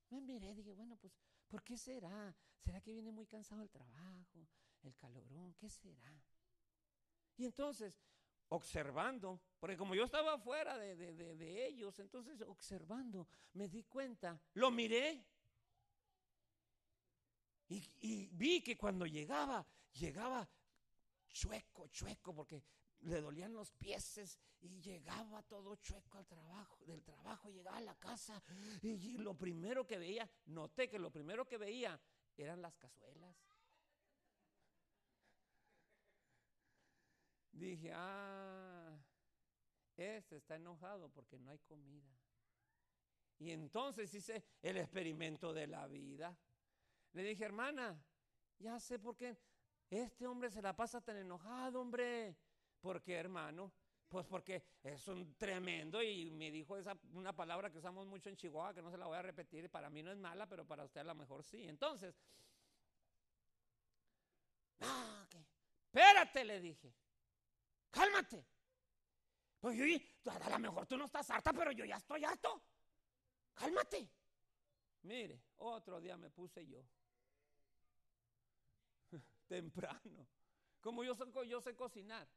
me 0.09 0.20
miré, 0.20 0.53
dije, 0.53 0.74
bueno, 0.74 0.97
pues, 0.97 1.14
¿por 1.47 1.64
qué 1.64 1.78
será? 1.78 2.36
¿Será 2.59 2.82
que 2.82 2.91
viene 2.91 3.11
muy 3.11 3.26
cansado 3.26 3.61
el 3.61 3.70
trabajo, 3.70 4.47
el 4.82 4.95
calorón? 4.95 5.53
¿Qué 5.53 5.70
será? 5.70 6.22
Y 7.38 7.45
entonces 7.45 7.97
observando, 8.50 9.41
porque 9.60 9.78
como 9.78 9.96
yo 9.96 10.06
estaba 10.06 10.38
fuera 10.38 10.78
de, 10.78 11.66
ellos, 11.68 11.98
entonces 12.00 12.41
observando, 12.41 13.28
me 13.54 13.68
di 13.68 13.84
cuenta, 13.84 14.39
lo 14.54 14.72
miré 14.72 15.26
y, 17.70 18.28
vi 18.34 18.62
que 18.62 18.78
cuando 18.78 19.06
llegaba, 19.06 19.66
llegaba 19.94 20.48
chueco, 21.30 21.88
chueco, 21.88 22.36
porque 22.36 22.62
le 23.02 23.20
dolían 23.22 23.54
los 23.54 23.72
pies 23.72 24.39
y 24.62 24.80
llegaba 24.80 25.41
todo 25.44 25.76
chueco 25.78 26.18
al 26.18 26.28
trabajo, 26.28 26.86
del 26.86 27.04
trabajo 27.04 27.50
llegaba 27.50 27.78
a 27.78 27.82
la 27.82 27.96
casa 27.96 28.41
y 28.82 29.18
lo 29.18 29.36
primero 29.36 29.88
que 29.88 29.98
veía, 29.98 30.30
noté 30.46 30.89
que 30.89 31.00
lo 31.00 31.12
primero 31.12 31.48
que 31.48 31.58
veía 31.58 32.00
eran 32.38 32.62
las 32.62 32.76
cazuelas. 32.76 33.36
Dije, 37.54 37.91
ah, 37.93 38.97
este 39.95 40.38
está 40.38 40.56
enojado 40.56 41.10
porque 41.10 41.38
no 41.38 41.51
hay 41.51 41.60
comida. 41.60 42.12
Y 43.38 43.51
entonces 43.51 44.14
hice 44.14 44.43
el 44.62 44.78
experimento 44.78 45.54
de 45.54 45.68
la 45.68 45.88
vida. 45.88 46.36
Le 47.14 47.24
dije, 47.24 47.45
hermana, 47.45 48.04
ya 48.58 48.80
sé 48.80 48.97
por 48.97 49.16
qué 49.16 49.38
este 49.89 50.26
hombre 50.26 50.49
se 50.49 50.62
la 50.62 50.76
pasa 50.76 50.99
tan 51.01 51.18
enojado, 51.18 51.80
hombre. 51.80 52.36
¿Por 52.82 53.04
qué, 53.04 53.16
hermano? 53.16 53.72
Pues 54.08 54.26
porque 54.26 54.64
es 54.82 55.08
un 55.08 55.36
tremendo 55.36 56.01
y 56.01 56.32
me 56.32 56.51
dijo 56.51 56.76
esa, 56.78 56.97
una 57.14 57.36
palabra 57.36 57.70
que 57.70 57.78
usamos 57.78 58.08
mucho 58.08 58.30
en 58.30 58.36
Chihuahua, 58.36 58.74
que 58.74 58.82
no 58.82 58.89
se 58.89 58.97
la 58.97 59.06
voy 59.06 59.18
a 59.18 59.22
repetir, 59.22 59.70
para 59.70 59.89
mí 59.89 60.01
no 60.01 60.12
es 60.12 60.18
mala, 60.18 60.47
pero 60.47 60.66
para 60.66 60.84
usted 60.84 61.01
a 61.01 61.06
lo 61.06 61.16
mejor 61.16 61.43
sí. 61.43 61.68
Entonces, 61.68 62.16
ah, 64.82 65.28
espérate, 65.86 66.43
le 66.45 66.60
dije 66.60 66.93
cálmate. 67.94 68.46
Pues 69.60 69.78
yo, 69.78 69.86
a 70.32 70.50
lo 70.50 70.60
mejor 70.60 70.86
tú 70.88 70.98
no 70.98 71.06
estás 71.06 71.30
harta, 71.30 71.54
pero 71.54 71.72
yo 71.72 71.86
ya 71.86 71.96
estoy 71.96 72.26
harto. 72.26 72.62
Cálmate. 73.54 74.10
Mire, 75.04 75.41
otro 75.58 76.02
día 76.02 76.18
me 76.18 76.30
puse 76.30 76.68
yo. 76.68 76.84
Temprano. 79.48 80.28
Como 80.82 81.04
yo 81.04 81.16
sé, 81.16 81.24
yo 81.48 81.62
cocinar. 81.78 82.28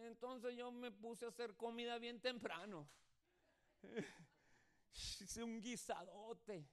Entonces 0.00 0.54
yo 0.56 0.70
me 0.70 0.90
puse 0.90 1.24
a 1.24 1.28
hacer 1.28 1.56
comida 1.56 1.98
bien 1.98 2.20
temprano. 2.20 2.88
Hice 4.92 5.42
un 5.42 5.60
guisadote. 5.60 6.68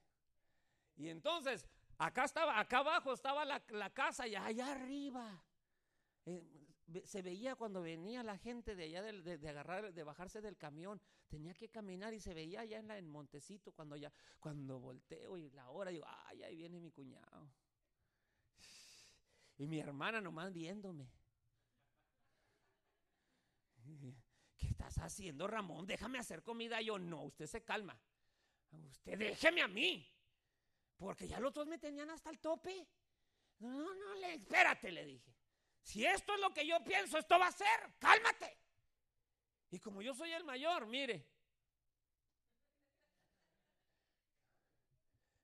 Y 0.96 1.08
entonces, 1.08 1.66
acá 1.98 2.24
estaba, 2.24 2.58
acá 2.58 2.78
abajo 2.78 3.12
estaba 3.12 3.44
la, 3.44 3.90
casa 3.90 4.26
y 4.26 4.34
allá 4.34 4.72
arriba. 4.72 5.42
Eh, 6.24 6.65
se 7.04 7.22
veía 7.22 7.56
cuando 7.56 7.82
venía 7.82 8.22
la 8.22 8.38
gente 8.38 8.76
de 8.76 8.84
allá 8.84 9.02
de, 9.02 9.48
agarrar, 9.48 9.92
de 9.92 10.02
bajarse 10.04 10.40
del 10.40 10.56
camión, 10.56 11.00
tenía 11.28 11.54
que 11.54 11.68
caminar 11.68 12.14
y 12.14 12.20
se 12.20 12.32
veía 12.32 12.60
allá 12.60 12.78
en, 12.78 12.88
la, 12.88 13.00
Montecito 13.02 13.72
cuando 13.72 13.96
ya, 13.96 14.12
cuando 14.38 14.78
volteo 14.78 15.36
y 15.36 15.50
la 15.50 15.70
hora, 15.70 15.90
digo, 15.90 16.06
ay, 16.26 16.42
ahí 16.44 16.56
viene 16.56 16.80
mi 16.80 16.90
cuñado. 16.90 17.50
Y 19.58 19.66
mi 19.66 19.80
hermana 19.80 20.20
nomás 20.20 20.52
viéndome. 20.52 21.10
¿Qué 24.56 24.68
estás 24.68 24.98
haciendo, 24.98 25.46
Ramón? 25.46 25.86
Déjame 25.86 26.18
hacer 26.18 26.42
comida. 26.42 26.80
Yo, 26.80 26.98
no, 26.98 27.22
usted 27.24 27.46
se 27.46 27.64
calma. 27.64 27.98
Usted 28.90 29.18
déjeme 29.18 29.62
a 29.62 29.68
mí. 29.68 30.06
Porque 30.96 31.26
ya 31.26 31.40
los 31.40 31.52
dos 31.52 31.66
me 31.66 31.78
tenían 31.78 32.10
hasta 32.10 32.30
el 32.30 32.38
tope. 32.38 32.86
No, 33.58 33.94
no, 33.94 34.14
le, 34.16 34.34
espérate, 34.34 34.92
le 34.92 35.04
dije. 35.04 35.34
Si 35.86 36.04
esto 36.04 36.34
es 36.34 36.40
lo 36.40 36.52
que 36.52 36.66
yo 36.66 36.82
pienso, 36.82 37.16
esto 37.16 37.38
va 37.38 37.46
a 37.46 37.52
ser. 37.52 37.94
Cálmate. 38.00 38.58
Y 39.70 39.78
como 39.78 40.02
yo 40.02 40.14
soy 40.14 40.32
el 40.32 40.42
mayor, 40.42 40.84
mire. 40.84 41.24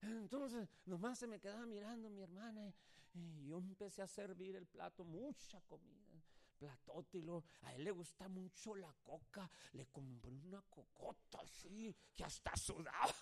Entonces, 0.00 0.68
nomás 0.84 1.20
se 1.20 1.28
me 1.28 1.38
quedaba 1.38 1.64
mirando 1.64 2.10
mi 2.10 2.22
hermana 2.22 2.74
y 3.14 3.46
yo 3.46 3.58
empecé 3.58 4.02
a 4.02 4.08
servir 4.08 4.56
el 4.56 4.66
plato, 4.66 5.04
mucha 5.04 5.60
comida, 5.60 6.20
platótilo. 6.58 7.44
A 7.60 7.74
él 7.76 7.84
le 7.84 7.92
gusta 7.92 8.26
mucho 8.26 8.74
la 8.74 8.92
coca. 9.04 9.48
Le 9.74 9.86
compré 9.86 10.34
una 10.34 10.60
cocota 10.62 11.38
así 11.38 11.94
que 12.12 12.24
hasta 12.24 12.56
sudaba. 12.56 13.14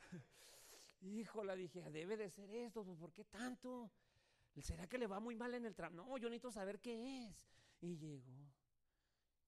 Híjola, 1.02 1.54
dije, 1.54 1.80
debe 1.92 2.16
de 2.16 2.28
ser 2.28 2.50
esto, 2.50 2.84
pues, 2.84 2.98
¿por 2.98 3.12
qué 3.12 3.22
tanto? 3.22 3.88
¿Será 4.62 4.86
que 4.86 4.98
le 4.98 5.06
va 5.06 5.20
muy 5.20 5.36
mal 5.36 5.52
en 5.54 5.66
el 5.66 5.74
trabajo? 5.74 5.96
No, 5.96 6.16
yo 6.18 6.28
necesito 6.28 6.50
saber 6.50 6.80
qué 6.80 7.26
es. 7.26 7.46
Y 7.80 7.96
llegó. 7.96 8.32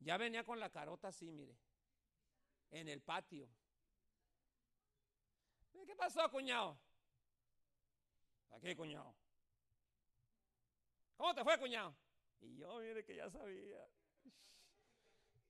Ya 0.00 0.16
venía 0.16 0.44
con 0.44 0.61
la 0.61 0.70
carota 0.70 1.09
así, 1.09 1.32
mire, 1.32 1.59
en 2.70 2.88
el 2.88 3.00
patio. 3.00 3.48
¿Qué 5.86 5.96
pasó, 5.96 6.30
cuñado? 6.30 6.78
Aquí, 8.50 8.74
cuñado. 8.74 9.14
¿Cómo 11.16 11.34
te 11.34 11.42
fue, 11.42 11.59
cuñado? 11.59 11.96
Y 12.40 12.56
yo, 12.56 12.78
mire 12.78 13.04
que 13.04 13.16
ya 13.16 13.30
sabía. 13.30 13.88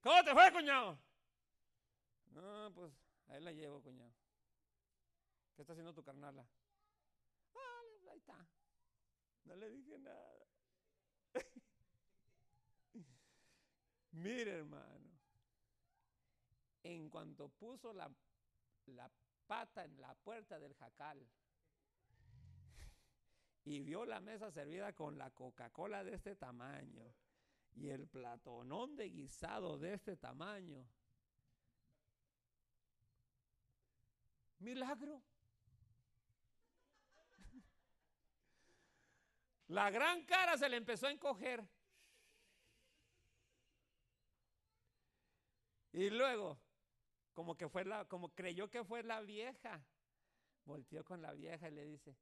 ¿Cómo 0.01 0.23
te 0.23 0.33
fue, 0.33 0.51
cuñado? 0.53 0.97
No, 2.27 2.71
pues 2.73 2.93
ahí 3.27 3.41
la 3.41 3.51
llevo, 3.51 3.81
cuñado. 3.81 4.13
¿Qué 5.55 5.63
está 5.63 5.73
haciendo 5.73 5.93
tu 5.93 6.03
carnala? 6.03 6.47
Ah, 7.53 7.81
ahí 8.11 8.17
está. 8.17 8.47
No 9.49 9.55
le 9.55 9.69
dije 9.71 9.97
nada. 9.97 10.45
Mire, 14.11 14.51
hermano. 14.51 15.09
En 16.83 17.09
cuanto 17.09 17.49
puso 17.49 17.91
la, 17.91 18.11
la 18.85 19.11
pata 19.47 19.85
en 19.85 19.99
la 19.99 20.13
puerta 20.13 20.59
del 20.59 20.75
jacal 20.75 21.27
y 23.65 23.81
vio 23.81 24.05
la 24.05 24.19
mesa 24.19 24.51
servida 24.51 24.93
con 24.93 25.17
la 25.17 25.31
Coca-Cola 25.31 26.03
de 26.03 26.13
este 26.13 26.35
tamaño 26.35 27.15
y 27.75 27.89
el 27.89 28.07
platonón 28.07 28.95
de 28.95 29.09
guisado 29.09 29.79
de 29.79 29.95
este 29.95 30.15
tamaño. 30.15 30.87
Milagro. 34.59 35.23
La 39.69 39.91
gran 39.91 40.23
cara 40.25 40.57
se 40.57 40.67
le 40.67 40.77
empezó 40.77 41.07
a 41.07 41.11
encoger. 41.11 41.63
Y 45.93 46.09
luego, 46.09 46.59
como 47.33 47.55
que 47.55 47.69
fue 47.69 47.85
la, 47.85 48.05
como 48.05 48.29
creyó 48.29 48.69
que 48.69 48.83
fue 48.83 49.03
la 49.03 49.21
vieja, 49.21 49.79
volteó 50.65 51.03
con 51.03 51.21
la 51.21 51.33
vieja 51.33 51.67
y 51.67 51.71
le 51.71 51.85
dice, 51.85 52.15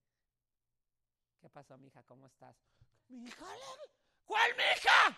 ¿qué 1.39 1.49
pasó, 1.49 1.77
mija? 1.77 2.03
¿Cómo 2.03 2.25
estás? 2.25 2.55
¿Mi 3.07 3.25
hija? 3.25 3.45
¿Cuál 4.25 4.51
mija? 4.57 5.17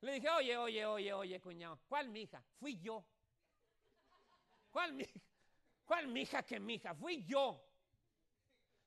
Le 0.00 0.12
dije, 0.14 0.30
oye, 0.30 0.56
oye, 0.56 0.86
oye, 0.86 1.12
oye, 1.12 1.40
cuñado, 1.40 1.78
¿cuál 1.88 2.08
mija? 2.08 2.42
Fui 2.58 2.78
yo. 2.80 3.04
¿Cuál 4.70 4.94
mija? 4.94 5.20
¿Cuál 5.84 6.08
mija 6.08 6.42
que 6.42 6.58
mija? 6.58 6.94
Fui 6.94 7.22
yo. 7.24 7.73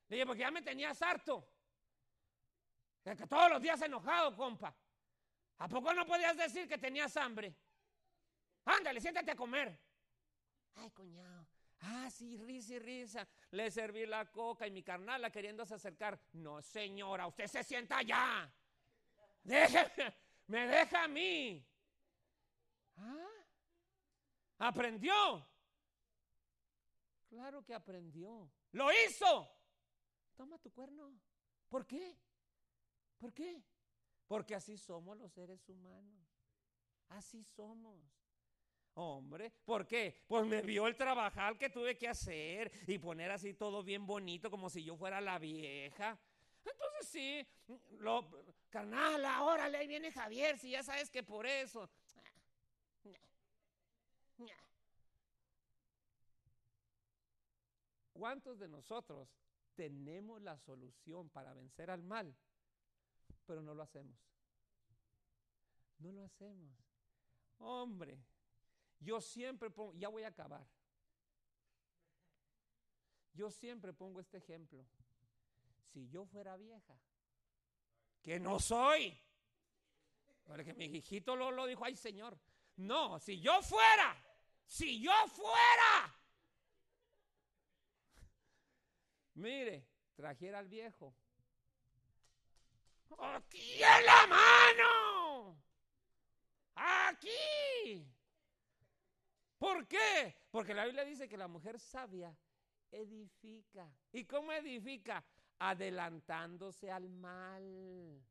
Le 0.08 0.16
dije, 0.16 0.26
porque 0.26 0.40
ya 0.40 0.50
me 0.50 0.62
tenías 0.62 1.00
harto. 1.02 1.46
Que 3.02 3.26
todos 3.26 3.50
los 3.50 3.62
días 3.62 3.80
enojado, 3.82 4.36
compa. 4.36 4.74
¿A 5.58 5.68
poco 5.68 5.92
no 5.92 6.06
podías 6.06 6.36
decir 6.36 6.68
que 6.68 6.78
tenías 6.78 7.16
hambre? 7.16 7.54
Ándale, 8.64 9.00
siéntate 9.00 9.30
a 9.30 9.36
comer. 9.36 9.78
Ay, 10.76 10.90
cuñado. 10.90 11.46
Ah, 11.80 12.10
sí, 12.10 12.36
risa 12.36 12.74
y 12.74 12.78
risa. 12.78 13.28
Le 13.50 13.70
serví 13.70 14.04
la 14.06 14.30
coca 14.30 14.66
y 14.66 14.70
mi 14.70 14.82
carnala 14.82 15.30
queriéndose 15.30 15.74
acercar. 15.74 16.20
No, 16.32 16.60
señora, 16.60 17.26
usted 17.26 17.46
se 17.46 17.62
sienta 17.64 17.98
allá. 17.98 18.52
Déjeme, 19.42 20.14
me 20.46 20.66
deja 20.66 21.04
a 21.04 21.08
mí. 21.08 21.66
¿Ah? 22.96 23.28
¿Aprendió? 24.58 25.48
Claro 27.28 27.64
que 27.64 27.74
aprendió. 27.74 28.50
¡Lo 28.72 28.90
hizo! 28.92 29.57
Toma 30.38 30.56
tu 30.58 30.70
cuerno. 30.70 31.12
¿Por 31.68 31.84
qué? 31.84 32.16
¿Por 33.18 33.34
qué? 33.34 33.60
Porque 34.28 34.54
así 34.54 34.78
somos 34.78 35.18
los 35.18 35.32
seres 35.32 35.68
humanos. 35.68 36.28
Así 37.08 37.42
somos. 37.42 37.98
Hombre, 38.94 39.50
¿por 39.64 39.84
qué? 39.84 40.24
Pues 40.28 40.46
me 40.46 40.62
vio 40.62 40.86
el 40.86 40.96
trabajar 40.96 41.58
que 41.58 41.68
tuve 41.70 41.98
que 41.98 42.06
hacer 42.06 42.70
y 42.86 42.98
poner 42.98 43.32
así 43.32 43.54
todo 43.54 43.82
bien 43.82 44.06
bonito 44.06 44.48
como 44.48 44.70
si 44.70 44.84
yo 44.84 44.96
fuera 44.96 45.20
la 45.20 45.40
vieja. 45.40 46.16
Entonces 46.64 47.08
sí, 47.08 47.46
lo, 47.98 48.30
carnal, 48.70 49.24
órale, 49.42 49.78
ahí 49.78 49.88
viene 49.88 50.12
Javier, 50.12 50.56
si 50.56 50.70
ya 50.70 50.84
sabes 50.84 51.10
que 51.10 51.24
por 51.24 51.46
eso. 51.46 51.90
¿Cuántos 58.12 58.60
de 58.60 58.68
nosotros 58.68 59.28
tenemos 59.78 60.42
la 60.42 60.58
solución 60.58 61.28
para 61.30 61.54
vencer 61.54 61.88
al 61.88 62.02
mal? 62.02 62.36
pero 63.48 63.62
no 63.62 63.72
lo 63.72 63.82
hacemos. 63.82 64.14
No 66.00 66.12
lo 66.12 66.22
hacemos. 66.22 66.70
Hombre, 67.56 68.22
yo 69.00 69.22
siempre 69.22 69.70
pongo, 69.70 69.94
ya 69.94 70.08
voy 70.08 70.22
a 70.24 70.28
acabar. 70.28 70.64
Yo 73.32 73.50
siempre 73.50 73.94
pongo 73.94 74.20
este 74.20 74.36
ejemplo. 74.36 74.84
Si 75.94 76.08
yo 76.10 76.26
fuera 76.26 76.58
vieja, 76.58 76.94
que 78.20 78.38
no 78.38 78.60
soy, 78.60 79.18
porque 80.44 80.74
mi 80.74 80.84
hijito 80.84 81.34
lo, 81.34 81.50
lo 81.50 81.64
dijo, 81.64 81.86
ay 81.86 81.96
Señor, 81.96 82.38
no, 82.76 83.18
si 83.18 83.40
yo 83.40 83.62
fuera, 83.62 84.14
si 84.66 85.00
yo 85.00 85.12
fuera, 85.28 86.14
mire, 89.38 89.86
trajera 90.14 90.58
al 90.58 90.68
viejo, 90.68 91.14
Aquí 93.16 93.82
en 93.82 94.04
la 94.04 94.26
mano. 94.26 95.56
Aquí. 96.74 98.06
¿Por 99.58 99.86
qué? 99.88 100.36
Porque 100.50 100.74
la 100.74 100.84
Biblia 100.84 101.04
dice 101.04 101.28
que 101.28 101.36
la 101.36 101.48
mujer 101.48 101.80
sabia 101.80 102.36
edifica. 102.92 103.90
¿Y 104.12 104.24
cómo 104.24 104.52
edifica? 104.52 105.24
Adelantándose 105.58 106.90
al 106.90 107.08
mal. 107.08 108.22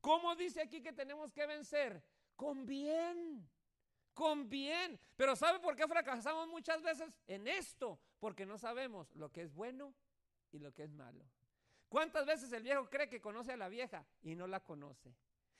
¿Cómo 0.00 0.34
dice 0.34 0.62
aquí 0.62 0.80
que 0.80 0.92
tenemos 0.92 1.32
que 1.32 1.46
vencer? 1.46 2.02
Con 2.36 2.64
bien. 2.64 3.46
Con 4.14 4.48
bien. 4.48 4.98
Pero 5.16 5.36
¿sabe 5.36 5.60
por 5.60 5.76
qué 5.76 5.86
fracasamos 5.86 6.48
muchas 6.48 6.82
veces 6.82 7.20
en 7.26 7.46
esto? 7.46 7.98
Porque 8.18 8.46
no 8.46 8.56
sabemos 8.56 9.14
lo 9.14 9.30
que 9.30 9.42
es 9.42 9.52
bueno 9.52 9.94
y 10.52 10.58
lo 10.58 10.72
que 10.72 10.84
es 10.84 10.90
malo. 10.90 11.24
¿Cuántas 11.88 12.26
veces 12.26 12.52
el 12.52 12.62
viejo 12.62 12.88
cree 12.88 13.08
que 13.08 13.20
conoce 13.20 13.52
a 13.52 13.56
la 13.56 13.68
vieja 13.68 14.06
y 14.22 14.34
no 14.34 14.46
la 14.46 14.60
conoce? 14.60 15.14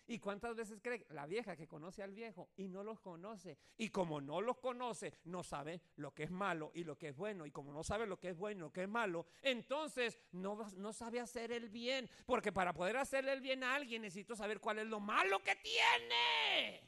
¿Y 0.06 0.18
cuántas 0.18 0.56
veces 0.56 0.80
cree 0.82 1.06
la 1.10 1.24
vieja 1.26 1.54
que 1.54 1.68
conoce 1.68 2.02
al 2.02 2.12
viejo 2.12 2.50
y 2.56 2.66
no 2.66 2.82
los 2.82 2.98
conoce? 2.98 3.58
Y 3.76 3.90
como 3.90 4.20
no 4.20 4.40
los 4.40 4.58
conoce, 4.58 5.14
no 5.24 5.44
sabe 5.44 5.80
lo 5.96 6.12
que 6.12 6.24
es 6.24 6.32
malo 6.32 6.72
y 6.74 6.82
lo 6.82 6.98
que 6.98 7.08
es 7.10 7.16
bueno. 7.16 7.46
Y 7.46 7.52
como 7.52 7.72
no 7.72 7.84
sabe 7.84 8.08
lo 8.08 8.18
que 8.18 8.30
es 8.30 8.36
bueno 8.36 8.58
y 8.58 8.62
lo 8.62 8.72
que 8.72 8.82
es 8.82 8.88
malo, 8.88 9.26
entonces 9.40 10.18
no, 10.32 10.68
no 10.76 10.92
sabe 10.92 11.20
hacer 11.20 11.52
el 11.52 11.68
bien. 11.68 12.10
Porque 12.26 12.50
para 12.50 12.72
poder 12.72 12.96
hacerle 12.96 13.32
el 13.32 13.40
bien 13.40 13.62
a 13.62 13.76
alguien 13.76 14.02
necesito 14.02 14.34
saber 14.34 14.58
cuál 14.58 14.80
es 14.80 14.86
lo 14.86 14.98
malo 14.98 15.38
que 15.44 15.54
tiene. 15.54 16.80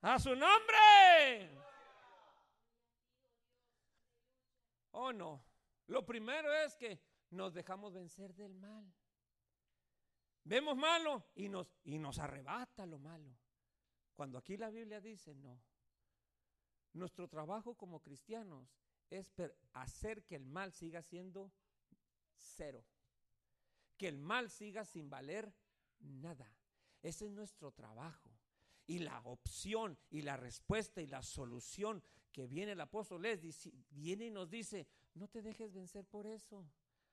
A 0.00 0.18
su 0.18 0.30
nombre. 0.30 1.50
Oh 4.92 5.12
no. 5.12 5.47
Lo 5.88 6.04
primero 6.04 6.54
es 6.54 6.76
que 6.76 7.00
nos 7.30 7.52
dejamos 7.52 7.92
vencer 7.92 8.34
del 8.34 8.54
mal. 8.54 8.94
Vemos 10.44 10.76
malo 10.76 11.26
y 11.34 11.48
nos, 11.48 11.74
y 11.84 11.98
nos 11.98 12.18
arrebata 12.18 12.86
lo 12.86 12.98
malo. 12.98 13.36
Cuando 14.14 14.38
aquí 14.38 14.56
la 14.56 14.70
Biblia 14.70 15.00
dice 15.00 15.34
no. 15.34 15.60
Nuestro 16.92 17.28
trabajo 17.28 17.74
como 17.74 18.00
cristianos 18.00 18.68
es 19.10 19.32
hacer 19.72 20.24
que 20.24 20.36
el 20.36 20.44
mal 20.44 20.72
siga 20.72 21.02
siendo 21.02 21.52
cero. 22.34 22.84
Que 23.96 24.08
el 24.08 24.18
mal 24.18 24.50
siga 24.50 24.84
sin 24.84 25.08
valer 25.08 25.54
nada. 26.00 26.54
Ese 27.02 27.26
es 27.26 27.30
nuestro 27.30 27.72
trabajo. 27.72 28.30
Y 28.86 29.00
la 29.00 29.20
opción 29.24 29.98
y 30.10 30.22
la 30.22 30.36
respuesta 30.36 31.00
y 31.00 31.06
la 31.06 31.22
solución 31.22 32.02
que 32.32 32.46
viene 32.46 32.72
el 32.72 32.80
apóstol 32.80 33.26
es, 33.26 33.40
viene 33.90 34.26
y 34.26 34.30
nos 34.30 34.48
dice, 34.50 34.86
no 35.18 35.28
te 35.28 35.42
dejes 35.42 35.74
vencer 35.74 36.04
por 36.06 36.26
eso 36.26 36.64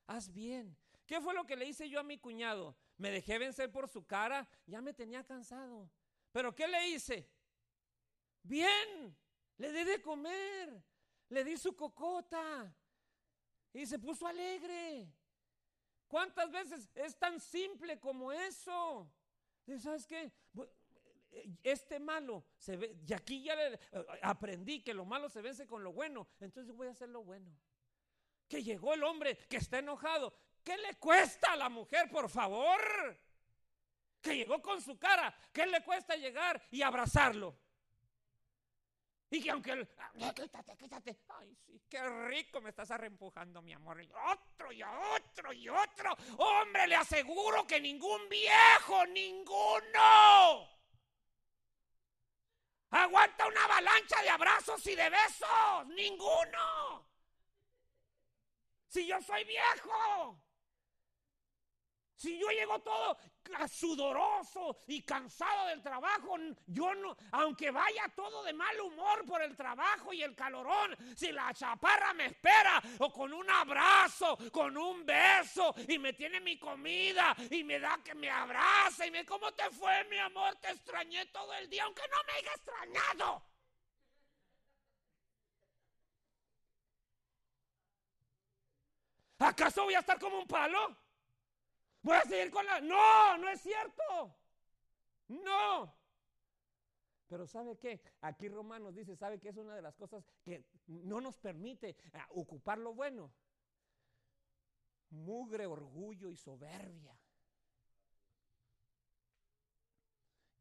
haz 0.08 0.32
bien. 0.32 0.76
¿Qué 1.06 1.22
fue 1.22 1.34
lo 1.34 1.46
que 1.46 1.56
le 1.56 1.68
hice 1.68 1.90
yo 1.90 2.00
a 2.00 2.04
mi 2.04 2.18
cuñado? 2.18 2.76
Me 2.98 3.12
dejé 3.12 3.38
vencer 3.38 3.72
por 3.72 3.88
su 3.88 4.06
cara, 4.06 4.48
ya 4.66 4.82
me 4.82 4.94
tenía 4.94 5.24
cansado. 5.24 5.90
¿Pero 6.32 6.54
qué 6.56 6.68
le 6.68 6.90
hice? 6.90 7.30
Bien, 8.42 9.16
le 9.58 9.72
di 9.72 9.84
de 9.84 10.02
comer, 10.02 10.84
le 11.30 11.44
di 11.44 11.58
su 11.58 11.76
cocota 11.76 12.74
y 13.74 13.86
se 13.86 14.00
puso 14.00 14.26
alegre. 14.26 15.12
¿Cuántas 16.08 16.52
veces 16.52 16.90
es 16.96 17.18
tan 17.18 17.40
simple 17.40 18.00
como 18.00 18.32
eso? 18.32 19.12
¿Sabes 19.80 20.06
qué? 20.08 20.32
Este 21.64 22.00
malo 22.00 22.46
se 22.58 22.78
ve, 22.78 22.98
y 23.06 23.14
aquí 23.14 23.44
ya 23.44 23.56
le, 23.56 23.80
aprendí 24.22 24.82
que 24.82 24.94
lo 24.94 25.06
malo 25.06 25.28
se 25.28 25.42
vence 25.42 25.68
con 25.68 25.84
lo 25.84 25.92
bueno, 25.92 26.30
entonces 26.40 26.74
voy 26.74 26.88
a 26.88 26.92
hacer 26.92 27.10
lo 27.10 27.24
bueno. 27.24 27.54
Que 28.48 28.64
llegó 28.64 28.94
el 28.94 29.04
hombre 29.04 29.38
que 29.50 29.58
está 29.58 29.80
enojado. 29.80 30.34
¿Qué 30.64 30.78
le 30.78 30.96
cuesta 30.96 31.54
a 31.54 31.56
la 31.56 31.70
mujer, 31.70 32.10
por 32.10 32.30
favor? 32.30 32.80
Que 34.22 34.36
llegó 34.36 34.62
con 34.62 34.82
su 34.82 34.98
cara. 34.98 35.36
¿Qué 35.54 35.66
le 35.68 35.84
cuesta 35.84 36.16
llegar 36.16 36.62
y 36.72 36.82
abrazarlo? 36.82 37.56
Y 39.30 39.42
que 39.42 39.52
aunque 39.52 39.88
ah, 39.98 40.34
quítate, 40.34 40.78
quítate. 40.78 41.18
Ay, 41.30 41.56
sí, 41.66 41.82
qué 41.90 42.02
rico 42.28 42.62
me 42.62 42.70
estás 42.70 42.92
arrempujando, 42.92 43.62
mi 43.62 43.74
amor. 43.74 44.02
Y 44.02 44.12
otro 44.32 44.72
y 44.72 44.82
otro 44.84 45.52
y 45.52 45.68
otro. 45.68 46.16
Hombre, 46.38 46.88
le 46.88 46.96
aseguro 46.96 47.66
que 47.68 47.80
ningún 47.80 48.30
viejo, 48.30 49.06
ninguno. 49.08 50.70
Aguanta 52.92 53.48
una 53.48 53.66
avalancha 53.66 54.22
de 54.22 54.30
abrazos 54.30 54.86
y 54.88 54.96
de 54.96 55.10
besos. 55.10 55.88
Ninguno. 55.88 57.15
Si 58.96 59.06
yo 59.06 59.22
soy 59.22 59.44
viejo. 59.44 60.40
Si 62.16 62.40
yo 62.40 62.48
llego 62.48 62.80
todo 62.80 63.18
sudoroso 63.68 64.78
y 64.88 65.02
cansado 65.04 65.68
del 65.68 65.82
trabajo, 65.82 66.38
yo 66.68 66.96
no, 66.96 67.18
aunque 67.34 67.72
vaya 67.72 68.08
todo 68.16 68.42
de 68.44 68.54
mal 68.54 68.80
humor 68.80 69.26
por 69.26 69.42
el 69.42 69.54
trabajo 69.54 70.14
y 70.14 70.24
el 70.24 70.34
calorón, 70.34 70.96
si 71.14 71.34
la 71.34 71.54
chaparra 71.54 72.14
me 72.14 72.28
espera 72.28 72.82
o 73.00 73.12
con 73.12 73.34
un 73.34 73.50
abrazo, 73.50 74.38
con 74.50 74.78
un 74.78 75.06
beso 75.06 75.76
y 75.90 76.00
me 76.00 76.14
tiene 76.14 76.40
mi 76.40 76.58
comida 76.58 77.36
y 77.52 77.66
me 77.66 77.82
da 77.82 78.00
que 78.02 78.16
me 78.16 78.30
abrace 78.30 79.08
y 79.08 79.12
me, 79.12 79.26
¿cómo 79.26 79.52
te 79.52 79.70
fue 79.72 80.06
mi 80.06 80.20
amor? 80.20 80.56
Te 80.62 80.70
extrañé 80.70 81.26
todo 81.26 81.54
el 81.56 81.70
día, 81.70 81.84
aunque 81.84 82.04
no 82.10 82.18
me 82.26 82.32
haya 82.32 82.54
extrañado. 82.54 83.55
¿Acaso 89.46 89.84
voy 89.84 89.94
a 89.94 90.00
estar 90.00 90.20
como 90.20 90.40
un 90.40 90.48
palo? 90.48 90.98
Voy 92.02 92.18
a 92.18 92.22
seguir 92.24 92.52
con 92.52 92.66
la... 92.66 92.82
No, 92.82 93.38
no 93.38 93.50
es 93.50 93.62
cierto. 93.62 94.36
No. 95.28 95.96
Pero 97.28 97.48
¿sabe 97.48 97.78
qué? 97.78 98.02
Aquí 98.22 98.48
Romanos 98.48 98.96
dice, 98.96 99.16
¿sabe 99.16 99.40
qué 99.40 99.50
es 99.50 99.58
una 99.58 99.76
de 99.76 99.82
las 99.82 99.96
cosas 99.96 100.24
que 100.44 100.66
no 100.88 101.22
nos 101.22 101.38
permite 101.38 101.96
ah, 102.14 102.28
ocupar 102.32 102.78
lo 102.78 102.94
bueno? 102.94 103.32
Mugre, 105.10 105.66
orgullo 105.66 106.30
y 106.30 106.36
soberbia. 106.36 107.16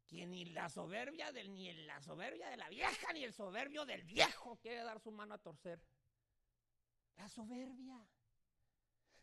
Que 0.07 0.27
ni 0.27 0.45
la 0.45 0.69
soberbia 0.69 1.31
del, 1.31 1.53
ni 1.53 1.73
la 1.85 2.01
soberbia 2.01 2.49
de 2.49 2.57
la 2.57 2.69
vieja, 2.69 3.13
ni 3.13 3.23
el 3.23 3.33
soberbio 3.33 3.85
del 3.85 4.03
viejo 4.03 4.57
quiere 4.57 4.83
dar 4.83 4.99
su 4.99 5.11
mano 5.11 5.33
a 5.33 5.39
torcer. 5.39 5.81
La 7.15 7.27
soberbia. 7.27 8.07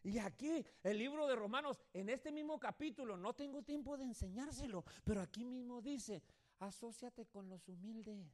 Y 0.02 0.18
aquí 0.18 0.64
el 0.82 0.98
libro 0.98 1.26
de 1.26 1.36
Romanos, 1.36 1.80
en 1.92 2.08
este 2.08 2.32
mismo 2.32 2.58
capítulo, 2.58 3.16
no 3.16 3.34
tengo 3.34 3.62
tiempo 3.62 3.96
de 3.96 4.04
enseñárselo, 4.04 4.84
pero 5.04 5.20
aquí 5.20 5.44
mismo 5.44 5.80
dice, 5.80 6.22
asóciate 6.58 7.26
con 7.26 7.48
los 7.48 7.68
humildes. 7.68 8.26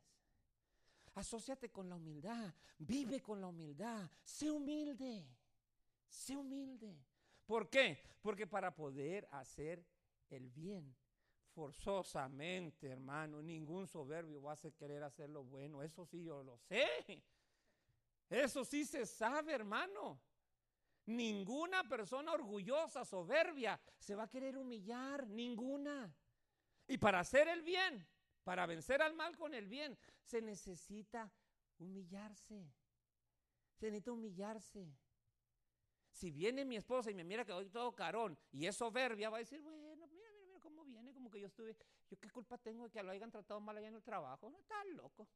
Asociate 1.14 1.70
con 1.70 1.88
la 1.88 1.96
humildad, 1.96 2.54
vive 2.78 3.20
con 3.20 3.40
la 3.40 3.48
humildad, 3.48 4.08
sé 4.22 4.50
humilde, 4.50 5.26
sé 6.06 6.36
humilde. 6.36 6.96
¿Por 7.44 7.68
qué? 7.68 7.98
Porque 8.22 8.46
para 8.46 8.72
poder 8.74 9.28
hacer 9.32 9.84
el 10.30 10.48
bien, 10.48 10.94
forzosamente, 11.54 12.88
hermano, 12.88 13.42
ningún 13.42 13.88
soberbio 13.88 14.40
va 14.40 14.52
a 14.52 14.70
querer 14.78 15.02
hacer 15.02 15.28
lo 15.28 15.42
bueno, 15.42 15.82
eso 15.82 16.06
sí 16.06 16.22
yo 16.22 16.44
lo 16.44 16.56
sé. 16.56 16.86
Eso 18.30 18.64
sí 18.64 18.84
se 18.84 19.04
sabe, 19.06 19.54
hermano. 19.54 20.20
Ninguna 21.08 21.88
persona 21.88 22.34
orgullosa, 22.34 23.02
soberbia, 23.02 23.80
se 23.98 24.14
va 24.14 24.24
a 24.24 24.28
querer 24.28 24.58
humillar, 24.58 25.26
ninguna. 25.26 26.14
Y 26.86 26.98
para 26.98 27.20
hacer 27.20 27.48
el 27.48 27.62
bien, 27.62 28.06
para 28.44 28.66
vencer 28.66 29.00
al 29.00 29.14
mal 29.14 29.34
con 29.34 29.54
el 29.54 29.68
bien, 29.68 29.96
se 30.20 30.42
necesita 30.42 31.32
humillarse. 31.78 32.70
Se 33.72 33.86
necesita 33.86 34.12
humillarse. 34.12 34.86
Si 36.10 36.30
viene 36.30 36.66
mi 36.66 36.76
esposa 36.76 37.10
y 37.10 37.14
me 37.14 37.24
mira 37.24 37.42
que 37.42 37.52
doy 37.52 37.70
todo 37.70 37.94
carón 37.94 38.38
y 38.52 38.66
es 38.66 38.76
soberbia, 38.76 39.30
va 39.30 39.38
a 39.38 39.40
decir, 39.40 39.62
bueno, 39.62 39.78
mira, 39.78 40.06
mira, 40.08 40.30
mira 40.44 40.60
cómo 40.60 40.84
viene, 40.84 41.14
como 41.14 41.30
que 41.30 41.40
yo 41.40 41.46
estuve, 41.46 41.74
yo 42.10 42.18
qué 42.18 42.28
culpa 42.28 42.58
tengo 42.58 42.84
de 42.84 42.90
que 42.90 43.02
lo 43.02 43.12
hayan 43.12 43.30
tratado 43.30 43.60
mal 43.60 43.78
allá 43.78 43.88
en 43.88 43.94
el 43.94 44.02
trabajo. 44.02 44.50
No, 44.50 44.58
está 44.58 44.84
loco. 44.94 45.26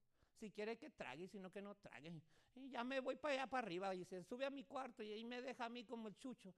Si 0.43 0.51
quiere 0.51 0.77
que 0.77 0.91
trague, 0.91 1.29
sino 1.29 1.53
que 1.53 1.63
no 1.63 1.77
trague. 1.77 2.21
Y 2.57 2.69
ya 2.69 2.83
me 2.83 2.99
voy 2.99 3.15
para 3.15 3.35
allá 3.35 3.47
para 3.47 3.65
arriba 3.65 3.95
y 3.95 4.05
se 4.05 4.25
sube 4.25 4.45
a 4.45 4.51
mi 4.51 4.65
cuarto 4.65 5.01
y 5.05 5.13
ahí 5.13 5.23
me 5.25 5.41
deja 5.41 5.67
a 5.67 5.69
mí 5.69 5.85
como 5.85 6.09
el 6.09 6.17
chucho. 6.17 6.53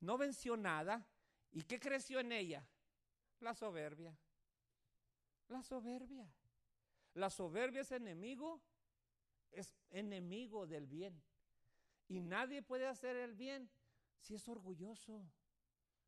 No 0.00 0.18
venció 0.18 0.56
nada. 0.56 1.06
¿Y 1.52 1.62
qué 1.62 1.78
creció 1.78 2.18
en 2.18 2.32
ella? 2.32 2.66
La 3.38 3.54
soberbia. 3.54 4.18
La 5.46 5.62
soberbia. 5.62 6.28
La 7.14 7.30
soberbia 7.30 7.82
es 7.82 7.92
enemigo, 7.92 8.60
es 9.52 9.72
enemigo 9.90 10.66
del 10.66 10.88
bien. 10.88 11.22
Y 12.08 12.18
nadie 12.18 12.62
puede 12.62 12.88
hacer 12.88 13.14
el 13.14 13.36
bien 13.36 13.70
si 14.18 14.34
es 14.34 14.48
orgulloso. 14.48 15.24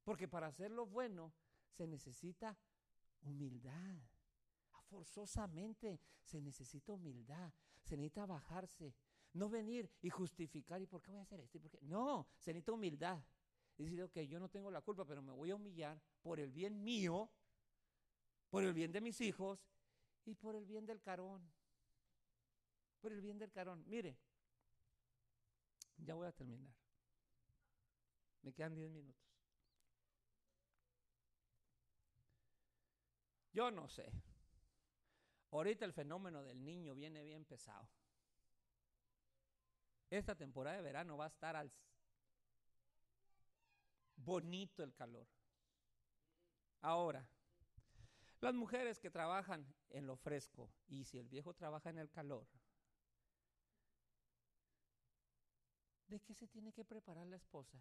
Porque 0.02 0.26
para 0.26 0.48
hacer 0.48 0.72
lo 0.72 0.86
bueno 0.86 1.32
se 1.70 1.86
necesita 1.86 2.58
humildad 3.20 4.11
forzosamente. 4.92 5.98
Se 6.22 6.40
necesita 6.40 6.92
humildad, 6.92 7.50
se 7.82 7.96
necesita 7.96 8.26
bajarse. 8.26 8.94
No 9.32 9.48
venir 9.48 9.90
y 10.02 10.10
justificar, 10.10 10.82
¿y 10.82 10.86
por 10.86 11.00
qué 11.00 11.10
voy 11.10 11.20
a 11.20 11.22
hacer 11.22 11.40
esto? 11.40 11.58
No, 11.80 12.28
se 12.38 12.52
necesita 12.52 12.72
humildad. 12.72 13.24
Y 13.78 13.84
decir, 13.84 14.02
ok, 14.02 14.18
yo 14.28 14.38
no 14.38 14.50
tengo 14.50 14.70
la 14.70 14.82
culpa, 14.82 15.06
pero 15.06 15.22
me 15.22 15.32
voy 15.32 15.50
a 15.50 15.56
humillar 15.56 15.98
por 16.20 16.38
el 16.38 16.52
bien 16.52 16.84
mío, 16.84 17.30
por 18.50 18.62
el 18.62 18.74
bien 18.74 18.92
de 18.92 19.00
mis 19.00 19.18
hijos 19.22 19.66
y 20.26 20.34
por 20.34 20.54
el 20.54 20.66
bien 20.66 20.84
del 20.84 21.00
carón. 21.00 21.50
Por 23.00 23.12
el 23.12 23.22
bien 23.22 23.38
del 23.38 23.50
carón. 23.50 23.82
Mire, 23.88 24.18
ya 25.96 26.14
voy 26.14 26.26
a 26.26 26.32
terminar. 26.32 26.74
Me 28.42 28.52
quedan 28.52 28.74
10 28.74 28.90
minutos. 28.90 29.22
Yo 33.54 33.70
no 33.70 33.88
sé. 33.88 34.12
Ahorita 35.52 35.84
el 35.84 35.92
fenómeno 35.92 36.42
del 36.42 36.64
niño 36.64 36.94
viene 36.94 37.22
bien 37.22 37.44
pesado. 37.44 37.86
Esta 40.08 40.34
temporada 40.34 40.76
de 40.76 40.82
verano 40.82 41.16
va 41.16 41.26
a 41.26 41.28
estar 41.28 41.56
al 41.56 41.70
bonito 44.16 44.82
el 44.82 44.94
calor. 44.94 45.26
Ahora, 46.80 47.28
las 48.40 48.54
mujeres 48.54 48.98
que 48.98 49.10
trabajan 49.10 49.66
en 49.90 50.06
lo 50.06 50.16
fresco 50.16 50.70
y 50.88 51.04
si 51.04 51.18
el 51.18 51.28
viejo 51.28 51.54
trabaja 51.54 51.90
en 51.90 51.98
el 51.98 52.10
calor, 52.10 52.46
¿de 56.08 56.18
qué 56.20 56.34
se 56.34 56.48
tiene 56.48 56.72
que 56.72 56.84
preparar 56.84 57.26
la 57.26 57.36
esposa? 57.36 57.78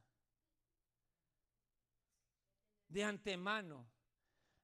De 2.90 3.04
antemano, 3.06 3.88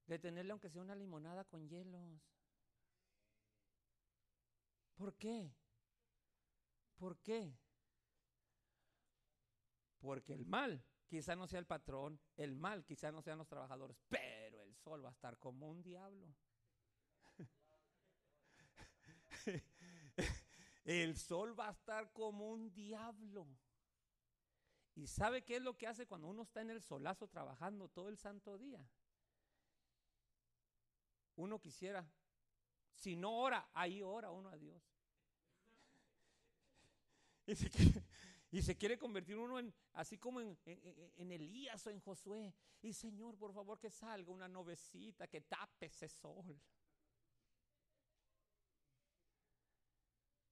de 0.07 0.19
tenerle 0.19 0.51
aunque 0.51 0.69
sea 0.69 0.81
una 0.81 0.95
limonada 0.95 1.45
con 1.45 1.67
hielos. 1.69 2.36
¿Por 4.97 5.15
qué? 5.15 5.53
¿Por 6.97 7.17
qué? 7.19 7.55
Porque 9.99 10.33
el 10.33 10.45
mal 10.47 10.83
quizá 11.07 11.35
no 11.35 11.47
sea 11.47 11.59
el 11.59 11.67
patrón, 11.67 12.19
el 12.35 12.55
mal 12.55 12.83
quizá 12.83 13.11
no 13.11 13.21
sean 13.21 13.37
los 13.37 13.47
trabajadores, 13.47 13.95
pero 14.09 14.63
el 14.63 14.75
sol 14.75 15.05
va 15.05 15.09
a 15.09 15.11
estar 15.11 15.37
como 15.37 15.69
un 15.69 15.83
diablo. 15.83 16.33
el 20.85 21.15
sol 21.15 21.57
va 21.57 21.67
a 21.67 21.71
estar 21.71 22.11
como 22.11 22.49
un 22.49 22.73
diablo. 22.73 23.47
¿Y 24.95 25.05
sabe 25.05 25.43
qué 25.43 25.57
es 25.57 25.61
lo 25.61 25.77
que 25.77 25.85
hace 25.85 26.07
cuando 26.07 26.27
uno 26.27 26.41
está 26.41 26.61
en 26.61 26.71
el 26.71 26.81
solazo 26.81 27.27
trabajando 27.27 27.87
todo 27.87 28.09
el 28.09 28.17
santo 28.17 28.57
día? 28.57 28.83
Uno 31.35 31.59
quisiera 31.59 32.11
si 32.97 33.15
no 33.15 33.37
ora, 33.37 33.69
ahí 33.73 34.01
ora 34.01 34.31
uno 34.31 34.49
a 34.49 34.57
Dios. 34.57 34.81
Y 38.49 38.61
se 38.61 38.77
quiere 38.77 38.97
convertir 38.97 39.37
uno 39.37 39.59
en, 39.59 39.73
así 39.93 40.17
como 40.17 40.39
en, 40.39 40.57
en, 40.65 41.31
Elías 41.31 41.85
o 41.85 41.89
en 41.89 41.99
Josué. 41.99 42.55
Y 42.81 42.93
Señor, 42.93 43.37
por 43.37 43.53
favor, 43.53 43.77
que 43.77 43.91
salga 43.91 44.31
una 44.31 44.47
novecita 44.47 45.27
que 45.27 45.41
tape 45.41 45.87
ese 45.87 46.07
sol. 46.07 46.59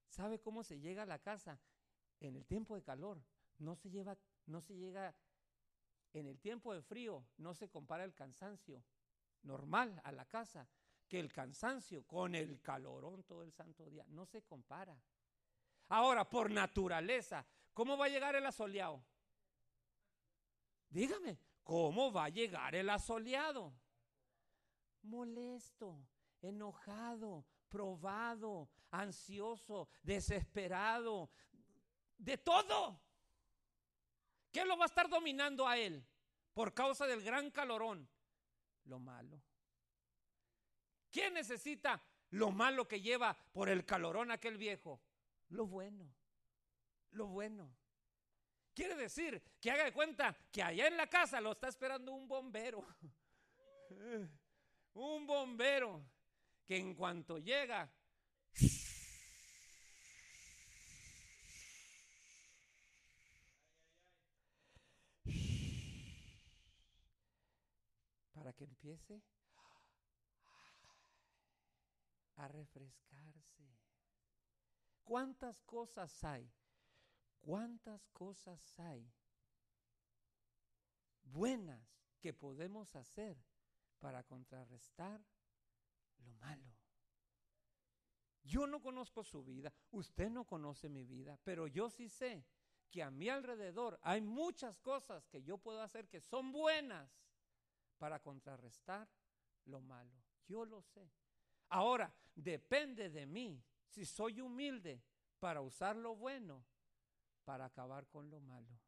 ¿Sabe 0.08 0.38
cómo 0.40 0.62
se 0.62 0.78
llega 0.78 1.02
a 1.02 1.06
la 1.06 1.18
casa? 1.18 1.58
En 2.20 2.36
el 2.36 2.46
tiempo 2.46 2.76
de 2.76 2.82
calor. 2.82 3.22
No 3.58 3.74
se 3.74 3.90
lleva, 3.90 4.16
no 4.44 4.60
se 4.60 4.76
llega 4.76 5.14
en 6.12 6.26
el 6.26 6.38
tiempo 6.38 6.74
de 6.74 6.82
frío, 6.82 7.26
no 7.38 7.54
se 7.54 7.70
compara 7.70 8.04
el 8.04 8.14
cansancio 8.14 8.84
normal 9.42 10.00
a 10.04 10.12
la 10.12 10.26
casa 10.26 10.68
que 11.06 11.20
el 11.20 11.32
cansancio 11.32 12.04
con 12.06 12.34
el 12.34 12.60
calorón 12.60 13.22
todo 13.24 13.42
el 13.42 13.52
santo 13.52 13.88
día. 13.88 14.04
No 14.08 14.26
se 14.26 14.42
compara. 14.42 14.96
Ahora, 15.88 16.28
por 16.28 16.50
naturaleza, 16.50 17.46
¿cómo 17.72 17.96
va 17.96 18.06
a 18.06 18.08
llegar 18.08 18.34
el 18.34 18.46
asoleado? 18.46 19.04
Dígame, 20.88 21.38
¿cómo 21.62 22.12
va 22.12 22.24
a 22.24 22.28
llegar 22.28 22.74
el 22.74 22.90
asoleado? 22.90 23.72
Molesto, 25.02 26.04
enojado, 26.42 27.44
probado, 27.68 28.68
ansioso, 28.90 29.88
desesperado, 30.02 31.30
de 32.18 32.38
todo. 32.38 33.00
¿Qué 34.50 34.64
lo 34.64 34.76
va 34.76 34.84
a 34.84 34.86
estar 34.86 35.08
dominando 35.08 35.68
a 35.68 35.76
él 35.76 36.04
por 36.54 36.72
causa 36.72 37.06
del 37.06 37.22
gran 37.22 37.50
calorón? 37.50 38.08
Lo 38.84 38.98
malo. 38.98 39.40
¿Quién 41.16 41.32
necesita 41.32 41.98
lo 42.32 42.50
malo 42.50 42.86
que 42.86 43.00
lleva 43.00 43.34
por 43.54 43.70
el 43.70 43.86
calorón 43.86 44.30
aquel 44.30 44.58
viejo? 44.58 45.00
Lo 45.48 45.66
bueno, 45.66 46.14
lo 47.12 47.28
bueno. 47.28 47.74
Quiere 48.74 48.96
decir 48.96 49.42
que 49.58 49.70
haga 49.70 49.84
de 49.84 49.94
cuenta 49.94 50.36
que 50.52 50.62
allá 50.62 50.86
en 50.86 50.98
la 50.98 51.06
casa 51.06 51.40
lo 51.40 51.52
está 51.52 51.68
esperando 51.68 52.12
un 52.12 52.28
bombero. 52.28 52.86
un 54.92 55.26
bombero 55.26 56.04
que 56.66 56.76
en 56.76 56.94
cuanto 56.94 57.38
llega, 57.38 57.90
para 68.34 68.52
que 68.52 68.64
empiece 68.64 69.22
a 72.36 72.48
refrescarse. 72.48 73.76
¿Cuántas 75.04 75.62
cosas 75.62 76.24
hay? 76.24 76.50
¿Cuántas 77.40 78.08
cosas 78.08 78.78
hay 78.80 79.08
buenas 81.22 82.02
que 82.20 82.32
podemos 82.32 82.96
hacer 82.96 83.36
para 84.00 84.24
contrarrestar 84.24 85.24
lo 86.18 86.32
malo? 86.34 86.76
Yo 88.42 88.66
no 88.66 88.80
conozco 88.80 89.24
su 89.24 89.42
vida, 89.44 89.72
usted 89.90 90.30
no 90.30 90.44
conoce 90.44 90.88
mi 90.88 91.04
vida, 91.04 91.38
pero 91.42 91.66
yo 91.66 91.90
sí 91.90 92.08
sé 92.08 92.46
que 92.90 93.02
a 93.02 93.10
mi 93.10 93.28
alrededor 93.28 93.98
hay 94.02 94.20
muchas 94.20 94.78
cosas 94.78 95.26
que 95.28 95.42
yo 95.42 95.58
puedo 95.58 95.82
hacer 95.82 96.08
que 96.08 96.20
son 96.20 96.52
buenas 96.52 97.10
para 97.98 98.20
contrarrestar 98.20 99.08
lo 99.64 99.80
malo. 99.80 100.22
Yo 100.46 100.64
lo 100.64 100.82
sé. 100.82 101.10
Ahora, 101.68 102.12
depende 102.34 103.10
de 103.10 103.26
mí 103.26 103.62
si 103.88 104.04
soy 104.04 104.40
humilde 104.40 105.02
para 105.38 105.60
usar 105.60 105.96
lo 105.96 106.14
bueno 106.16 106.64
para 107.44 107.66
acabar 107.66 108.06
con 108.08 108.28
lo 108.28 108.40
malo. 108.40 108.78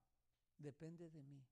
Depende 0.58 1.08
de 1.08 1.22
mí. 1.22 1.46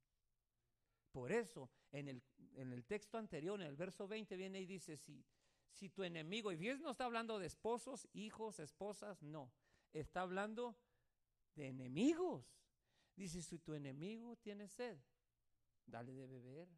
Por 1.13 1.33
eso, 1.33 1.71
en 1.93 2.09
el, 2.09 2.23
en 2.57 2.73
el 2.73 2.85
texto 2.85 3.17
anterior, 3.17 3.61
en 3.61 3.69
el 3.69 3.77
verso 3.77 4.07
20, 4.07 4.37
viene 4.37 4.61
y 4.61 4.67
dice, 4.67 4.97
si, 4.97 5.25
si 5.71 5.89
tu 5.89 6.03
enemigo, 6.03 6.53
y 6.53 6.57
Dios 6.57 6.81
no 6.81 6.91
está 6.91 7.05
hablando 7.05 7.39
de 7.39 7.47
esposos, 7.47 8.09
hijos, 8.13 8.59
esposas, 8.59 9.23
no, 9.23 9.51
está 9.93 10.23
hablando 10.23 10.77
de 11.55 11.69
enemigos. 11.69 12.45
Dice, 13.15 13.41
si 13.41 13.59
tu 13.59 13.73
enemigo 13.73 14.37
tiene 14.37 14.69
sed, 14.69 14.99
dale 15.87 16.13
de 16.13 16.27
beber. 16.27 16.69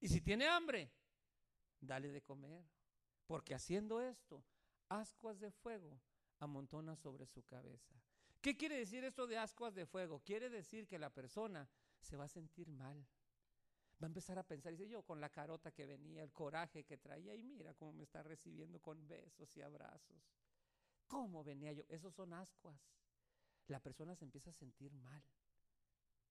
Y 0.00 0.08
si 0.08 0.22
tiene 0.22 0.46
hambre, 0.46 0.90
dale 1.80 2.08
de 2.08 2.22
comer. 2.22 2.64
Porque 3.30 3.54
haciendo 3.54 4.00
esto, 4.00 4.42
ascuas 4.88 5.38
de 5.38 5.52
fuego 5.52 6.00
amontona 6.40 6.96
sobre 6.96 7.26
su 7.26 7.44
cabeza. 7.44 7.94
¿Qué 8.40 8.56
quiere 8.56 8.76
decir 8.76 9.04
esto 9.04 9.28
de 9.28 9.38
ascuas 9.38 9.72
de 9.72 9.86
fuego? 9.86 10.20
Quiere 10.24 10.50
decir 10.50 10.88
que 10.88 10.98
la 10.98 11.10
persona 11.10 11.68
se 12.00 12.16
va 12.16 12.24
a 12.24 12.28
sentir 12.28 12.68
mal. 12.68 13.06
Va 14.02 14.06
a 14.06 14.06
empezar 14.06 14.36
a 14.36 14.42
pensar, 14.42 14.72
dice 14.72 14.88
yo, 14.88 15.04
con 15.04 15.20
la 15.20 15.28
carota 15.28 15.70
que 15.70 15.86
venía, 15.86 16.24
el 16.24 16.32
coraje 16.32 16.82
que 16.82 16.98
traía, 16.98 17.36
y 17.36 17.44
mira 17.44 17.72
cómo 17.74 17.92
me 17.92 18.02
está 18.02 18.24
recibiendo 18.24 18.80
con 18.80 19.06
besos 19.06 19.56
y 19.56 19.62
abrazos. 19.62 20.34
¿Cómo 21.06 21.44
venía 21.44 21.72
yo? 21.72 21.84
Esos 21.88 22.12
son 22.12 22.32
ascuas. 22.32 22.82
La 23.68 23.78
persona 23.78 24.16
se 24.16 24.24
empieza 24.24 24.50
a 24.50 24.54
sentir 24.54 24.92
mal 24.92 25.22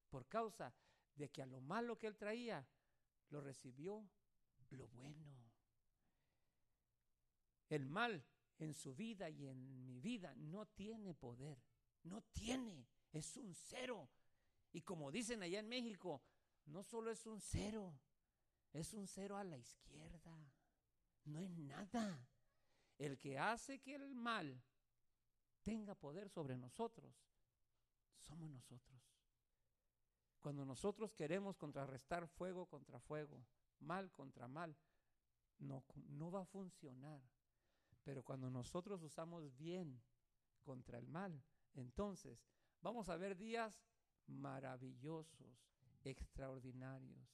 por 0.09 0.27
causa 0.27 0.73
de 1.15 1.29
que 1.29 1.41
a 1.41 1.45
lo 1.45 1.61
malo 1.61 1.97
que 1.97 2.07
él 2.07 2.17
traía 2.17 2.67
lo 3.29 3.39
recibió 3.39 4.05
lo 4.71 4.89
bueno. 4.89 5.38
El 7.69 7.85
mal 7.85 8.25
en 8.57 8.73
su 8.73 8.95
vida 8.95 9.29
y 9.29 9.47
en 9.47 9.85
mi 9.85 9.99
vida 9.99 10.33
no 10.35 10.65
tiene 10.65 11.13
poder. 11.13 11.57
No 12.03 12.21
tiene. 12.31 12.87
Es 13.11 13.37
un 13.37 13.53
cero. 13.53 14.09
Y 14.71 14.81
como 14.81 15.11
dicen 15.11 15.41
allá 15.41 15.59
en 15.59 15.69
México, 15.69 16.21
no 16.65 16.83
solo 16.83 17.11
es 17.11 17.25
un 17.25 17.41
cero, 17.41 17.99
es 18.73 18.93
un 18.93 19.07
cero 19.07 19.37
a 19.37 19.43
la 19.43 19.57
izquierda. 19.57 20.37
No 21.25 21.39
es 21.39 21.49
nada. 21.49 22.27
El 22.97 23.17
que 23.17 23.37
hace 23.37 23.79
que 23.79 23.95
el 23.95 24.13
mal 24.13 24.61
tenga 25.63 25.95
poder 25.95 26.29
sobre 26.29 26.57
nosotros, 26.57 27.15
somos 28.19 28.49
nosotros. 28.49 28.99
Cuando 30.39 30.65
nosotros 30.65 31.13
queremos 31.13 31.57
contrarrestar 31.57 32.27
fuego 32.27 32.65
contra 32.65 32.99
fuego, 32.99 33.45
mal 33.79 34.11
contra 34.11 34.47
mal, 34.47 34.75
no, 35.59 35.83
no 36.09 36.31
va 36.31 36.41
a 36.41 36.45
funcionar. 36.45 37.21
Pero 38.09 38.23
cuando 38.23 38.49
nosotros 38.49 39.03
usamos 39.03 39.55
bien 39.55 40.01
contra 40.63 40.97
el 40.97 41.07
mal, 41.07 41.43
entonces 41.75 42.43
vamos 42.81 43.07
a 43.07 43.17
ver 43.17 43.37
días 43.37 43.85
maravillosos, 44.25 45.69
extraordinarios. 46.03 47.29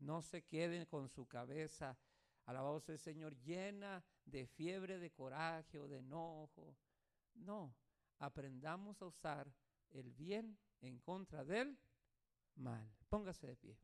No 0.00 0.22
se 0.22 0.42
queden 0.42 0.84
con 0.86 1.08
su 1.08 1.28
cabeza, 1.28 1.96
alabado 2.44 2.80
sea 2.80 2.94
el 2.94 2.98
Señor, 2.98 3.36
llena 3.36 4.04
de 4.24 4.48
fiebre, 4.48 4.98
de 4.98 5.12
coraje 5.12 5.78
o 5.78 5.86
de 5.86 5.98
enojo. 5.98 6.76
No, 7.34 7.76
aprendamos 8.18 9.00
a 9.02 9.06
usar 9.06 9.54
el 9.90 10.10
bien 10.10 10.58
en 10.80 10.98
contra 10.98 11.44
del 11.44 11.78
mal. 12.56 12.92
Póngase 13.08 13.46
de 13.46 13.56
pie. 13.56 13.78